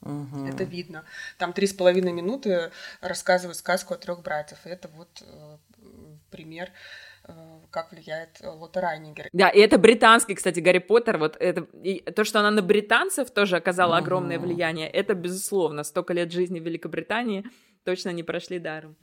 угу. 0.00 0.46
это 0.46 0.64
видно. 0.64 1.04
Там 1.38 1.52
три 1.52 1.66
с 1.66 1.72
половиной 1.72 2.12
минуты 2.12 2.70
рассказывают 3.00 3.56
сказку 3.56 3.94
о 3.94 3.96
трех 3.96 4.22
братьев. 4.22 4.58
И 4.64 4.68
это 4.68 4.88
вот 4.88 5.22
э, 5.22 5.56
пример 6.30 6.70
э, 7.24 7.32
как 7.70 7.92
влияет 7.92 8.40
Лота 8.42 8.80
Райнигер. 8.80 9.28
Да, 9.32 9.48
и 9.48 9.60
это 9.60 9.78
британский, 9.78 10.34
кстати, 10.34 10.60
Гарри 10.60 10.78
Поттер. 10.78 11.18
Вот 11.18 11.36
это, 11.38 11.62
и 11.82 12.00
то, 12.00 12.24
что 12.24 12.40
она 12.40 12.50
на 12.50 12.62
британцев 12.62 13.30
тоже 13.30 13.56
оказала 13.56 13.98
огромное 13.98 14.38
влияние, 14.38 14.88
это 14.88 15.14
безусловно. 15.14 15.84
Столько 15.84 16.12
лет 16.12 16.32
жизни 16.32 16.58
в 16.58 16.64
Великобритании 16.64 17.44
точно 17.84 18.10
не 18.10 18.24
прошли 18.24 18.58
даром. 18.58 18.96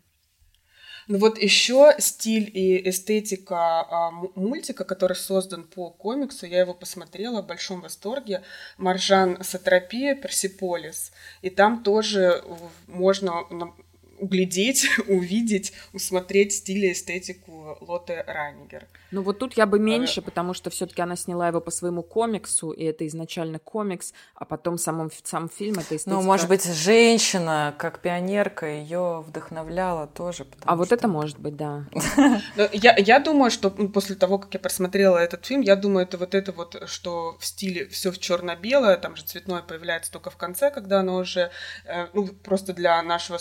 Ну 1.07 1.17
вот 1.17 1.37
еще 1.37 1.95
стиль 1.99 2.49
и 2.53 2.89
эстетика 2.89 3.81
а, 3.81 4.11
мультика, 4.35 4.83
который 4.85 5.15
создан 5.15 5.63
по 5.63 5.89
комиксу, 5.89 6.45
я 6.45 6.61
его 6.61 6.73
посмотрела 6.73 7.41
в 7.41 7.47
большом 7.47 7.81
восторге. 7.81 8.43
Маржан 8.77 9.43
Сатропия, 9.43 10.15
Персиполис. 10.15 11.11
И 11.41 11.49
там 11.49 11.83
тоже 11.83 12.43
можно 12.87 13.43
углядеть, 14.23 14.87
увидеть, 15.07 15.73
усмотреть 15.91 16.53
стиль 16.53 16.85
и 16.85 16.91
эстетику 16.93 17.77
Лоты 17.81 18.23
Райнигер. 18.25 18.87
Ну 19.11 19.21
вот 19.21 19.39
тут 19.39 19.57
я 19.57 19.65
бы 19.65 19.79
меньше, 19.79 20.21
а... 20.21 20.23
потому 20.23 20.53
что 20.53 20.69
все-таки 20.69 21.01
она 21.01 21.15
сняла 21.15 21.47
его 21.49 21.61
по 21.61 21.71
своему 21.71 22.01
комиксу, 22.01 22.71
и 22.71 22.85
это 22.85 23.05
изначально 23.05 23.59
комикс, 23.59 24.13
а 24.35 24.45
потом 24.45 24.77
сам, 24.77 25.11
сам 25.23 25.49
фильм 25.49 25.73
это 25.73 25.95
эстетика. 25.95 26.09
Ну, 26.09 26.21
может 26.21 26.47
быть, 26.47 26.65
женщина, 26.65 27.75
как 27.77 27.99
пионерка, 27.99 28.65
ее 28.65 29.23
вдохновляла 29.27 30.07
тоже. 30.07 30.47
А 30.63 30.75
вот 30.75 30.91
это 30.91 31.07
может 31.07 31.39
быть, 31.39 31.55
да. 31.55 31.85
Я, 32.73 32.95
я 32.97 33.19
думаю, 33.19 33.51
что 33.51 33.69
после 33.69 34.15
того, 34.15 34.37
как 34.37 34.53
я 34.53 34.59
просмотрела 34.59 35.17
этот 35.17 35.45
фильм, 35.45 35.61
я 35.61 35.75
думаю, 35.75 36.05
это 36.05 36.17
вот 36.17 36.33
это 36.33 36.51
вот, 36.51 36.83
что 36.87 37.37
в 37.39 37.45
стиле 37.45 37.87
все 37.87 38.11
в 38.11 38.19
черно-белое, 38.19 38.97
там 38.97 39.15
же 39.15 39.23
цветное 39.23 39.61
появляется 39.61 40.11
только 40.11 40.29
в 40.29 40.37
конце, 40.37 40.71
когда 40.71 40.99
оно 40.99 41.17
уже, 41.17 41.51
э, 41.85 42.07
ну, 42.13 42.27
просто 42.27 42.73
для 42.73 43.01
нашего 43.01 43.37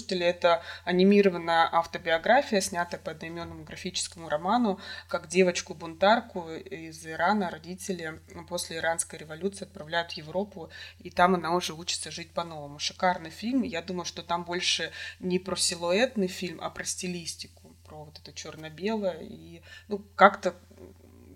слушателя 0.00 0.26
это 0.28 0.62
анимированная 0.84 1.68
автобиография, 1.70 2.60
снятая 2.60 3.00
по 3.00 3.12
одноименному 3.12 3.64
графическому 3.64 4.28
роману 4.28 4.80
как 5.08 5.28
девочку-бунтарку 5.28 6.50
из 6.50 7.06
Ирана 7.06 7.50
родители 7.50 8.20
после 8.48 8.78
иранской 8.78 9.18
революции 9.18 9.64
отправляют 9.64 10.12
в 10.12 10.16
Европу, 10.16 10.70
и 10.98 11.10
там 11.10 11.34
она 11.34 11.54
уже 11.54 11.74
учится 11.74 12.10
жить 12.10 12.32
по-новому. 12.32 12.78
Шикарный 12.78 13.30
фильм. 13.30 13.62
Я 13.62 13.82
думаю, 13.82 14.04
что 14.04 14.22
там 14.22 14.44
больше 14.44 14.90
не 15.20 15.38
про 15.38 15.56
силуэтный 15.56 16.28
фильм, 16.28 16.58
а 16.62 16.70
про 16.70 16.84
стилистику, 16.84 17.74
про 17.84 18.04
вот 18.04 18.18
это 18.18 18.32
черно-белое. 18.32 19.18
И 19.20 19.62
ну, 19.88 19.98
как-то 20.16 20.54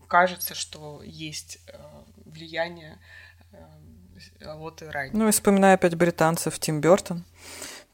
кажется, 0.09 0.55
что 0.55 1.03
есть 1.05 1.59
э, 1.67 1.79
влияние 2.25 2.99
э, 3.53 4.53
Лоты 4.53 4.91
Райни. 4.91 5.17
Ну 5.17 5.29
и 5.29 5.33
вспоминаю 5.33 5.75
опять 5.75 5.95
британцев 5.95 6.59
Тим 6.59 6.81
Бертон. 6.81 7.25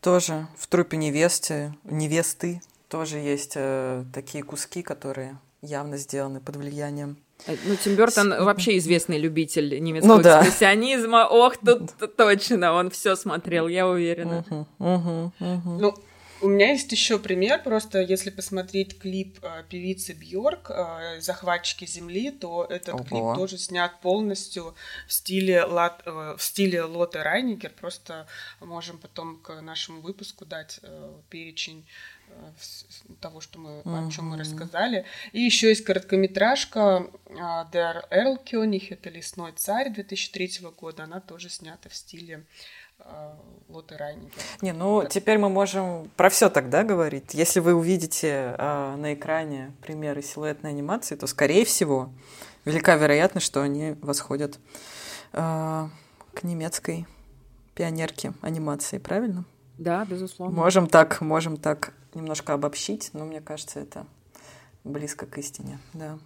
Тоже 0.01 0.47
в 0.57 0.67
трупе 0.67 0.97
невесты, 0.97 1.75
невесты 1.85 2.63
тоже 2.89 3.19
есть 3.19 3.53
э, 3.55 4.05
такие 4.13 4.43
куски, 4.43 4.83
которые 4.83 5.39
явно 5.63 5.97
сделаны 5.99 6.41
под 6.41 6.57
влиянием 6.57 7.19
э, 7.47 7.55
ну, 7.67 7.77
Тим 7.77 7.95
Бертон 7.95 8.31
вообще 8.45 8.79
известный 8.79 9.19
любитель 9.19 9.79
немецкого 9.81 10.17
ну, 10.17 10.23
да. 10.23 10.41
экспрессионизма. 10.41 11.27
Ох, 11.27 11.57
тут 11.59 12.17
точно, 12.17 12.73
он 12.73 12.91
все 12.91 13.15
смотрел, 13.15 13.69
я 13.69 13.87
уверена. 13.87 14.45
Uh-huh, 14.49 14.67
uh-huh, 14.79 15.31
uh-huh. 15.39 15.79
Ну, 15.81 15.95
у 16.43 16.49
меня 16.49 16.71
есть 16.71 16.91
еще 16.93 17.19
пример, 17.19 17.63
просто 17.63 18.01
если 18.01 18.31
посмотреть 18.31 18.99
клип 18.99 19.39
э, 19.43 19.65
певицы 19.69 20.15
Бьорк 20.15 20.71
э, 20.71 21.21
«Захватчики 21.21 21.85
земли», 21.85 22.31
то 22.31 22.65
этот 22.65 22.95
Ого. 22.95 23.05
клип 23.05 23.37
тоже 23.37 23.59
снят 23.59 24.01
полностью 24.01 24.75
в 25.07 25.13
стиле, 25.13 25.65
лат, 25.65 26.03
э, 26.07 26.35
в 26.37 26.43
стиле 26.43 26.83
Лоты 26.83 27.23
Райнигер. 27.23 27.73
Просто 27.81 28.27
можем 28.61 28.99
потом 28.99 29.39
к 29.39 29.61
нашему 29.61 30.01
выпуску 30.01 30.45
дать 30.45 30.81
э, 30.83 31.13
перечень 31.29 31.85
того, 33.21 33.41
что 33.41 33.59
мы, 33.59 33.81
mm-hmm. 33.81 34.09
о 34.09 34.11
чем 34.13 34.29
мы 34.29 34.39
рассказали. 34.39 35.05
И 35.33 35.41
еще 35.41 35.69
есть 35.69 35.85
короткометражка 35.85 37.11
Der 37.73 38.09
Erlkönig, 38.11 38.87
это 38.91 39.11
«Лесной 39.11 39.53
царь» 39.53 39.93
2003 39.93 40.61
года. 40.79 41.05
Она 41.05 41.21
тоже 41.21 41.51
снята 41.51 41.89
в 41.89 41.95
стиле 41.95 42.47
Лоты 43.71 43.97
Райнигер. 43.97 44.33
Не, 44.63 44.73
ну 44.73 45.07
теперь 45.09 45.39
мы 45.39 45.49
можем 45.49 46.11
про 46.17 46.29
все 46.29 46.51
тогда 46.51 46.83
говорить. 46.83 47.35
Если 47.35 47.61
вы 47.61 47.75
увидите 47.75 48.55
э, 48.59 48.97
на 48.97 49.15
экране 49.15 49.73
примеры 49.81 50.23
силуэтной 50.23 50.71
анимации, 50.71 51.15
то, 51.15 51.27
скорее 51.29 51.65
всего, 51.65 52.11
велика 52.65 52.97
вероятность, 52.97 53.47
что 53.47 53.63
они 53.63 53.97
восходят 54.03 54.59
э, 55.33 55.89
к 56.35 56.43
немецкой 56.43 57.07
пионерке 57.75 58.33
анимации, 58.43 58.99
правильно? 58.99 59.45
Да, 59.79 60.05
безусловно. 60.05 60.57
Можем 60.57 60.89
так, 60.89 61.21
можем 61.21 61.57
так 61.57 61.95
немножко 62.15 62.55
обобщить, 62.55 63.11
но 63.13 63.25
мне 63.25 63.41
кажется, 63.41 63.79
это 63.79 64.05
близко 64.83 65.27
к 65.27 65.39
истине, 65.39 65.79
да. 65.93 66.19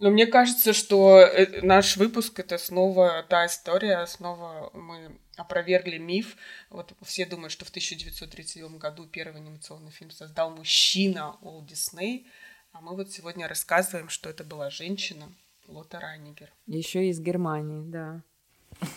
Но 0.00 0.10
мне 0.10 0.26
кажется, 0.26 0.72
что 0.72 1.20
э, 1.20 1.60
наш 1.60 1.98
выпуск 1.98 2.40
это 2.40 2.56
снова 2.56 3.22
та 3.28 3.46
история, 3.46 4.06
снова 4.06 4.70
мы 4.72 5.18
опровергли 5.36 5.98
миф. 5.98 6.36
Вот 6.70 6.94
все 7.02 7.26
думают, 7.26 7.52
что 7.52 7.66
в 7.66 7.68
1937 7.68 8.78
году 8.78 9.06
первый 9.06 9.42
анимационный 9.42 9.90
фильм 9.90 10.10
создал 10.10 10.50
мужчина 10.50 11.36
Уолт 11.42 11.66
Дисней, 11.66 12.26
а 12.72 12.80
мы 12.80 12.96
вот 12.96 13.12
сегодня 13.12 13.46
рассказываем, 13.46 14.08
что 14.08 14.30
это 14.30 14.42
была 14.42 14.70
женщина 14.70 15.30
Лота 15.66 16.00
Райнигер. 16.00 16.50
Еще 16.66 17.08
из 17.08 17.20
Германии, 17.20 17.82
да. 17.84 18.22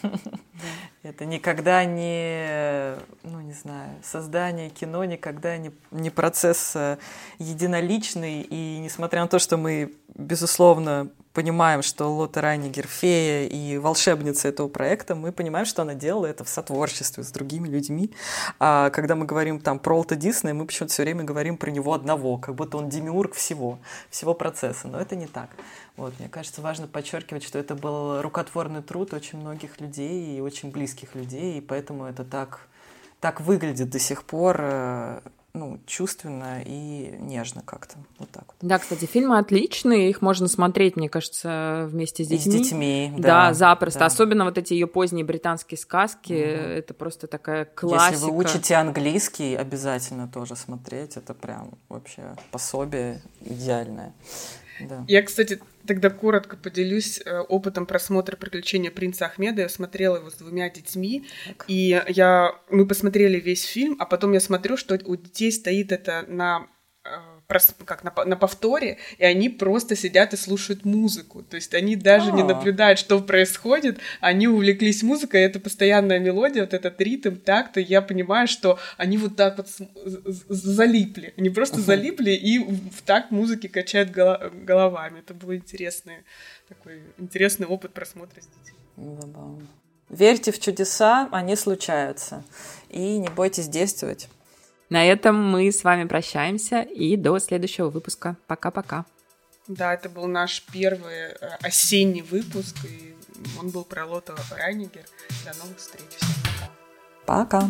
Это 1.03 1.25
никогда 1.25 1.83
не, 1.85 2.95
ну 3.23 3.41
не 3.41 3.53
знаю, 3.53 3.91
создание 4.03 4.69
кино 4.69 5.03
никогда 5.03 5.57
не, 5.57 5.71
не 5.91 6.09
процесс 6.09 6.73
э, 6.75 6.97
единоличный. 7.39 8.41
И 8.41 8.79
несмотря 8.79 9.21
на 9.21 9.27
то, 9.27 9.39
что 9.39 9.57
мы, 9.57 9.93
безусловно, 10.15 11.09
понимаем, 11.33 11.81
что 11.81 12.13
Лота 12.13 12.41
Райнигер 12.41 12.87
фея 12.87 13.47
и 13.47 13.77
волшебница 13.77 14.47
этого 14.47 14.67
проекта, 14.67 15.15
мы 15.15 15.31
понимаем, 15.31 15.65
что 15.65 15.81
она 15.81 15.95
делала 15.95 16.27
это 16.27 16.43
в 16.43 16.49
сотворчестве 16.49 17.23
с 17.23 17.31
другими 17.31 17.67
людьми. 17.67 18.11
А 18.59 18.91
когда 18.91 19.15
мы 19.15 19.25
говорим 19.25 19.59
там 19.59 19.79
про 19.79 19.95
Уолта 19.95 20.15
Диснея, 20.15 20.53
мы 20.53 20.65
почему-то 20.65 20.93
все 20.93 21.03
время 21.03 21.23
говорим 21.23 21.57
про 21.57 21.71
него 21.71 21.93
одного, 21.93 22.37
как 22.37 22.55
будто 22.55 22.77
он 22.77 22.89
демиург 22.89 23.33
всего, 23.33 23.79
всего 24.09 24.33
процесса. 24.33 24.87
Но 24.87 24.99
это 24.99 25.15
не 25.15 25.27
так. 25.27 25.49
Вот, 25.97 26.13
мне 26.19 26.29
кажется, 26.29 26.61
важно 26.61 26.87
подчеркивать, 26.87 27.43
что 27.43 27.59
это 27.59 27.75
был 27.75 28.21
рукотворный 28.21 28.81
труд 28.81 29.13
очень 29.13 29.39
многих 29.39 29.81
людей 29.81 30.37
и 30.37 30.41
очень 30.41 30.71
близких 30.71 31.15
людей, 31.15 31.57
и 31.57 31.61
поэтому 31.61 32.05
это 32.05 32.23
так, 32.23 32.67
так 33.19 33.41
выглядит 33.41 33.89
до 33.89 33.99
сих 33.99 34.23
пор 34.23 34.57
э, 34.59 35.19
ну, 35.55 35.79
чувственно 35.85 36.63
и 36.65 37.15
нежно 37.19 37.61
как-то. 37.61 37.97
Вот 38.17 38.29
так 38.31 38.45
вот. 38.47 38.55
Да, 38.61 38.79
кстати, 38.79 39.05
фильмы 39.05 39.37
отличные, 39.37 40.09
их 40.09 40.23
можно 40.23 40.47
смотреть, 40.47 40.95
мне 40.95 41.09
кажется, 41.09 41.87
вместе 41.91 42.23
с 42.23 42.27
детьми. 42.27 42.55
И 42.55 42.57
с 42.59 42.63
детьми, 42.63 43.13
да. 43.17 43.49
Да, 43.49 43.53
запросто. 43.53 43.99
Да. 43.99 44.05
Особенно 44.07 44.45
вот 44.45 44.57
эти 44.57 44.73
ее 44.73 44.87
поздние 44.87 45.23
британские 45.23 45.77
сказки, 45.77 46.33
угу. 46.33 46.39
это 46.39 46.93
просто 46.95 47.27
такая 47.27 47.65
классика. 47.65 48.13
Если 48.13 48.25
вы 48.31 48.37
учите 48.37 48.75
английский, 48.75 49.55
обязательно 49.55 50.27
тоже 50.27 50.55
смотреть. 50.55 51.17
Это 51.17 51.35
прям 51.35 51.77
вообще 51.87 52.35
пособие 52.49 53.21
идеальное. 53.41 54.13
Да. 54.79 55.05
Я, 55.07 55.21
кстати, 55.23 55.59
тогда 55.85 56.09
коротко 56.09 56.57
поделюсь 56.57 57.21
э, 57.23 57.39
опытом 57.39 57.85
просмотра 57.85 58.35
«Приключения 58.35 58.91
принца 58.91 59.25
Ахмеда». 59.25 59.61
Я 59.61 59.69
смотрела 59.69 60.17
его 60.17 60.29
с 60.29 60.35
двумя 60.35 60.69
детьми, 60.69 61.25
так. 61.47 61.65
и 61.67 62.01
я, 62.07 62.55
мы 62.69 62.87
посмотрели 62.87 63.39
весь 63.39 63.65
фильм, 63.65 63.95
а 63.99 64.05
потом 64.05 64.33
я 64.33 64.39
смотрю, 64.39 64.77
что 64.77 64.99
у 65.05 65.15
детей 65.15 65.51
стоит 65.51 65.91
это 65.91 66.25
на 66.27 66.67
э, 67.47 67.83
как 67.85 68.03
на, 68.03 68.13
на 68.25 68.35
повторе, 68.35 68.97
и 69.17 69.25
они 69.25 69.49
просто 69.49 69.95
сидят 69.95 70.33
и 70.33 70.37
слушают 70.37 70.85
музыку. 70.85 71.43
То 71.43 71.55
есть 71.55 71.73
они 71.73 71.95
даже 71.95 72.29
А-а-а. 72.29 72.35
не 72.35 72.41
а. 72.41 72.45
наблюдают, 72.45 72.99
что 72.99 73.19
происходит, 73.19 73.99
они 74.21 74.47
увлеклись 74.47 75.03
музыкой, 75.03 75.41
это 75.41 75.59
постоянная 75.59 76.19
мелодия, 76.19 76.63
вот 76.63 76.73
этот 76.73 76.99
ритм, 77.01 77.35
так-то, 77.35 77.79
я 77.79 78.01
понимаю, 78.01 78.47
что 78.47 78.79
они 78.97 79.17
вот 79.17 79.35
так 79.35 79.57
вот 79.57 79.67
залипли. 80.49 81.33
Они 81.37 81.49
просто 81.49 81.81
залипли 81.81 82.31
и 82.31 82.59
в 82.59 83.01
такт 83.05 83.31
музыки 83.31 83.67
качают 83.67 84.11
головами. 84.11 85.19
Это 85.19 85.33
был 85.33 85.53
интересный 85.53 86.23
такой 86.67 87.03
интересный 87.17 87.67
опыт 87.67 87.93
просмотра 87.93 88.41
с 88.41 88.45
детьми. 88.45 88.79
Забавно. 88.97 89.67
Верьте 90.09 90.51
в 90.51 90.59
чудеса, 90.59 91.29
они 91.31 91.55
случаются. 91.55 92.43
И 92.89 93.17
не 93.17 93.29
бойтесь 93.29 93.67
действовать. 93.67 94.27
На 94.93 95.03
этом 95.07 95.35
мы 95.35 95.71
с 95.71 95.83
вами 95.83 96.07
прощаемся 96.07 96.81
и 96.81 97.17
до 97.17 97.39
следующего 97.39 97.89
выпуска. 97.89 98.37
Пока-пока. 98.45 99.07
Да, 99.67 99.91
это 99.91 100.07
был 100.07 100.27
наш 100.27 100.63
первый 100.71 101.31
э, 101.31 101.57
осенний 101.63 102.21
выпуск, 102.21 102.75
и 102.85 103.15
он 103.59 103.71
был 103.71 103.85
про 103.85 104.05
Лото 104.05 104.35
Райнигер. 104.55 105.05
До 105.45 105.57
новых 105.57 105.79
встреч. 105.79 106.05
Всем 106.15 106.29
пока. 107.25 107.59
Пока. 107.59 107.69